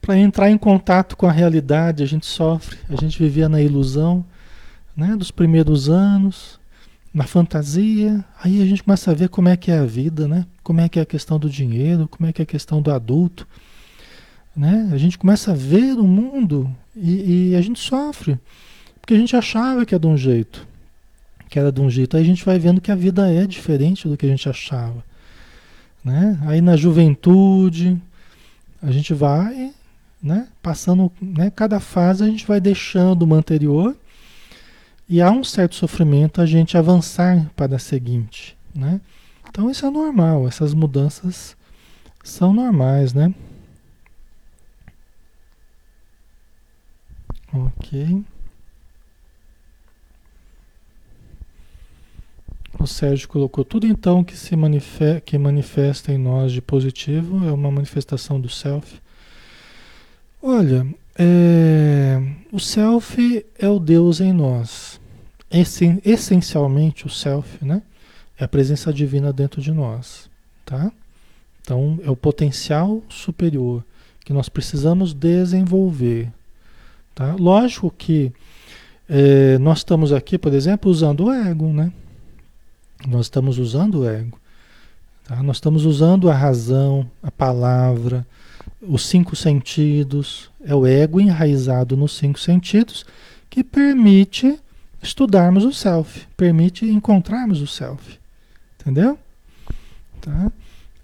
Para 0.00 0.16
entrar 0.16 0.50
em 0.50 0.56
contato 0.56 1.14
com 1.14 1.26
a 1.26 1.32
realidade, 1.32 2.02
a 2.02 2.06
gente 2.06 2.24
sofre. 2.24 2.78
A 2.88 2.96
gente 2.96 3.18
vivia 3.18 3.50
na 3.50 3.60
ilusão 3.60 4.24
né, 4.96 5.14
dos 5.14 5.30
primeiros 5.30 5.90
anos, 5.90 6.58
na 7.12 7.24
fantasia. 7.24 8.24
Aí 8.42 8.62
a 8.62 8.64
gente 8.64 8.82
começa 8.82 9.10
a 9.10 9.14
ver 9.14 9.28
como 9.28 9.50
é 9.50 9.58
que 9.58 9.70
é 9.70 9.78
a 9.78 9.84
vida, 9.84 10.26
né? 10.26 10.46
como 10.62 10.80
é 10.80 10.88
que 10.88 10.98
é 10.98 11.02
a 11.02 11.06
questão 11.06 11.38
do 11.38 11.50
dinheiro, 11.50 12.08
como 12.08 12.26
é 12.26 12.32
que 12.32 12.40
é 12.40 12.44
a 12.44 12.46
questão 12.46 12.80
do 12.80 12.90
adulto. 12.90 13.46
Né? 14.56 14.88
A 14.90 14.96
gente 14.96 15.18
começa 15.18 15.52
a 15.52 15.54
ver 15.54 15.98
o 15.98 16.04
mundo 16.04 16.74
e, 16.94 17.50
e 17.50 17.56
a 17.56 17.60
gente 17.60 17.78
sofre. 17.78 18.38
Porque 19.02 19.12
a 19.12 19.18
gente 19.18 19.36
achava 19.36 19.84
que 19.84 19.94
era 19.94 20.00
de 20.00 20.06
um 20.06 20.16
jeito 20.16 20.66
que 21.48 21.58
era 21.58 21.70
de 21.70 21.80
um 21.80 21.90
jeito. 21.90 22.16
Aí 22.16 22.22
a 22.22 22.26
gente 22.26 22.44
vai 22.44 22.58
vendo 22.58 22.80
que 22.80 22.90
a 22.90 22.96
vida 22.96 23.30
é 23.32 23.46
diferente 23.46 24.08
do 24.08 24.16
que 24.16 24.26
a 24.26 24.28
gente 24.28 24.48
achava. 24.48 25.04
Né? 26.04 26.38
Aí 26.46 26.60
na 26.60 26.76
juventude, 26.76 28.00
a 28.82 28.90
gente 28.92 29.12
vai 29.12 29.72
né, 30.22 30.48
passando, 30.62 31.10
né, 31.20 31.50
cada 31.54 31.78
fase 31.80 32.24
a 32.24 32.26
gente 32.26 32.46
vai 32.46 32.60
deixando 32.60 33.22
uma 33.22 33.36
anterior 33.36 33.96
e 35.08 35.22
há 35.22 35.30
um 35.30 35.44
certo 35.44 35.76
sofrimento 35.76 36.40
a 36.40 36.46
gente 36.46 36.76
avançar 36.76 37.48
para 37.54 37.76
a 37.76 37.78
seguinte. 37.78 38.56
Né? 38.74 39.00
Então 39.48 39.70
isso 39.70 39.86
é 39.86 39.90
normal, 39.90 40.46
essas 40.46 40.74
mudanças 40.74 41.56
são 42.22 42.52
normais, 42.52 43.14
né? 43.14 43.32
Ok. 47.52 48.24
O 52.86 52.88
Sérgio 52.88 53.28
colocou 53.28 53.64
tudo 53.64 53.84
então 53.84 54.22
que 54.22 54.36
se 54.36 54.54
manifesta, 54.54 55.20
que 55.20 55.36
manifesta 55.36 56.12
em 56.12 56.18
nós 56.18 56.52
de 56.52 56.62
positivo 56.62 57.44
é 57.44 57.50
uma 57.50 57.68
manifestação 57.68 58.40
do 58.40 58.48
self. 58.48 59.00
Olha, 60.40 60.86
é, 61.18 62.22
o 62.52 62.60
self 62.60 63.44
é 63.58 63.68
o 63.68 63.80
Deus 63.80 64.20
em 64.20 64.32
nós. 64.32 65.00
Essen, 65.50 66.00
essencialmente 66.04 67.08
o 67.08 67.10
self, 67.10 67.64
né? 67.64 67.82
É 68.38 68.44
a 68.44 68.48
presença 68.48 68.92
divina 68.92 69.32
dentro 69.32 69.60
de 69.60 69.72
nós, 69.72 70.30
tá? 70.64 70.92
Então 71.62 71.98
é 72.04 72.10
o 72.10 72.14
potencial 72.14 73.02
superior 73.08 73.84
que 74.24 74.32
nós 74.32 74.48
precisamos 74.48 75.12
desenvolver, 75.12 76.32
tá? 77.16 77.34
Lógico 77.34 77.90
que 77.90 78.32
é, 79.08 79.58
nós 79.58 79.78
estamos 79.78 80.12
aqui, 80.12 80.38
por 80.38 80.54
exemplo, 80.54 80.88
usando 80.88 81.24
o 81.24 81.32
ego, 81.32 81.72
né? 81.72 81.90
Nós 83.04 83.26
estamos 83.26 83.58
usando 83.58 84.00
o 84.00 84.08
ego. 84.08 84.38
Tá? 85.24 85.42
Nós 85.42 85.56
estamos 85.56 85.84
usando 85.84 86.30
a 86.30 86.34
razão, 86.34 87.10
a 87.22 87.30
palavra, 87.30 88.26
os 88.80 89.06
cinco 89.06 89.34
sentidos. 89.34 90.50
É 90.64 90.74
o 90.74 90.86
ego 90.86 91.20
enraizado 91.20 91.96
nos 91.96 92.16
cinco 92.16 92.38
sentidos 92.38 93.04
que 93.50 93.64
permite 93.64 94.58
estudarmos 95.02 95.64
o 95.64 95.72
self, 95.72 96.26
permite 96.36 96.86
encontrarmos 96.86 97.60
o 97.60 97.66
self. 97.66 98.18
Entendeu? 98.80 99.18
Tá? 100.20 100.50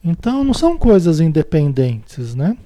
Então 0.03 0.43
não 0.43 0.55
são 0.55 0.77
coisas 0.77 1.21
independentes, 1.21 2.35
né? 2.35 2.57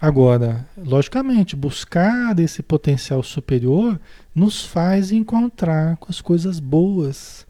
Agora, 0.00 0.66
logicamente, 0.78 1.54
buscar 1.54 2.38
esse 2.38 2.62
potencial 2.62 3.22
superior 3.22 4.00
nos 4.34 4.64
faz 4.64 5.12
encontrar 5.12 5.96
com 5.96 6.06
as 6.08 6.20
coisas 6.20 6.58
boas 6.58 7.46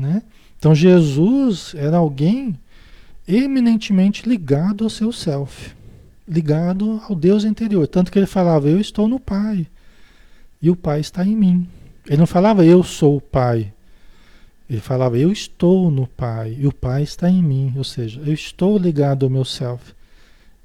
né? 0.00 0.22
Então 0.58 0.74
Jesus 0.74 1.74
era 1.76 1.98
alguém 1.98 2.58
eminentemente 3.26 4.28
ligado 4.28 4.84
ao 4.84 4.90
seu 4.90 5.12
self, 5.12 5.72
ligado 6.26 7.00
ao 7.08 7.14
Deus 7.14 7.44
interior. 7.44 7.86
Tanto 7.86 8.10
que 8.10 8.18
ele 8.18 8.26
falava, 8.26 8.68
eu 8.68 8.80
estou 8.80 9.06
no 9.06 9.20
Pai 9.20 9.66
e 10.60 10.70
o 10.70 10.76
Pai 10.76 11.00
está 11.00 11.24
em 11.24 11.36
mim. 11.36 11.68
Ele 12.06 12.16
não 12.16 12.26
falava, 12.26 12.64
eu 12.64 12.82
sou 12.82 13.16
o 13.16 13.20
Pai. 13.20 13.72
Ele 14.68 14.80
falava, 14.80 15.18
eu 15.18 15.32
estou 15.32 15.90
no 15.90 16.06
Pai 16.06 16.56
e 16.58 16.66
o 16.66 16.72
Pai 16.72 17.02
está 17.02 17.30
em 17.30 17.42
mim. 17.42 17.72
Ou 17.76 17.84
seja, 17.84 18.20
eu 18.24 18.32
estou 18.32 18.78
ligado 18.78 19.24
ao 19.24 19.30
meu 19.30 19.44
self. 19.44 19.94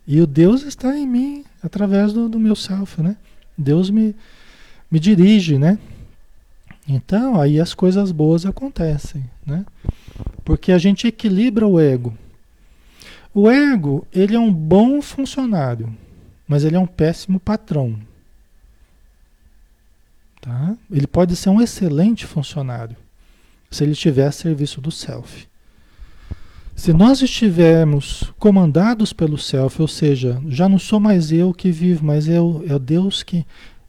E 0.08 0.22
o 0.22 0.28
Deus 0.28 0.64
está 0.64 0.96
em 0.98 1.08
mim 1.08 1.44
através 1.64 2.14
do, 2.14 2.30
do 2.30 2.40
meu 2.40 2.56
self, 2.56 3.02
né? 3.02 3.18
Deus 3.58 3.90
me, 3.90 4.16
me 4.92 5.00
dirige, 5.00 5.58
né? 5.58 5.80
Então, 6.88 7.40
aí 7.40 7.60
as 7.60 7.74
coisas 7.74 8.12
boas 8.12 8.46
acontecem, 8.46 9.24
né? 9.46 9.66
Porque 10.44 10.72
a 10.72 10.78
gente 10.78 11.08
equilibra 11.08 11.68
o 11.68 11.80
ego. 11.80 12.16
O 13.34 13.50
ego, 13.50 14.08
ele 14.14 14.36
é 14.36 14.40
um 14.40 14.54
bom 14.54 15.02
funcionário, 15.02 15.94
mas 16.48 16.64
ele 16.64 16.76
é 16.76 16.80
um 16.80 16.88
péssimo 16.88 17.40
patrão. 17.40 18.00
Tá? 20.40 20.76
Ele 20.92 21.08
pode 21.08 21.36
ser 21.36 21.50
um 21.50 21.60
excelente 21.60 22.26
funcionário, 22.26 22.96
se 23.72 23.84
ele 23.84 23.94
estiver 23.94 24.28
a 24.28 24.32
serviço 24.32 24.80
do 24.80 24.92
self. 24.92 25.48
Se 26.76 26.94
nós 26.94 27.22
estivermos 27.22 28.32
comandados 28.38 29.12
pelo 29.12 29.38
self, 29.38 29.82
ou 29.82 29.88
seja, 29.88 30.40
já 30.48 30.70
não 30.70 30.78
sou 30.78 31.00
mais 31.00 31.32
eu 31.32 31.54
que 31.54 31.72
vivo, 31.72 32.06
mas 32.06 32.28
o, 32.28 32.64
é 32.68 32.78
Deus 32.78 33.24
que 33.24 33.46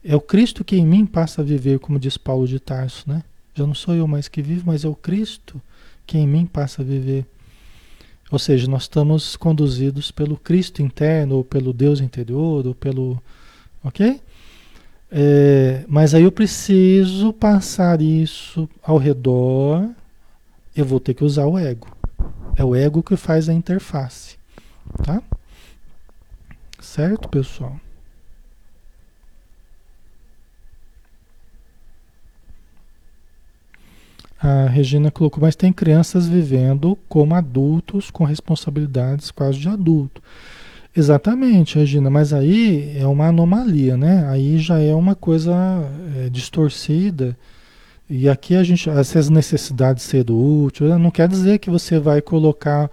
é 0.06 0.14
o 0.14 0.20
Cristo 0.20 0.64
que 0.64 0.76
em 0.76 0.86
mim 0.86 1.04
passa 1.04 1.42
a 1.42 1.44
viver, 1.44 1.80
como 1.80 1.98
diz 1.98 2.16
Paulo 2.16 2.46
de 2.46 2.60
Tarso, 2.60 3.04
né? 3.08 3.24
Já 3.54 3.66
não 3.66 3.74
sou 3.74 3.94
eu 3.94 4.06
mais 4.06 4.28
que 4.28 4.40
vivo, 4.40 4.64
mas 4.66 4.84
é 4.84 4.88
o 4.88 4.94
Cristo 4.94 5.60
que 6.06 6.16
em 6.16 6.26
mim 6.26 6.46
passa 6.46 6.82
a 6.82 6.84
viver. 6.84 7.26
Ou 8.30 8.38
seja, 8.38 8.68
nós 8.68 8.82
estamos 8.82 9.36
conduzidos 9.36 10.10
pelo 10.10 10.36
Cristo 10.36 10.80
interno, 10.80 11.36
ou 11.36 11.44
pelo 11.44 11.72
Deus 11.72 12.00
interior, 12.00 12.66
ou 12.66 12.74
pelo. 12.74 13.20
Ok? 13.82 14.20
É, 15.10 15.84
mas 15.88 16.14
aí 16.14 16.22
eu 16.22 16.32
preciso 16.32 17.32
passar 17.32 18.00
isso 18.00 18.68
ao 18.82 18.98
redor. 18.98 19.88
Eu 20.74 20.84
vou 20.84 21.00
ter 21.00 21.14
que 21.14 21.24
usar 21.24 21.46
o 21.46 21.58
ego. 21.58 21.88
É 22.56 22.64
o 22.64 22.74
ego 22.74 23.02
que 23.02 23.16
faz 23.16 23.48
a 23.48 23.54
interface. 23.54 24.36
Tá? 25.04 25.22
Certo, 26.80 27.28
pessoal? 27.28 27.80
A 34.40 34.66
Regina 34.66 35.10
colocou, 35.10 35.40
mas 35.40 35.56
tem 35.56 35.72
crianças 35.72 36.28
vivendo 36.28 36.98
como 37.08 37.34
adultos 37.34 38.10
com 38.10 38.24
responsabilidades 38.24 39.30
quase 39.30 39.58
de 39.58 39.68
adulto. 39.68 40.22
Exatamente, 40.94 41.78
Regina, 41.78 42.08
mas 42.08 42.32
aí 42.32 42.96
é 42.98 43.06
uma 43.06 43.28
anomalia, 43.28 43.96
né? 43.96 44.26
Aí 44.28 44.58
já 44.58 44.78
é 44.78 44.94
uma 44.94 45.14
coisa 45.14 45.54
é, 46.16 46.30
distorcida. 46.30 47.36
E 48.08 48.28
aqui 48.28 48.54
a 48.54 48.62
gente, 48.62 48.88
essas 48.88 49.28
necessidades 49.28 50.04
de 50.04 50.10
ser 50.10 50.30
útil, 50.30 50.88
né? 50.88 50.96
não 50.96 51.10
quer 51.10 51.28
dizer 51.28 51.58
que 51.58 51.68
você 51.68 51.98
vai 51.98 52.22
colocar 52.22 52.90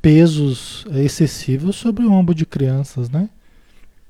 pesos 0.00 0.86
excessivos 0.94 1.76
sobre 1.76 2.04
o 2.04 2.12
ombro 2.12 2.34
de 2.34 2.46
crianças, 2.46 3.10
né? 3.10 3.28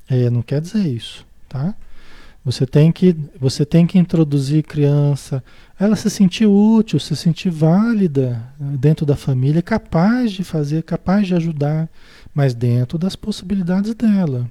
É, 0.09 0.29
não 0.29 0.43
quer 0.43 0.61
dizer 0.61 0.87
isso, 0.87 1.27
tá? 1.49 1.75
Você 2.45 2.67
tem 2.67 2.93
que, 2.93 3.17
você 3.41 3.65
tem 3.65 3.87
que 3.87 3.99
introduzir 3.99 4.63
criança, 4.65 5.43
ela 5.79 5.97
se 5.97 6.09
sentir 6.09 6.47
útil, 6.47 7.01
se 7.01 7.17
sentir 7.17 7.51
válida 7.51 8.43
né, 8.59 8.77
dentro 8.79 9.05
da 9.05 9.17
família, 9.17 9.61
capaz 9.61 10.33
de 10.33 10.45
fazer, 10.45 10.83
capaz 10.83 11.27
de 11.27 11.35
ajudar, 11.35 11.89
mas 12.35 12.55
dentro 12.55 12.97
das 12.97 13.17
possibilidades 13.17 13.95
dela. 13.95 14.49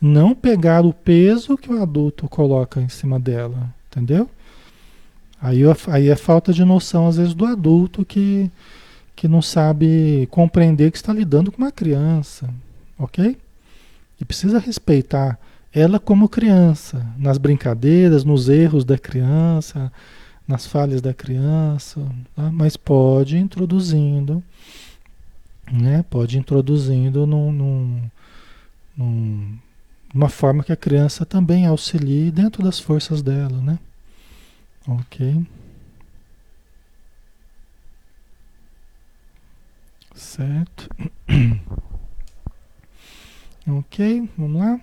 Não 0.00 0.34
pegar 0.34 0.84
o 0.84 0.92
peso 0.92 1.56
que 1.56 1.72
o 1.72 1.82
adulto 1.82 2.28
coloca 2.28 2.80
em 2.80 2.88
cima 2.88 3.18
dela, 3.18 3.72
entendeu? 3.90 4.28
Aí, 5.40 5.60
aí 5.88 6.08
é 6.08 6.16
falta 6.16 6.52
de 6.52 6.64
noção, 6.64 7.06
às 7.06 7.16
vezes, 7.18 7.34
do 7.34 7.44
adulto 7.44 8.04
que, 8.04 8.50
que 9.14 9.28
não 9.28 9.42
sabe 9.42 10.26
compreender 10.30 10.90
que 10.90 10.96
está 10.96 11.12
lidando 11.12 11.52
com 11.52 11.58
uma 11.58 11.72
criança, 11.72 12.48
ok? 12.98 13.36
E 14.18 14.24
precisa 14.24 14.58
respeitar 14.58 15.38
ela 15.74 15.98
como 15.98 16.28
criança, 16.28 17.04
nas 17.18 17.36
brincadeiras, 17.36 18.22
nos 18.22 18.48
erros 18.48 18.84
da 18.84 18.96
criança, 18.96 19.92
nas 20.46 20.66
falhas 20.66 21.02
da 21.02 21.12
criança, 21.12 22.00
tá? 22.36 22.52
mas 22.52 22.76
pode 22.76 23.36
introduzindo, 23.36 24.40
né? 25.72 26.04
Pode 26.08 26.38
introduzindo 26.38 27.26
num, 27.26 27.50
num, 27.50 28.10
num, 28.96 29.58
uma 30.14 30.28
forma 30.28 30.62
que 30.62 30.70
a 30.70 30.76
criança 30.76 31.26
também 31.26 31.66
auxilie 31.66 32.30
dentro 32.30 32.62
das 32.62 32.78
forças 32.78 33.20
dela, 33.20 33.60
né? 33.60 33.80
Ok. 34.86 35.44
Certo. 40.14 40.88
ok, 43.66 44.28
vamos 44.38 44.60
lá. 44.60 44.80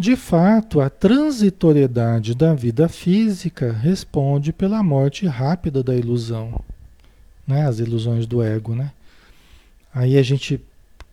De 0.00 0.16
fato, 0.16 0.80
a 0.80 0.88
transitoriedade 0.88 2.34
da 2.34 2.54
vida 2.54 2.88
física 2.88 3.70
responde 3.70 4.50
pela 4.50 4.82
morte 4.82 5.26
rápida 5.26 5.82
da 5.82 5.94
ilusão, 5.94 6.58
né? 7.46 7.66
as 7.66 7.80
ilusões 7.80 8.24
do 8.24 8.42
ego. 8.42 8.74
Né? 8.74 8.92
Aí 9.94 10.16
a 10.16 10.22
gente 10.22 10.58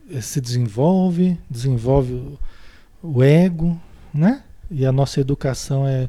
eh, 0.10 0.22
se 0.22 0.40
desenvolve, 0.40 1.38
desenvolve 1.50 2.38
o 3.04 3.22
ego, 3.22 3.78
né? 4.14 4.42
e 4.72 4.86
a 4.86 4.92
nossa 4.94 5.20
educação 5.20 5.86
é, 5.86 6.08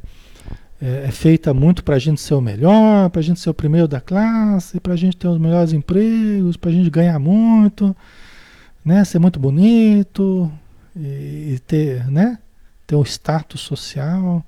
é, 0.80 1.06
é 1.06 1.10
feita 1.10 1.52
muito 1.52 1.82
para 1.82 1.96
a 1.96 1.98
gente 1.98 2.20
ser 2.20 2.34
o 2.34 2.40
melhor, 2.40 3.10
para 3.10 3.18
a 3.18 3.24
gente 3.24 3.40
ser 3.40 3.50
o 3.50 3.54
primeiro 3.54 3.88
da 3.88 4.00
classe, 4.00 4.78
para 4.78 4.92
a 4.92 4.96
gente 4.96 5.16
ter 5.16 5.26
os 5.26 5.40
melhores 5.40 5.72
empregos, 5.72 6.56
para 6.56 6.70
a 6.70 6.72
gente 6.72 6.90
ganhar 6.90 7.18
muito, 7.18 7.96
né? 8.84 9.04
ser 9.04 9.18
muito 9.18 9.40
bonito 9.40 10.48
e, 10.94 11.54
e 11.54 11.62
ter, 11.66 12.08
né? 12.08 12.38
Ter 12.88 12.96
um 12.96 13.04
status 13.04 13.60
social. 13.60 14.44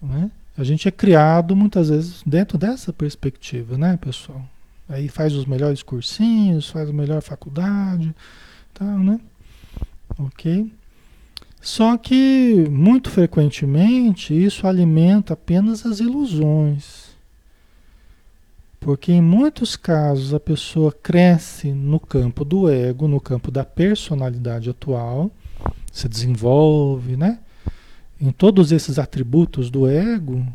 Né? 0.00 0.30
A 0.56 0.62
gente 0.62 0.86
é 0.86 0.90
criado 0.90 1.56
muitas 1.56 1.88
vezes 1.88 2.22
dentro 2.24 2.56
dessa 2.56 2.92
perspectiva, 2.92 3.76
né, 3.76 3.96
pessoal? 3.96 4.44
Aí 4.88 5.08
faz 5.08 5.32
os 5.32 5.46
melhores 5.46 5.82
cursinhos, 5.82 6.68
faz 6.68 6.88
a 6.88 6.92
melhor 6.92 7.20
faculdade, 7.22 8.14
tá, 8.72 8.84
né? 8.84 9.18
Ok? 10.18 10.70
Só 11.60 11.96
que 11.96 12.68
muito 12.70 13.10
frequentemente 13.10 14.32
isso 14.32 14.66
alimenta 14.66 15.32
apenas 15.32 15.84
as 15.84 15.98
ilusões. 15.98 17.06
Porque 18.78 19.10
em 19.10 19.22
muitos 19.22 19.76
casos 19.76 20.32
a 20.32 20.38
pessoa 20.38 20.92
cresce 20.92 21.72
no 21.72 21.98
campo 21.98 22.44
do 22.44 22.70
ego, 22.70 23.08
no 23.08 23.20
campo 23.20 23.50
da 23.50 23.64
personalidade 23.64 24.70
atual, 24.70 25.30
se 25.90 26.06
desenvolve, 26.08 27.16
né? 27.16 27.40
Em 28.20 28.30
todos 28.30 28.72
esses 28.72 28.98
atributos 28.98 29.70
do 29.70 29.86
ego, 29.88 30.46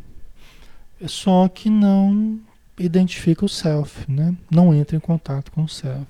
só 1.07 1.47
que 1.47 1.70
não 1.70 2.39
identifica 2.78 3.45
o 3.45 3.49
self, 3.49 4.09
né? 4.12 4.36
não 4.49 4.74
entra 4.74 4.95
em 4.95 4.99
contato 4.99 5.51
com 5.51 5.64
o 5.64 5.70
self, 5.70 6.07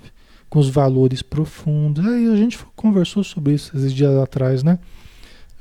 com 0.50 0.60
os 0.60 0.70
valores 0.70 1.22
profundos. 1.22 2.06
Aí 2.06 2.28
a 2.28 2.36
gente 2.36 2.58
conversou 2.76 3.24
sobre 3.24 3.54
isso 3.54 3.76
esses 3.76 3.94
dias 3.94 4.16
atrás, 4.18 4.64
né? 4.64 4.80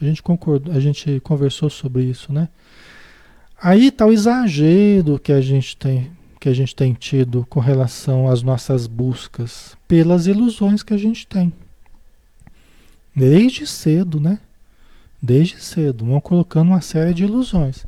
A 0.00 0.04
gente 0.04 0.22
concordou, 0.22 0.72
a 0.74 0.80
gente 0.80 1.20
conversou 1.20 1.68
sobre 1.68 2.04
isso, 2.04 2.32
né? 2.32 2.48
Aí 3.60 3.88
está 3.88 4.06
o 4.06 4.12
exagero 4.12 5.18
que 5.18 5.32
a 5.32 5.40
gente 5.40 5.76
tem 5.76 6.10
que 6.40 6.48
a 6.48 6.54
gente 6.54 6.74
tem 6.74 6.94
tido 6.94 7.46
com 7.50 7.60
relação 7.60 8.26
às 8.26 8.42
nossas 8.42 8.86
buscas 8.86 9.76
pelas 9.86 10.26
ilusões 10.26 10.82
que 10.82 10.94
a 10.94 10.96
gente 10.96 11.26
tem. 11.26 11.52
Desde 13.14 13.66
cedo, 13.66 14.18
né? 14.18 14.40
Desde 15.22 15.60
cedo, 15.60 16.04
vão 16.04 16.20
colocando 16.20 16.68
uma 16.68 16.80
série 16.80 17.12
de 17.12 17.24
ilusões. 17.24 17.84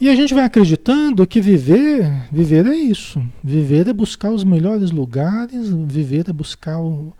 E 0.00 0.08
a 0.08 0.16
gente 0.16 0.34
vai 0.34 0.44
acreditando 0.44 1.26
que 1.26 1.40
viver, 1.40 2.28
viver 2.32 2.66
é 2.66 2.74
isso. 2.74 3.22
Viver 3.42 3.86
é 3.86 3.92
buscar 3.92 4.30
os 4.30 4.42
melhores 4.42 4.90
lugares, 4.90 5.70
viver 5.70 6.28
é 6.28 6.32
buscar 6.32 6.80
o, 6.80 7.12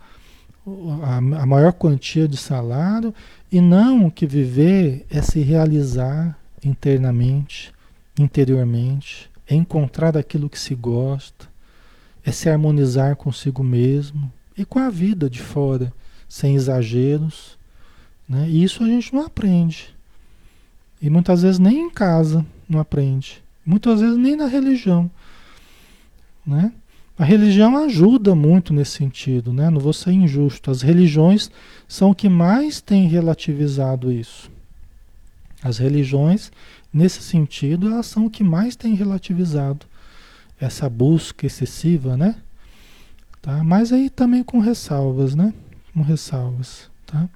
a, 1.01 1.17
a 1.17 1.45
maior 1.45 1.71
quantia 1.73 2.27
de 2.27 2.35
salário, 2.35 3.13
e 3.51 3.61
não 3.61 4.09
que 4.09 4.25
viver 4.25 5.05
é 5.09 5.21
se 5.21 5.39
realizar 5.39 6.37
internamente, 6.63 7.73
interiormente, 8.19 9.29
é 9.47 9.55
encontrar 9.55 10.17
aquilo 10.17 10.49
que 10.49 10.59
se 10.59 10.75
gosta, 10.75 11.47
é 12.25 12.31
se 12.31 12.49
harmonizar 12.49 13.15
consigo 13.15 13.63
mesmo 13.63 14.31
e 14.57 14.63
com 14.63 14.79
a 14.79 14.89
vida 14.89 15.29
de 15.29 15.41
fora, 15.41 15.91
sem 16.27 16.55
exageros, 16.55 17.57
né? 18.27 18.47
Isso 18.49 18.83
a 18.83 18.87
gente 18.87 19.13
não 19.13 19.25
aprende. 19.25 19.93
E 21.01 21.09
muitas 21.09 21.41
vezes 21.41 21.59
nem 21.59 21.81
em 21.81 21.89
casa 21.89 22.45
não 22.67 22.79
aprende. 22.79 23.43
Muitas 23.65 23.99
vezes 24.01 24.17
nem 24.17 24.35
na 24.35 24.45
religião. 24.45 25.09
Né? 26.45 26.71
A 27.17 27.23
religião 27.23 27.77
ajuda 27.77 28.33
muito 28.33 28.73
nesse 28.73 28.91
sentido, 28.91 29.53
né? 29.53 29.69
não 29.69 29.79
vou 29.79 29.93
ser 29.93 30.11
injusto. 30.11 30.71
As 30.71 30.81
religiões 30.81 31.51
são 31.87 32.11
o 32.11 32.15
que 32.15 32.29
mais 32.29 32.81
tem 32.81 33.07
relativizado 33.07 34.11
isso. 34.11 34.51
As 35.61 35.77
religiões, 35.77 36.51
nesse 36.93 37.21
sentido, 37.21 37.87
elas 37.87 38.07
são 38.07 38.25
o 38.25 38.29
que 38.29 38.43
mais 38.43 38.75
tem 38.75 38.95
relativizado 38.95 39.85
essa 40.59 40.89
busca 40.89 41.45
excessiva, 41.45 42.15
né? 42.15 42.35
Tá? 43.41 43.63
Mas 43.63 43.91
aí 43.91 44.09
também 44.09 44.43
com 44.43 44.59
ressalvas, 44.59 45.35
né? 45.35 45.53
Com 45.93 46.01
ressalvas, 46.01 46.89
tá? 47.05 47.29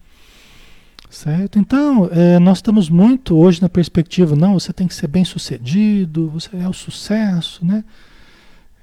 Certo? 1.09 1.57
Então, 1.57 2.09
é, 2.11 2.37
nós 2.37 2.57
estamos 2.57 2.89
muito 2.89 3.37
hoje 3.37 3.61
na 3.61 3.69
perspectiva, 3.69 4.35
não, 4.35 4.59
você 4.59 4.73
tem 4.73 4.87
que 4.87 4.93
ser 4.93 5.07
bem 5.07 5.23
sucedido, 5.23 6.29
você 6.29 6.57
é 6.57 6.67
o 6.67 6.73
sucesso, 6.73 7.65
né? 7.65 7.83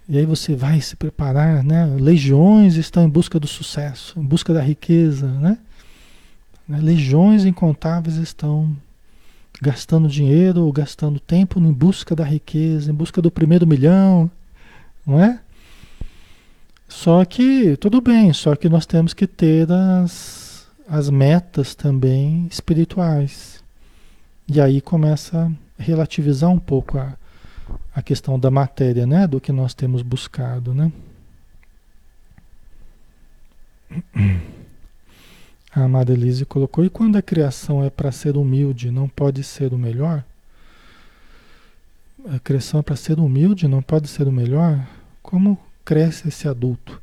E 0.09 0.18
aí 0.18 0.27
você 0.27 0.55
vai 0.55 0.81
se 0.81 0.97
preparar, 0.97 1.62
né? 1.62 1.87
Legiões 1.99 2.77
estão 2.77 3.05
em 3.05 3.09
busca 3.09 3.39
do 3.39 3.47
sucesso, 3.47 4.18
em 4.18 4.22
busca 4.22 4.53
da 4.53 4.61
riqueza, 4.61 5.27
né? 5.27 5.59
né? 6.68 6.79
Legiões 6.81 7.45
incontáveis 7.45 8.16
estão 8.16 8.75
gastando 9.62 10.09
dinheiro 10.09 10.62
ou 10.62 10.72
gastando 10.72 11.20
tempo 11.20 11.59
em 11.59 11.72
busca 11.72 12.14
da 12.14 12.25
riqueza, 12.25 12.91
em 12.91 12.95
busca 12.95 13.22
do 13.22 13.31
primeiro 13.31 13.66
milhão, 13.66 14.31
não 15.07 15.22
é? 15.22 15.41
Só 16.89 17.25
que, 17.25 17.77
tudo 17.77 18.01
bem, 18.01 18.33
só 18.33 18.55
que 18.55 18.68
nós 18.68 18.87
temos 18.87 19.14
que 19.14 19.27
ter 19.27 19.70
as 19.70 20.43
as 20.89 21.09
metas 21.11 21.74
também 21.74 22.47
espirituais. 22.51 23.62
E 24.47 24.61
aí 24.61 24.80
começa 24.80 25.51
a 25.78 25.82
relativizar 25.82 26.51
um 26.51 26.59
pouco 26.59 26.99
a, 26.99 27.16
a 27.95 28.03
questão 28.03 28.39
da 28.39 28.51
matéria, 28.51 29.07
né? 29.07 29.26
Do 29.26 29.41
que 29.41 29.53
nós 29.53 29.74
temos 29.74 30.03
buscado, 30.03 30.74
né? 30.74 30.93
A 35.74 35.82
Amada 35.82 36.12
Elise 36.12 36.45
colocou, 36.45 36.85
e 36.85 36.91
quando 36.91 37.16
a 37.16 37.22
criação 37.22 37.82
é 37.82 37.91
para 37.91 38.12
ser 38.12 38.37
humilde, 38.37 38.91
não 38.91 39.09
pode 39.09 39.43
ser 39.43 39.72
o 39.72 39.78
melhor? 39.78 40.24
A 42.32 42.39
criação 42.39 42.80
é 42.80 42.82
para 42.82 42.97
ser 42.97 43.18
humilde, 43.18 43.66
não 43.66 43.82
pode 43.82 44.09
ser 44.09 44.28
o 44.28 44.32
melhor? 44.32 44.87
Como 45.22 45.59
cresce 45.85 46.28
esse 46.28 46.47
adulto? 46.47 47.01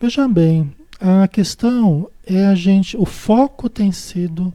Veja 0.00 0.28
bem, 0.28 0.72
a 1.00 1.26
questão 1.26 2.08
é 2.28 2.46
a 2.46 2.54
gente, 2.54 2.96
o 2.96 3.06
foco 3.06 3.68
tem 3.68 3.90
sido 3.90 4.52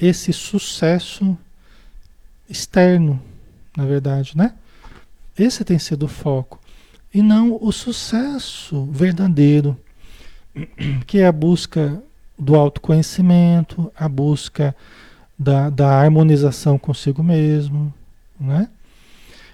esse 0.00 0.32
sucesso 0.32 1.36
externo, 2.48 3.20
na 3.76 3.84
verdade, 3.84 4.36
né? 4.36 4.54
Esse 5.36 5.64
tem 5.64 5.78
sido 5.78 6.04
o 6.04 6.08
foco 6.08 6.60
e 7.12 7.20
não 7.22 7.58
o 7.60 7.72
sucesso 7.72 8.84
verdadeiro, 8.86 9.76
que 11.06 11.18
é 11.18 11.26
a 11.26 11.32
busca 11.32 12.00
do 12.38 12.54
autoconhecimento, 12.54 13.92
a 13.96 14.08
busca 14.08 14.74
da, 15.36 15.68
da 15.68 15.88
harmonização 15.88 16.78
consigo 16.78 17.22
mesmo, 17.22 17.92
né? 18.38 18.68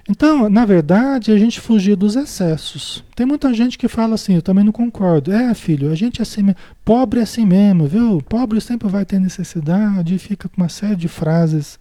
Então, 0.09 0.49
na 0.49 0.65
verdade, 0.65 1.33
a 1.33 1.39
gente 1.39 1.61
fugir 1.61 1.97
dos 1.97 2.15
excessos. 2.15 3.03
Tem 3.15 3.27
muita 3.27 3.53
gente 3.53 3.77
que 3.77 3.89
fala 3.89 4.15
assim, 4.15 4.35
eu 4.35 4.43
também 4.43 4.63
não 4.63 4.73
concordo. 4.73 5.33
É, 5.33 5.53
filho, 5.53 5.91
a 5.91 5.97
gente 5.97 6.21
é 6.21 6.23
assim. 6.23 6.55
Pobre 6.85 7.19
é 7.19 7.25
assim 7.25 7.45
mesmo, 7.45 7.89
viu? 7.89 8.23
Pobre 8.23 8.61
sempre 8.61 8.89
vai 8.89 9.05
ter 9.05 9.19
necessidade 9.19 10.15
e 10.15 10.19
fica 10.19 10.49
com 10.49 10.63
uma 10.63 10.69
série 10.69 10.95
de 10.95 11.09
frases 11.09 11.77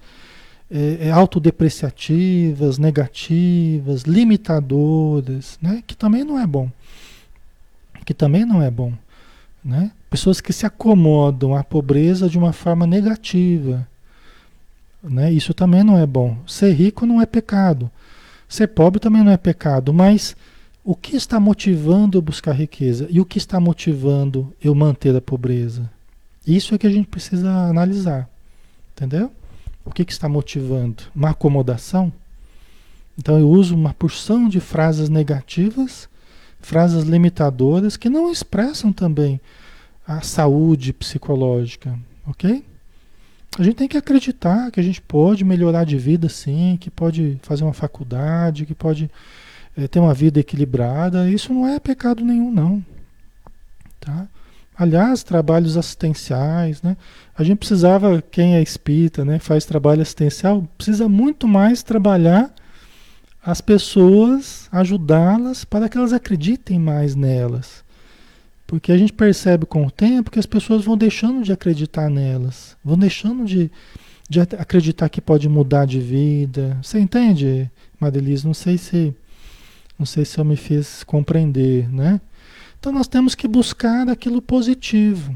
é, 0.71 1.07
é, 1.07 1.11
autodepreciativas, 1.11 2.79
negativas, 2.79 4.01
limitadoras, 4.03 5.59
né? 5.61 5.83
Que 5.85 5.95
também 5.95 6.23
não 6.23 6.39
é 6.39 6.47
bom. 6.47 6.71
Que 8.03 8.13
também 8.13 8.43
não 8.43 8.61
é 8.61 8.71
bom. 8.71 8.91
Né? 9.63 9.91
Pessoas 10.09 10.41
que 10.41 10.53
se 10.53 10.65
acomodam 10.65 11.55
à 11.55 11.63
pobreza 11.63 12.27
de 12.27 12.37
uma 12.39 12.53
forma 12.53 12.87
negativa. 12.87 13.87
Né? 15.03 15.31
Isso 15.31 15.53
também 15.53 15.83
não 15.83 15.97
é 15.97 16.05
bom. 16.07 16.37
Ser 16.47 16.71
rico 16.71 17.05
não 17.05 17.21
é 17.21 17.25
pecado. 17.27 17.89
Ser 18.47 18.67
pobre 18.67 18.99
também 18.99 19.23
não 19.23 19.31
é 19.31 19.37
pecado, 19.37 19.93
mas 19.93 20.35
O 20.87 20.95
que 20.95 21.15
está 21.15 21.39
motivando 21.39 22.15
eu 22.15 22.21
buscar 22.21 22.51
riqueza? 22.51 23.07
E 23.09 23.19
o 23.19 23.25
que 23.25 23.39
está 23.39 23.59
motivando 23.59 24.53
eu 24.61 24.75
manter 24.75 25.15
a 25.15 25.19
pobreza? 25.19 25.89
Isso 26.45 26.75
é 26.75 26.77
que 26.77 26.85
a 26.85 26.91
gente 26.91 27.07
precisa 27.07 27.49
analisar. 27.51 28.29
Entendeu? 28.93 29.31
O 29.83 29.89
que, 29.89 30.05
que 30.05 30.11
está 30.11 30.29
motivando? 30.29 31.05
Uma 31.15 31.31
acomodação? 31.31 32.13
Então 33.17 33.39
eu 33.39 33.49
uso 33.49 33.73
uma 33.73 33.95
porção 33.95 34.47
de 34.47 34.59
frases 34.59 35.09
negativas, 35.09 36.07
frases 36.59 37.03
limitadoras, 37.03 37.97
que 37.97 38.07
não 38.07 38.31
expressam 38.31 38.93
também 38.93 39.41
a 40.07 40.21
saúde 40.21 40.93
psicológica, 40.93 41.97
ok? 42.27 42.63
A 43.57 43.63
gente 43.63 43.75
tem 43.75 43.87
que 43.87 43.97
acreditar 43.97 44.69
que 44.69 44.79
a 44.79 44.83
gente 44.83 45.01
pode 45.01 45.45
melhorar 45.45 45.85
de 45.85 45.97
vida 45.97 46.27
sim, 46.27 46.77
que 46.79 46.91
pode 46.91 47.39
fazer 47.41 47.63
uma 47.63 47.73
faculdade, 47.73 48.65
que 48.65 48.75
pode 48.75 49.09
é, 49.77 49.87
ter 49.87 49.99
uma 49.99 50.13
vida 50.13 50.39
equilibrada. 50.41 51.29
Isso 51.29 51.53
não 51.53 51.65
é 51.65 51.79
pecado 51.79 52.23
nenhum, 52.23 52.51
não. 52.51 52.83
Tá? 53.99 54.27
Aliás, 54.77 55.23
trabalhos 55.23 55.77
assistenciais, 55.77 56.81
né? 56.81 56.97
A 57.37 57.43
gente 57.43 57.59
precisava, 57.59 58.21
quem 58.21 58.55
é 58.55 58.61
espírita, 58.61 59.23
né, 59.23 59.39
faz 59.39 59.63
trabalho 59.63 60.01
assistencial, 60.01 60.67
precisa 60.77 61.07
muito 61.07 61.47
mais 61.47 61.81
trabalhar 61.81 62.53
as 63.41 63.61
pessoas, 63.61 64.67
ajudá-las 64.71 65.63
para 65.63 65.87
que 65.87 65.97
elas 65.97 66.11
acreditem 66.11 66.77
mais 66.77 67.15
nelas. 67.15 67.84
Porque 68.67 68.91
a 68.91 68.97
gente 68.97 69.13
percebe 69.13 69.65
com 69.65 69.85
o 69.85 69.91
tempo 69.91 70.31
que 70.31 70.39
as 70.39 70.45
pessoas 70.45 70.83
vão 70.83 70.97
deixando 70.97 71.43
de 71.43 71.53
acreditar 71.53 72.09
nelas, 72.09 72.75
vão 72.83 72.97
deixando 72.97 73.45
de, 73.45 73.71
de 74.27 74.41
acreditar 74.41 75.07
que 75.09 75.21
pode 75.21 75.47
mudar 75.47 75.85
de 75.85 75.99
vida. 75.99 76.77
Você 76.81 76.99
entende, 76.99 77.69
Madelise? 77.99 78.45
Não 78.45 78.53
sei 78.53 78.77
se 78.77 79.15
não 79.97 80.05
sei 80.05 80.25
se 80.25 80.37
eu 80.37 80.43
me 80.43 80.57
fiz 80.57 81.03
compreender, 81.03 81.89
né? 81.89 82.19
Então 82.77 82.91
nós 82.91 83.07
temos 83.07 83.33
que 83.33 83.47
buscar 83.47 84.09
aquilo 84.09 84.41
positivo, 84.41 85.33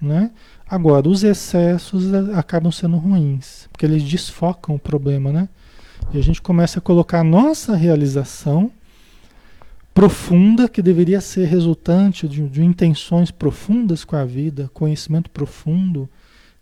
né? 0.00 0.30
Agora, 0.68 1.08
os 1.08 1.24
excessos 1.24 2.12
acabam 2.34 2.70
sendo 2.70 2.96
ruins, 2.96 3.66
porque 3.72 3.86
eles 3.86 4.02
desfocam 4.02 4.74
o 4.74 4.78
problema, 4.78 5.32
né? 5.32 5.48
E 6.12 6.18
a 6.18 6.22
gente 6.22 6.42
começa 6.42 6.78
a 6.78 6.82
colocar 6.82 7.20
a 7.20 7.24
nossa 7.24 7.74
realização 7.74 8.70
profunda, 9.94 10.68
que 10.68 10.82
deveria 10.82 11.20
ser 11.20 11.46
resultante 11.46 12.26
de, 12.26 12.46
de 12.48 12.64
intenções 12.64 13.30
profundas 13.30 14.04
com 14.04 14.16
a 14.16 14.24
vida, 14.24 14.68
conhecimento 14.74 15.30
profundo, 15.30 16.08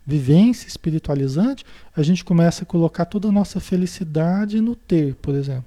vivência 0.05 0.67
espiritualizante, 0.67 1.65
a 1.97 2.03
gente 2.03 2.23
começa 2.23 2.63
a 2.63 2.65
colocar 2.65 3.05
toda 3.05 3.29
a 3.29 3.31
nossa 3.31 3.59
felicidade 3.59 4.61
no 4.61 4.75
ter, 4.75 5.15
por 5.15 5.33
exemplo. 5.33 5.65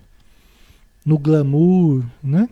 No 1.05 1.19
glamour, 1.19 2.05
né? 2.23 2.49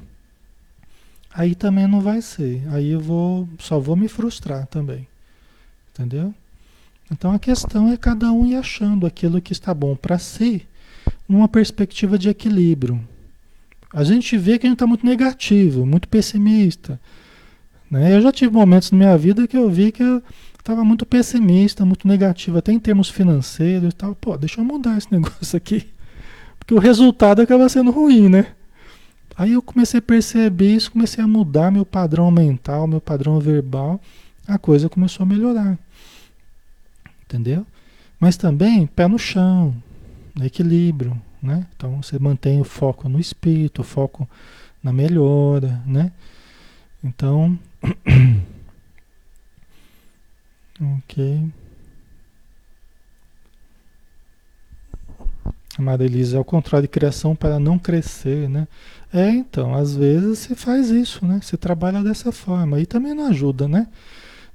Aí 1.33 1.55
também 1.55 1.87
não 1.87 2.01
vai 2.01 2.21
ser. 2.21 2.63
Aí 2.71 2.91
eu 2.91 3.01
vou, 3.01 3.49
só 3.59 3.79
vou 3.79 3.97
me 3.97 4.09
frustrar 4.09 4.67
também. 4.67 5.07
Entendeu? 5.93 6.35
Então 7.11 7.33
a 7.33 7.39
questão 7.39 7.93
é 7.93 7.97
cada 7.97 8.33
um 8.33 8.47
ir 8.47 8.57
achando 8.57 9.07
aquilo 9.07 9.41
que 9.41 9.53
está 9.53 9.73
bom 9.73 9.95
para 9.95 10.19
si, 10.19 10.67
numa 11.29 11.49
perspectiva 11.49 12.19
de 12.19 12.29
equilíbrio. 12.29 13.01
A 13.95 14.03
gente 14.03 14.37
vê 14.37 14.59
que 14.59 14.67
a 14.67 14.69
gente 14.69 14.75
está 14.75 14.89
muito 14.89 15.07
negativo, 15.07 15.87
muito 15.87 16.09
pessimista. 16.09 17.01
Né? 17.89 18.17
Eu 18.17 18.21
já 18.21 18.33
tive 18.33 18.53
momentos 18.53 18.91
na 18.91 18.99
minha 18.99 19.17
vida 19.17 19.47
que 19.47 19.57
eu 19.57 19.71
vi 19.71 19.93
que 19.93 20.03
eu 20.03 20.21
estava 20.59 20.85
muito 20.85 21.07
pessimista, 21.07 21.85
muito 21.85 22.09
negativo, 22.09 22.59
até 22.59 22.73
em 22.73 22.81
termos 22.81 23.09
financeiros 23.09 23.95
e 23.95 23.97
tal. 23.97 24.13
Pô, 24.17 24.37
deixa 24.37 24.61
eu 24.61 24.65
mudar 24.65 24.99
esse 24.99 25.07
negócio 25.15 25.57
aqui. 25.57 25.89
Porque 26.59 26.75
o 26.75 26.81
resultado 26.81 27.41
acaba 27.41 27.69
sendo 27.69 27.93
ruim, 27.93 28.29
né? 28.29 28.49
Aí 29.37 29.53
eu 29.53 29.63
comecei 29.63 29.99
a 29.99 30.03
perceber 30.03 30.75
isso, 30.75 30.91
comecei 30.91 31.23
a 31.23 31.29
mudar 31.29 31.71
meu 31.71 31.87
padrão 31.87 32.29
mental, 32.33 32.89
meu 32.89 33.01
padrão 33.01 33.39
verbal. 33.39 34.01
A 34.47 34.59
coisa 34.59 34.89
começou 34.89 35.23
a 35.23 35.27
melhorar. 35.27 35.79
Entendeu? 37.25 37.65
Mas 38.19 38.37
também 38.37 38.87
pé 38.89 39.07
no 39.07 39.19
chão, 39.21 39.73
equilíbrio, 40.43 41.17
né? 41.45 41.67
Então 41.77 42.03
você 42.03 42.19
mantém 42.19 42.61
o 42.61 42.65
foco 42.65 43.09
no 43.09 43.21
espírito, 43.21 43.83
o 43.83 43.85
foco 43.85 44.29
na 44.83 44.93
melhora, 44.93 45.83
né? 45.87 46.13
Então, 47.03 47.59
ok. 50.99 51.51
Amada 55.79 56.05
Elisa, 56.05 56.37
é 56.37 56.41
o 56.41 56.45
contrário 56.45 56.87
de 56.87 56.93
criação 56.93 57.35
para 57.35 57.59
não 57.59 57.79
crescer, 57.79 58.49
né? 58.49 58.69
É, 59.13 59.29
então, 59.29 59.75
às 59.75 59.95
vezes 59.97 60.41
você 60.41 60.55
faz 60.55 60.91
isso, 60.91 61.27
né? 61.27 61.41
Você 61.43 61.57
trabalha 61.57 62.03
dessa 62.03 62.31
forma. 62.31 62.81
E 62.81 62.87
também 62.87 63.13
não 63.13 63.27
ajuda, 63.27 63.67
né? 63.67 63.89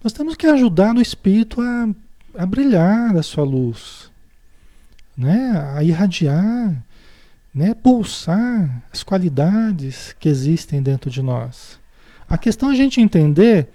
Nós 0.03 0.13
temos 0.13 0.35
que 0.35 0.47
ajudar 0.47 0.95
o 0.95 1.01
espírito 1.01 1.61
a, 1.61 1.89
a 2.35 2.45
brilhar 2.45 3.15
a 3.17 3.23
sua 3.23 3.43
luz, 3.43 4.09
né? 5.20 5.72
A 5.76 5.84
irradiar, 5.84 6.74
né? 7.53 7.74
Pulsar 7.74 8.82
as 8.91 9.03
qualidades 9.03 10.15
que 10.17 10.30
existem 10.30 10.82
dentro 10.82 11.11
de 11.11 11.22
nós. 11.22 11.78
A 12.28 12.38
questão 12.38 12.70
é 12.70 12.74
a 12.74 12.76
gente 12.76 13.01
entender 13.01 13.67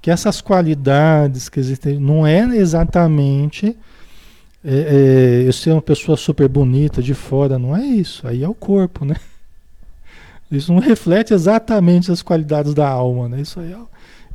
que 0.00 0.10
essas 0.10 0.40
qualidades 0.40 1.50
que 1.50 1.60
existem 1.60 2.00
não 2.00 2.26
é 2.26 2.40
exatamente 2.56 3.76
é, 4.64 5.42
é, 5.44 5.48
eu 5.48 5.52
ser 5.52 5.72
uma 5.72 5.82
pessoa 5.82 6.16
super 6.16 6.48
bonita 6.48 7.02
de 7.02 7.14
fora, 7.14 7.58
não 7.58 7.76
é 7.76 7.84
isso. 7.84 8.26
Aí 8.26 8.42
é 8.42 8.48
o 8.48 8.54
corpo, 8.54 9.04
né? 9.04 9.16
Isso 10.50 10.72
não 10.72 10.80
reflete 10.80 11.32
exatamente 11.32 12.10
as 12.10 12.22
qualidades 12.22 12.74
da 12.74 12.88
alma, 12.88 13.28
né? 13.28 13.40
Isso 13.40 13.60
aí 13.60 13.72
é, 13.72 13.78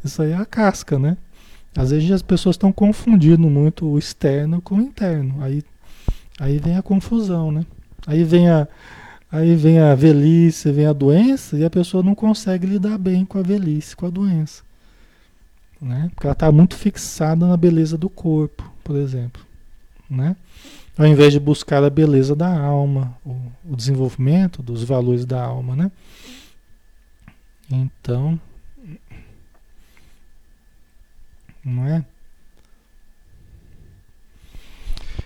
isso 0.04 0.22
aí 0.22 0.32
é 0.32 0.36
a 0.36 0.46
casca, 0.46 0.98
né? 0.98 1.18
Às 1.76 1.92
vezes 1.92 2.10
as 2.10 2.22
pessoas 2.22 2.54
estão 2.54 2.72
confundindo 2.72 3.50
muito 3.50 3.86
o 3.86 4.00
externo 4.00 4.62
com 4.62 4.76
o 4.76 4.82
interno. 4.82 5.44
Aí, 5.44 5.62
aí 6.40 6.60
vem 6.60 6.76
a 6.78 6.82
confusão, 6.82 7.52
né? 7.52 7.66
Aí 8.08 8.24
vem 8.24 8.50
a, 8.50 8.68
aí 9.32 9.56
vem 9.56 9.80
a 9.80 9.96
velhice, 9.96 10.72
vem 10.72 10.86
a 10.86 10.94
doença 10.94 11.58
e 11.58 11.66
a 11.66 11.70
pessoa 11.70 12.04
não 12.04 12.16
consegue 12.16 12.68
lidar 12.68 12.98
bem 12.98 13.26
com 13.26 13.40
a 13.40 13.42
velhice, 13.42 13.96
com 13.96 14.06
a 14.06 14.10
doença. 14.10 14.64
Né? 15.82 16.10
Porque 16.14 16.28
ela 16.28 16.34
está 16.34 16.52
muito 16.52 16.76
fixada 16.76 17.46
na 17.48 17.58
beleza 17.58 17.98
do 17.98 18.10
corpo, 18.10 18.72
por 18.84 18.96
exemplo. 18.96 19.46
Né? 20.10 20.36
Ao 20.98 21.06
invés 21.06 21.34
de 21.34 21.40
buscar 21.40 21.84
a 21.84 21.90
beleza 21.90 22.36
da 22.36 22.58
alma, 22.58 23.18
o, 23.26 23.36
o 23.66 23.76
desenvolvimento 23.76 24.64
dos 24.64 24.84
valores 24.84 25.26
da 25.26 25.44
alma, 25.44 25.76
né? 25.76 25.92
Então, 27.70 28.40
não 31.64 31.86
é? 31.86 32.06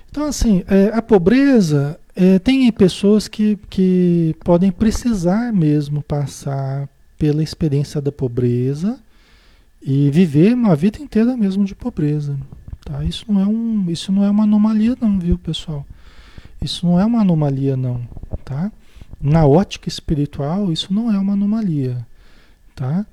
Então, 0.10 0.26
assim, 0.26 0.64
é, 0.68 0.89
a 0.93 1.01
pobreza 1.01 1.99
é, 2.16 2.39
tem 2.39 2.72
pessoas 2.72 3.28
que, 3.28 3.57
que 3.70 4.36
podem 4.43 4.72
precisar 4.72 5.53
mesmo 5.53 6.01
passar 6.01 6.89
pela 7.18 7.43
experiência 7.43 8.01
da 8.01 8.12
pobreza 8.12 8.99
e 9.82 10.10
viver 10.10 10.53
uma 10.53 10.76
vida 10.76 10.99
inteira 10.99 11.38
mesmo 11.38 11.64
de 11.64 11.76
pobreza. 11.76 12.38
Tá? 12.84 13.03
Isso, 13.03 13.26
não 13.28 13.39
é 13.39 13.45
um, 13.45 13.86
isso 13.89 14.12
não 14.12 14.24
é 14.24 14.30
uma 14.30 14.43
anomalia 14.43 14.97
não, 14.99 15.20
viu 15.20 15.38
pessoal? 15.38 15.86
Isso 16.62 16.86
não 16.86 16.99
é 16.99 17.05
uma 17.05 17.22
anomalia 17.22 17.78
não, 17.78 18.01
tá? 18.43 18.72
Na 19.22 19.45
ótica 19.45 19.88
espiritual, 19.88 20.72
isso 20.72 20.93
não 20.93 21.14
é 21.14 21.18
uma 21.18 21.34
anomalia, 21.34 22.05
tá? 22.76 23.05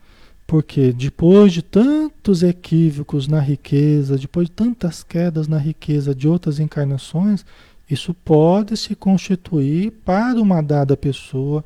Porque 0.46 0.92
depois 0.92 1.52
de 1.52 1.62
tantos 1.62 2.42
equívocos 2.42 3.26
na 3.26 3.40
riqueza, 3.40 4.16
depois 4.16 4.48
de 4.48 4.52
tantas 4.52 5.02
quedas 5.02 5.48
na 5.48 5.58
riqueza 5.58 6.14
de 6.14 6.28
outras 6.28 6.60
encarnações, 6.60 7.44
isso 7.90 8.14
pode 8.14 8.76
se 8.76 8.94
constituir 8.94 9.90
para 10.04 10.40
uma 10.40 10.62
dada 10.62 10.96
pessoa, 10.96 11.64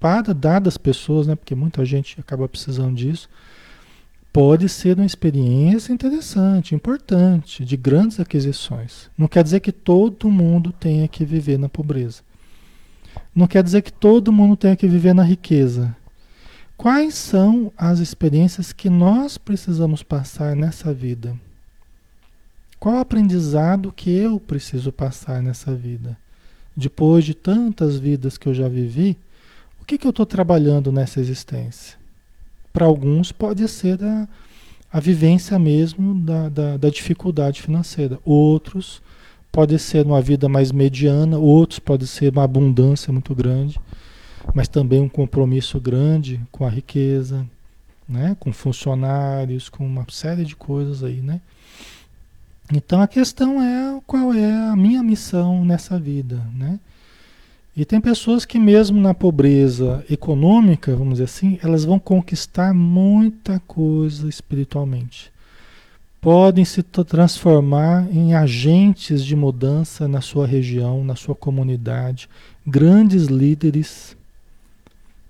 para 0.00 0.34
dadas 0.34 0.76
pessoas, 0.76 1.26
né? 1.26 1.36
Porque 1.36 1.54
muita 1.54 1.84
gente 1.84 2.18
acaba 2.18 2.48
precisando 2.48 2.96
disso 2.96 3.28
pode 4.36 4.68
ser 4.68 4.98
uma 4.98 5.06
experiência 5.06 5.94
interessante, 5.94 6.74
importante, 6.74 7.64
de 7.64 7.74
grandes 7.74 8.20
aquisições. 8.20 9.08
Não 9.16 9.26
quer 9.26 9.42
dizer 9.42 9.60
que 9.60 9.72
todo 9.72 10.30
mundo 10.30 10.74
tenha 10.78 11.08
que 11.08 11.24
viver 11.24 11.58
na 11.58 11.70
pobreza. 11.70 12.20
Não 13.34 13.46
quer 13.46 13.62
dizer 13.62 13.80
que 13.80 13.90
todo 13.90 14.30
mundo 14.30 14.54
tenha 14.54 14.76
que 14.76 14.86
viver 14.86 15.14
na 15.14 15.22
riqueza. 15.22 15.96
Quais 16.76 17.14
são 17.14 17.72
as 17.76 17.98
experiências 17.98 18.72
que 18.72 18.90
nós 18.90 19.38
precisamos 19.38 20.02
passar 20.02 20.54
nessa 20.54 20.92
vida? 20.92 21.38
Qual 22.78 22.96
o 22.96 23.00
aprendizado 23.00 23.92
que 23.92 24.10
eu 24.10 24.38
preciso 24.38 24.92
passar 24.92 25.42
nessa 25.42 25.74
vida? 25.74 26.16
Depois 26.76 27.24
de 27.24 27.34
tantas 27.34 27.98
vidas 27.98 28.36
que 28.36 28.46
eu 28.46 28.54
já 28.54 28.68
vivi, 28.68 29.16
o 29.80 29.84
que, 29.84 29.96
que 29.96 30.06
eu 30.06 30.10
estou 30.10 30.26
trabalhando 30.26 30.92
nessa 30.92 31.20
existência? 31.20 31.96
para 32.76 32.84
alguns 32.84 33.32
pode 33.32 33.66
ser 33.68 34.04
a, 34.04 34.28
a 34.92 35.00
vivência 35.00 35.58
mesmo 35.58 36.14
da, 36.14 36.50
da, 36.50 36.76
da, 36.76 36.90
dificuldade 36.90 37.62
financeira. 37.62 38.18
Outros 38.22 39.00
pode 39.50 39.78
ser 39.78 40.04
uma 40.04 40.20
vida 40.20 40.46
mais 40.46 40.70
mediana, 40.70 41.38
outros 41.38 41.78
pode 41.78 42.06
ser 42.06 42.30
uma 42.34 42.44
abundância 42.44 43.10
muito 43.10 43.34
grande. 43.34 43.80
Mas 44.54 44.68
também 44.68 45.00
um 45.00 45.08
compromisso 45.08 45.80
grande 45.80 46.40
com 46.50 46.64
a 46.64 46.70
riqueza, 46.70 47.46
né? 48.08 48.36
com 48.38 48.52
funcionários, 48.52 49.68
com 49.68 49.86
uma 49.86 50.06
série 50.10 50.44
de 50.44 50.56
coisas 50.56 51.02
aí, 51.02 51.20
né? 51.20 51.40
Então 52.72 53.00
a 53.00 53.06
questão 53.06 53.62
é 53.62 54.00
qual 54.06 54.34
é 54.34 54.52
a 54.52 54.74
minha 54.74 55.02
missão 55.02 55.64
nessa 55.64 55.98
vida, 55.98 56.42
né? 56.54 56.80
E 57.76 57.84
tem 57.84 58.00
pessoas 58.00 58.46
que 58.46 58.58
mesmo 58.58 58.98
na 58.98 59.12
pobreza 59.12 60.02
econômica, 60.08 60.96
vamos 60.96 61.14
dizer 61.14 61.24
assim, 61.24 61.58
elas 61.62 61.84
vão 61.84 61.98
conquistar 61.98 62.72
muita 62.72 63.60
coisa 63.66 64.28
espiritualmente. 64.28 65.30
Podem 66.18 66.64
se 66.64 66.82
transformar 66.82 68.08
em 68.10 68.34
agentes 68.34 69.22
de 69.22 69.36
mudança 69.36 70.08
na 70.08 70.22
sua 70.22 70.46
região, 70.46 71.04
na 71.04 71.14
sua 71.14 71.34
comunidade, 71.34 72.30
grandes 72.66 73.26
líderes, 73.26 74.15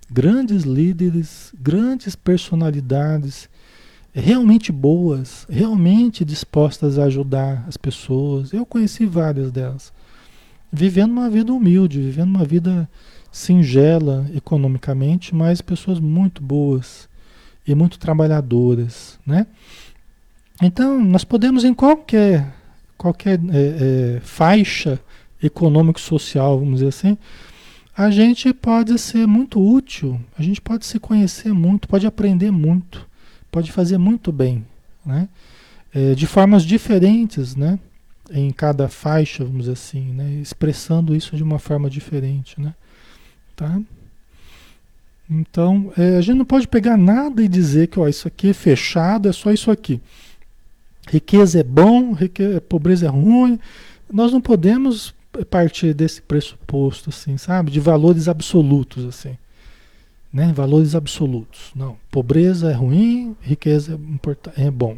grandes 0.09 0.63
líderes, 0.63 1.53
grandes 1.59 2.15
personalidades 2.15 3.49
realmente 4.13 4.71
boas, 4.71 5.45
realmente 5.49 6.25
dispostas 6.25 6.97
a 6.97 7.03
ajudar 7.03 7.63
as 7.67 7.77
pessoas. 7.77 8.51
Eu 8.51 8.65
conheci 8.65 9.05
várias 9.05 9.51
delas. 9.51 9.93
Vivendo 10.71 11.11
uma 11.11 11.29
vida 11.29 11.53
humilde, 11.53 12.01
vivendo 12.01 12.35
uma 12.35 12.45
vida 12.45 12.89
singela 13.31 14.25
economicamente, 14.33 15.35
mas 15.35 15.61
pessoas 15.61 15.99
muito 15.99 16.41
boas 16.41 17.07
e 17.65 17.75
muito 17.75 17.99
trabalhadoras, 17.99 19.19
né? 19.25 19.45
Então, 20.61 20.99
nós 21.03 21.23
podemos 21.23 21.63
em 21.63 21.73
qualquer, 21.73 22.51
qualquer 22.97 23.39
é, 23.51 24.15
é, 24.15 24.19
faixa 24.21 24.99
econômico-social, 25.41 26.57
vamos 26.57 26.75
dizer 26.75 26.87
assim, 26.87 27.17
a 27.97 28.11
gente 28.11 28.53
pode 28.53 28.97
ser 28.99 29.25
muito 29.25 29.59
útil, 29.59 30.21
a 30.37 30.43
gente 30.43 30.61
pode 30.61 30.85
se 30.85 30.99
conhecer 30.99 31.51
muito, 31.51 31.87
pode 31.87 32.05
aprender 32.05 32.51
muito 32.51 33.07
pode 33.57 33.71
fazer 33.71 33.97
muito 33.97 34.31
bem, 34.31 34.65
né? 35.05 35.27
É, 35.93 36.13
de 36.13 36.27
formas 36.27 36.63
diferentes, 36.63 37.55
né? 37.55 37.79
Em 38.31 38.51
cada 38.51 38.87
faixa, 38.87 39.43
vamos 39.43 39.61
dizer 39.61 39.73
assim, 39.73 40.13
né? 40.13 40.31
Expressando 40.41 41.15
isso 41.15 41.35
de 41.35 41.41
uma 41.41 41.59
forma 41.59 41.89
diferente, 41.89 42.59
né? 42.61 42.75
Tá? 43.55 43.79
Então, 45.29 45.91
é, 45.97 46.17
a 46.17 46.21
gente 46.21 46.37
não 46.37 46.45
pode 46.45 46.67
pegar 46.67 46.97
nada 46.97 47.41
e 47.41 47.47
dizer 47.47 47.87
que 47.87 47.99
ó, 47.99 48.07
isso 48.07 48.27
aqui 48.27 48.49
é 48.49 48.53
fechado, 48.53 49.27
é 49.27 49.33
só 49.33 49.51
isso 49.51 49.71
aqui. 49.71 49.99
Riqueza 51.09 51.59
é 51.59 51.63
bom, 51.63 52.13
riqueza, 52.13 52.61
pobreza 52.61 53.07
é 53.07 53.09
ruim. 53.09 53.59
Nós 54.11 54.31
não 54.31 54.39
podemos 54.39 55.15
partir 55.45 55.93
desse 55.93 56.21
pressuposto, 56.21 57.09
assim, 57.09 57.37
sabe? 57.37 57.71
De 57.71 57.79
valores 57.79 58.27
absolutos, 58.27 59.05
assim 59.05 59.37
né? 60.31 60.51
Valores 60.53 60.95
absolutos. 60.95 61.71
Não, 61.75 61.97
pobreza 62.11 62.71
é 62.71 62.73
ruim, 62.73 63.35
riqueza 63.41 63.99
é, 64.55 64.65
é 64.65 64.71
bom, 64.71 64.97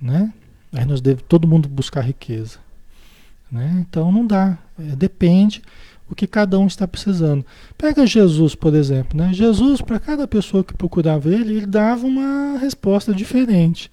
né? 0.00 0.32
Aí 0.72 0.84
nós 0.84 1.00
devemos 1.00 1.24
todo 1.28 1.48
mundo 1.48 1.68
buscar 1.68 2.02
riqueza, 2.02 2.58
né? 3.50 3.84
Então 3.88 4.10
não 4.12 4.26
dá, 4.26 4.58
é, 4.78 4.96
depende 4.96 5.62
o 6.08 6.14
que 6.14 6.26
cada 6.26 6.58
um 6.58 6.66
está 6.66 6.86
precisando. 6.86 7.44
Pega 7.76 8.06
Jesus, 8.06 8.54
por 8.54 8.74
exemplo, 8.74 9.18
né? 9.18 9.32
Jesus 9.32 9.80
para 9.80 9.98
cada 9.98 10.26
pessoa 10.28 10.62
que 10.62 10.74
procurava 10.74 11.30
ele, 11.30 11.56
ele 11.56 11.66
dava 11.66 12.06
uma 12.06 12.58
resposta 12.58 13.14
diferente, 13.14 13.90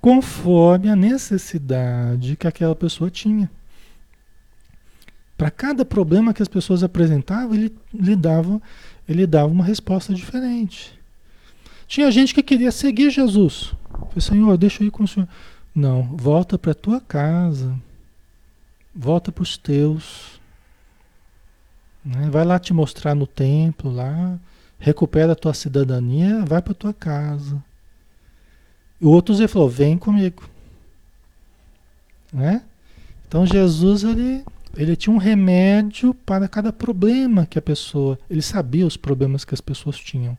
conforme 0.00 0.88
a 0.88 0.96
necessidade 0.96 2.36
que 2.36 2.46
aquela 2.46 2.74
pessoa 2.74 3.10
tinha. 3.10 3.50
Para 5.36 5.50
cada 5.50 5.84
problema 5.84 6.32
que 6.32 6.42
as 6.42 6.48
pessoas 6.48 6.82
apresentavam, 6.82 7.54
ele 7.54 7.74
lhe 7.92 8.14
dava 8.14 8.60
ele 9.08 9.26
dava 9.26 9.48
uma 9.48 9.64
resposta 9.64 10.14
diferente. 10.14 10.98
Tinha 11.86 12.10
gente 12.10 12.34
que 12.34 12.42
queria 12.42 12.72
seguir 12.72 13.10
Jesus. 13.10 13.74
Falei, 13.90 14.20
Senhor, 14.20 14.56
deixa 14.56 14.82
eu 14.82 14.88
ir 14.88 14.90
com 14.90 15.04
o 15.04 15.08
Senhor. 15.08 15.28
Não, 15.74 16.02
volta 16.16 16.58
para 16.58 16.72
a 16.72 16.74
tua 16.74 17.00
casa. 17.00 17.78
Volta 18.94 19.32
para 19.32 19.42
os 19.42 19.56
teus. 19.56 20.40
Né? 22.04 22.28
Vai 22.30 22.44
lá 22.44 22.58
te 22.58 22.72
mostrar 22.72 23.14
no 23.14 23.26
templo, 23.26 23.92
lá. 23.92 24.38
Recupera 24.78 25.32
a 25.32 25.36
tua 25.36 25.54
cidadania, 25.54 26.44
vai 26.44 26.60
para 26.60 26.72
a 26.72 26.76
tua 26.76 26.94
casa. 26.94 27.62
E 29.00 29.04
outros 29.04 29.38
ele 29.38 29.48
falou, 29.48 29.68
vem 29.68 29.98
comigo. 29.98 30.48
Né? 32.32 32.62
Então 33.28 33.46
Jesus 33.46 34.02
ele 34.02 34.44
ele 34.76 34.96
tinha 34.96 35.14
um 35.14 35.18
remédio 35.18 36.14
para 36.14 36.48
cada 36.48 36.72
problema 36.72 37.46
que 37.46 37.58
a 37.58 37.62
pessoa. 37.62 38.18
Ele 38.30 38.42
sabia 38.42 38.86
os 38.86 38.96
problemas 38.96 39.44
que 39.44 39.54
as 39.54 39.60
pessoas 39.60 39.98
tinham. 39.98 40.36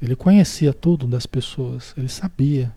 Ele 0.00 0.14
conhecia 0.14 0.72
tudo 0.72 1.06
das 1.06 1.26
pessoas. 1.26 1.94
Ele 1.96 2.08
sabia, 2.08 2.72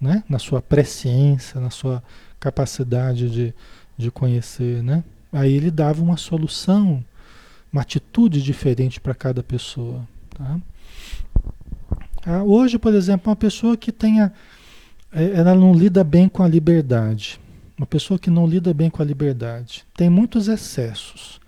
né? 0.00 0.24
Na 0.28 0.38
sua 0.38 0.62
presciência, 0.62 1.60
na 1.60 1.70
sua 1.70 2.02
capacidade 2.40 3.28
de, 3.28 3.54
de 3.98 4.10
conhecer, 4.10 4.82
né? 4.82 5.04
Aí 5.32 5.52
ele 5.52 5.70
dava 5.70 6.02
uma 6.02 6.16
solução, 6.16 7.04
uma 7.72 7.82
atitude 7.82 8.40
diferente 8.40 9.00
para 9.00 9.14
cada 9.14 9.42
pessoa. 9.42 10.06
Tá? 10.30 10.58
Ah, 12.24 12.42
hoje, 12.42 12.78
por 12.78 12.94
exemplo, 12.94 13.28
uma 13.30 13.36
pessoa 13.36 13.76
que 13.76 13.92
tenha. 13.92 14.32
Eh, 15.12 15.32
ela 15.34 15.54
não 15.54 15.74
lida 15.74 16.02
bem 16.02 16.28
com 16.28 16.42
a 16.42 16.48
liberdade. 16.48 17.38
Uma 17.76 17.86
pessoa 17.86 18.18
que 18.18 18.30
não 18.30 18.46
lida 18.46 18.72
bem 18.72 18.88
com 18.88 19.02
a 19.02 19.04
liberdade, 19.04 19.84
tem 19.94 20.08
muitos 20.08 20.46
excessos, 20.46 21.40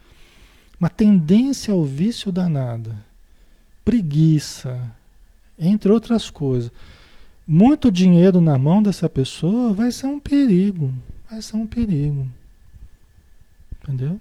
uma 0.78 0.90
tendência 0.90 1.72
ao 1.72 1.84
vício 1.84 2.32
danada, 2.32 2.96
preguiça, 3.84 4.80
entre 5.58 5.90
outras 5.90 6.28
coisas. 6.28 6.70
Muito 7.46 7.92
dinheiro 7.92 8.40
na 8.40 8.58
mão 8.58 8.82
dessa 8.82 9.08
pessoa 9.08 9.72
vai 9.72 9.92
ser 9.92 10.06
um 10.06 10.18
perigo, 10.18 10.92
vai 11.30 11.40
ser 11.40 11.56
um 11.56 11.66
perigo. 11.66 12.28
Entendeu? 13.82 14.20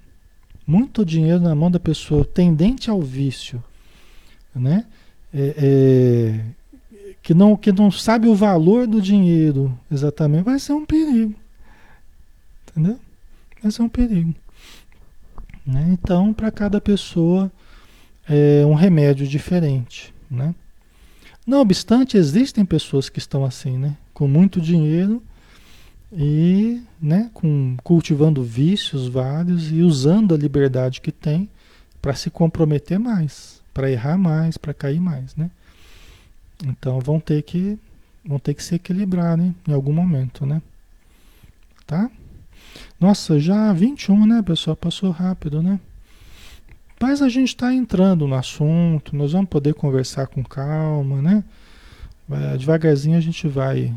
Muito 0.66 1.04
dinheiro 1.04 1.40
na 1.40 1.56
mão 1.56 1.72
da 1.72 1.80
pessoa 1.80 2.24
tendente 2.24 2.90
ao 2.90 3.02
vício, 3.02 3.64
né? 4.54 4.86
É, 5.34 5.56
é, 5.58 6.46
que, 7.22 7.34
não, 7.34 7.58
que 7.58 7.72
não 7.72 7.90
sabe 7.90 8.28
o 8.28 8.36
valor 8.36 8.86
do 8.88 9.02
dinheiro 9.02 9.78
exatamente, 9.92 10.46
vai 10.46 10.60
ser 10.60 10.74
um 10.74 10.86
perigo. 10.86 11.34
Entendeu? 12.76 13.00
Esse 13.64 13.80
é 13.80 13.84
um 13.84 13.90
perigo. 13.90 14.36
Né? 15.66 15.88
Então, 15.92 16.34
para 16.34 16.52
cada 16.52 16.82
pessoa 16.82 17.52
é 18.28 18.66
um 18.66 18.74
remédio 18.74 19.26
diferente. 19.26 20.14
Né? 20.30 20.54
Não 21.48 21.62
obstante, 21.62 22.18
existem 22.18 22.66
pessoas 22.66 23.08
que 23.08 23.20
estão 23.20 23.46
assim, 23.46 23.78
né? 23.78 23.96
com 24.14 24.28
muito 24.28 24.60
dinheiro 24.60 25.24
e 26.12 26.82
né? 27.02 27.30
com, 27.34 27.78
cultivando 27.84 28.44
vícios 28.44 29.08
vários 29.08 29.72
e 29.72 29.82
usando 29.82 30.36
a 30.36 30.38
liberdade 30.38 31.02
que 31.02 31.12
tem 31.12 31.50
para 32.02 32.14
se 32.14 32.30
comprometer 32.30 33.00
mais, 33.00 33.62
para 33.74 33.90
errar 33.90 34.18
mais, 34.18 34.58
para 34.58 34.74
cair 34.74 35.00
mais. 35.00 35.36
Né? 35.36 35.50
Então 36.64 37.00
vão 37.00 37.20
ter 37.20 37.42
que 37.42 37.80
vão 38.24 38.40
ter 38.40 38.56
que 38.56 38.64
se 38.64 38.76
equilibrar 38.76 39.38
né? 39.38 39.54
em 39.68 39.74
algum 39.74 39.94
momento. 39.94 40.46
Né? 40.46 40.62
Tá? 41.86 42.10
Nossa, 43.00 43.40
já 43.40 43.72
21, 43.74 44.26
né, 44.26 44.42
pessoal? 44.42 44.76
Passou 44.76 45.12
rápido, 45.12 45.62
né? 45.62 45.80
Mas 47.02 47.22
a 47.22 47.30
gente 47.30 47.50
está 47.50 47.74
entrando 47.74 48.28
no 48.28 48.36
assunto, 48.36 49.16
nós 49.16 49.34
vamos 49.34 49.50
poder 49.50 49.74
conversar 49.74 50.28
com 50.28 50.44
calma, 50.44 51.22
né? 51.22 51.44
Devagarzinho 52.58 53.18
a 53.18 53.22
gente 53.22 53.48
vai 53.48 53.94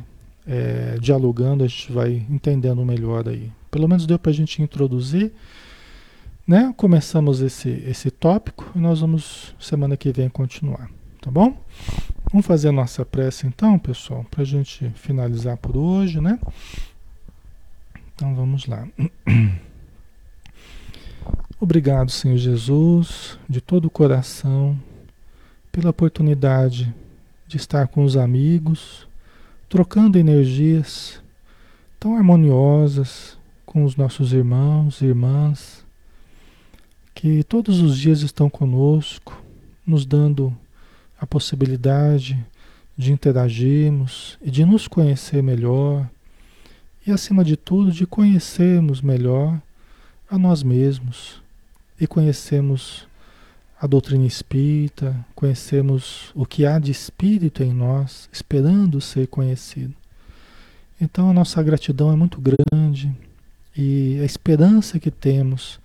é, 0.46 0.98
dialogando, 1.00 1.64
a 1.64 1.66
gente 1.66 1.92
vai 1.92 2.26
entendendo 2.28 2.84
melhor 2.84 3.28
aí. 3.28 3.50
Pelo 3.70 3.88
menos 3.88 4.06
deu 4.06 4.18
para 4.18 4.30
a 4.30 4.34
gente 4.34 4.60
introduzir, 4.60 5.32
né? 6.46 6.72
Começamos 6.76 7.40
esse, 7.40 7.68
esse 7.86 8.10
tópico 8.10 8.70
e 8.74 8.78
nós 8.78 9.00
vamos 9.00 9.54
semana 9.60 9.96
que 9.96 10.10
vem 10.10 10.28
continuar, 10.28 10.90
tá 11.20 11.30
bom? 11.30 11.56
Vamos 12.30 12.46
fazer 12.46 12.68
a 12.68 12.72
nossa 12.72 13.04
prece 13.04 13.46
então, 13.46 13.78
pessoal, 13.78 14.24
para 14.30 14.42
a 14.42 14.46
gente 14.46 14.90
finalizar 14.96 15.56
por 15.56 15.76
hoje, 15.76 16.20
né? 16.20 16.38
Então 18.18 18.34
vamos 18.34 18.66
lá. 18.66 18.84
Obrigado, 21.60 22.10
Senhor 22.10 22.36
Jesus, 22.36 23.38
de 23.48 23.60
todo 23.60 23.84
o 23.84 23.90
coração, 23.90 24.76
pela 25.70 25.90
oportunidade 25.90 26.92
de 27.46 27.56
estar 27.56 27.86
com 27.86 28.02
os 28.02 28.16
amigos, 28.16 29.06
trocando 29.68 30.18
energias 30.18 31.22
tão 32.00 32.16
harmoniosas 32.16 33.38
com 33.64 33.84
os 33.84 33.94
nossos 33.94 34.32
irmãos 34.32 35.00
e 35.00 35.04
irmãs, 35.04 35.86
que 37.14 37.44
todos 37.44 37.80
os 37.80 37.96
dias 37.96 38.22
estão 38.22 38.50
conosco, 38.50 39.40
nos 39.86 40.04
dando 40.04 40.52
a 41.20 41.24
possibilidade 41.24 42.36
de 42.96 43.12
interagirmos 43.12 44.36
e 44.42 44.50
de 44.50 44.64
nos 44.64 44.88
conhecer 44.88 45.40
melhor 45.40 46.10
e, 47.08 47.12
acima 47.12 47.42
de 47.42 47.56
tudo, 47.56 47.90
de 47.90 48.06
conhecermos 48.06 49.00
melhor 49.00 49.58
a 50.30 50.36
nós 50.36 50.62
mesmos 50.62 51.40
e 51.98 52.06
conhecermos 52.06 53.08
a 53.80 53.86
doutrina 53.86 54.26
espírita, 54.26 55.16
conhecemos 55.34 56.30
o 56.34 56.44
que 56.44 56.66
há 56.66 56.78
de 56.78 56.90
espírito 56.90 57.62
em 57.62 57.72
nós, 57.72 58.28
esperando 58.30 59.00
ser 59.00 59.26
conhecido. 59.28 59.94
Então 61.00 61.30
a 61.30 61.32
nossa 61.32 61.62
gratidão 61.62 62.12
é 62.12 62.16
muito 62.16 62.40
grande 62.40 63.10
e 63.74 64.18
a 64.20 64.24
esperança 64.24 65.00
que 65.00 65.10
temos 65.10 65.80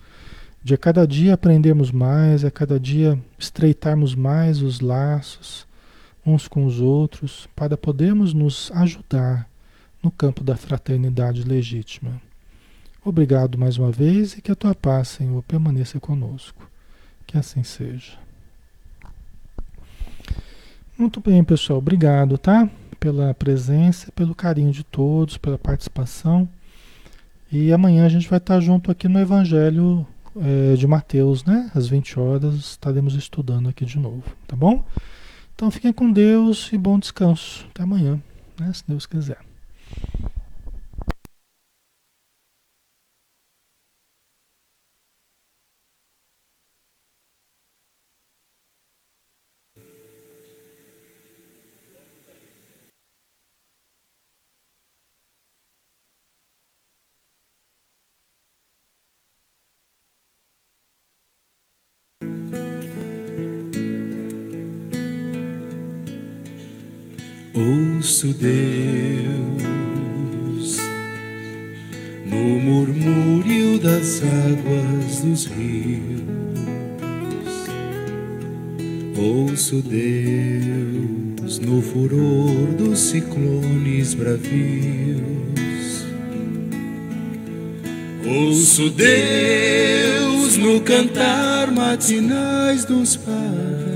de 0.61 0.73
a 0.73 0.77
cada 0.77 1.07
dia 1.07 1.35
aprendermos 1.35 1.89
mais, 1.89 2.43
a 2.43 2.51
cada 2.51 2.77
dia 2.77 3.17
estreitarmos 3.39 4.13
mais 4.13 4.61
os 4.61 4.81
laços 4.81 5.65
uns 6.25 6.47
com 6.47 6.65
os 6.65 6.79
outros, 6.79 7.47
para 7.55 7.77
podermos 7.77 8.33
nos 8.33 8.71
ajudar 8.73 9.47
no 10.03 10.11
campo 10.11 10.43
da 10.43 10.57
fraternidade 10.57 11.43
legítima. 11.43 12.21
Obrigado 13.03 13.57
mais 13.57 13.77
uma 13.77 13.91
vez 13.91 14.33
e 14.33 14.41
que 14.41 14.51
a 14.51 14.55
tua 14.55 14.75
paz, 14.75 15.07
Senhor, 15.07 15.41
permaneça 15.43 15.99
conosco. 15.99 16.69
Que 17.25 17.37
assim 17.37 17.63
seja. 17.63 18.13
Muito 20.97 21.19
bem, 21.19 21.43
pessoal. 21.43 21.79
Obrigado, 21.79 22.37
tá? 22.37 22.69
Pela 22.99 23.33
presença, 23.33 24.11
pelo 24.11 24.35
carinho 24.35 24.71
de 24.71 24.83
todos, 24.83 25.37
pela 25.37 25.57
participação. 25.57 26.47
E 27.51 27.71
amanhã 27.71 28.05
a 28.05 28.09
gente 28.09 28.29
vai 28.29 28.37
estar 28.37 28.59
junto 28.59 28.91
aqui 28.91 29.07
no 29.07 29.19
Evangelho 29.19 30.05
é, 30.39 30.75
de 30.75 30.87
Mateus, 30.87 31.43
né? 31.43 31.71
Às 31.73 31.87
20 31.87 32.19
horas 32.19 32.55
estaremos 32.55 33.15
estudando 33.15 33.69
aqui 33.69 33.85
de 33.85 33.99
novo, 33.99 34.23
tá 34.47 34.55
bom? 34.55 34.83
Então 35.55 35.69
fiquem 35.69 35.93
com 35.93 36.11
Deus 36.11 36.71
e 36.73 36.77
bom 36.77 36.97
descanso. 36.97 37.65
Até 37.69 37.83
amanhã, 37.83 38.19
né? 38.59 38.71
Se 38.73 38.83
Deus 38.87 39.05
quiser. 39.05 39.52
Ouço 67.55 68.33
Deus 68.33 69.02
rios. 75.45 76.23
Ouço 79.17 79.81
Deus 79.81 81.59
no 81.59 81.81
furor 81.81 82.67
dos 82.77 82.99
ciclones 82.99 84.13
bravios. 84.13 85.23
Ouço 88.25 88.89
Deus 88.89 90.57
no 90.57 90.81
cantar 90.81 91.71
matinais 91.71 92.85
dos 92.85 93.15
pais. 93.15 93.93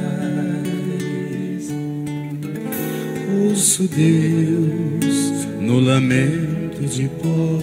ouço 3.57 3.87
Deus 3.87 5.47
no 5.59 5.79
lamento 5.79 6.85
de 6.87 7.07
pobres 7.07 7.56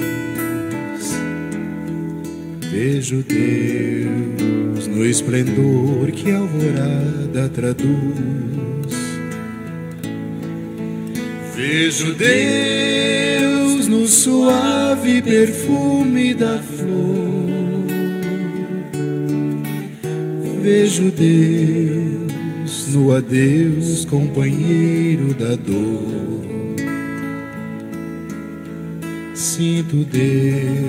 Vejo 2.73 3.23
Deus 3.23 4.89
no 4.89 5.05
esplendor 5.05 6.11
que 6.11 6.33
a 6.33 6.39
alvorada 6.39 7.49
traduz 7.51 7.85
Vejo 11.55 12.15
Deus 12.15 13.87
no 13.87 14.09
suave 14.09 15.23
perfume 15.23 16.35
da 16.35 16.59
flor. 16.59 17.24
Vejo 20.95 21.11
Deus 21.11 22.87
no 22.95 23.13
adeus, 23.13 24.05
companheiro 24.05 25.35
da 25.35 25.57
dor. 25.57 26.45
Sinto 29.35 30.05
Deus 30.05 30.85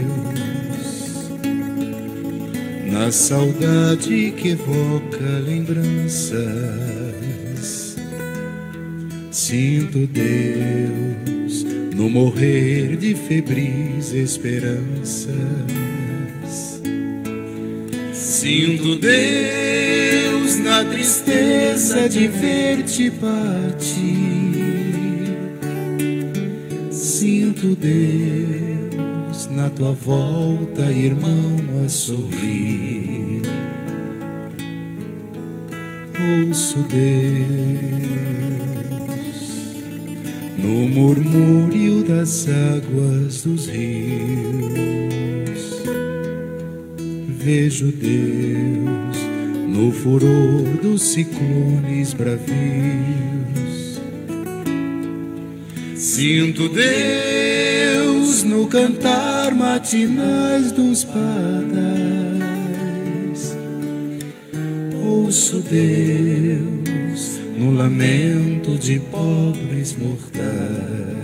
na 2.92 3.12
saudade 3.12 4.32
que 4.38 4.50
evoca 4.50 5.40
lembranças 5.44 6.36
Sinto 9.32 10.06
Deus 10.06 11.66
no 11.96 12.12
morrer 12.12 12.96
de 12.96 13.16
febris 13.16 14.14
esperanças. 14.14 15.34
Sinto 18.46 18.96
Deus 18.98 20.60
na 20.60 20.86
tristeza 20.86 22.08
de 22.08 22.28
ver-te 22.28 23.10
partir. 23.10 23.74
Sinto 26.92 27.76
Deus 27.76 29.48
na 29.50 29.68
tua 29.72 29.94
volta, 29.94 30.92
irmão, 30.92 31.58
a 31.84 31.90
sorrir. 31.90 33.42
Ouço 36.48 36.86
Deus 36.88 37.16
no 40.56 40.88
murmúrio 40.88 42.04
das 42.04 42.48
águas 42.48 43.42
dos 43.42 43.66
rios. 43.70 45.05
Vejo 47.46 47.92
Deus 47.92 49.18
no 49.68 49.92
furor 49.92 50.80
dos 50.82 51.00
ciclones 51.04 52.12
bravios. 52.12 54.02
Sinto 55.96 56.68
Deus 56.70 58.42
no 58.42 58.66
cantar 58.66 59.54
matinais 59.54 60.72
dos 60.72 61.04
padais. 61.04 61.22
Ouço 65.06 65.60
Deus 65.60 67.40
no 67.60 67.76
lamento 67.76 68.76
de 68.76 69.00
pobres 69.02 69.96
mortais. 70.00 71.15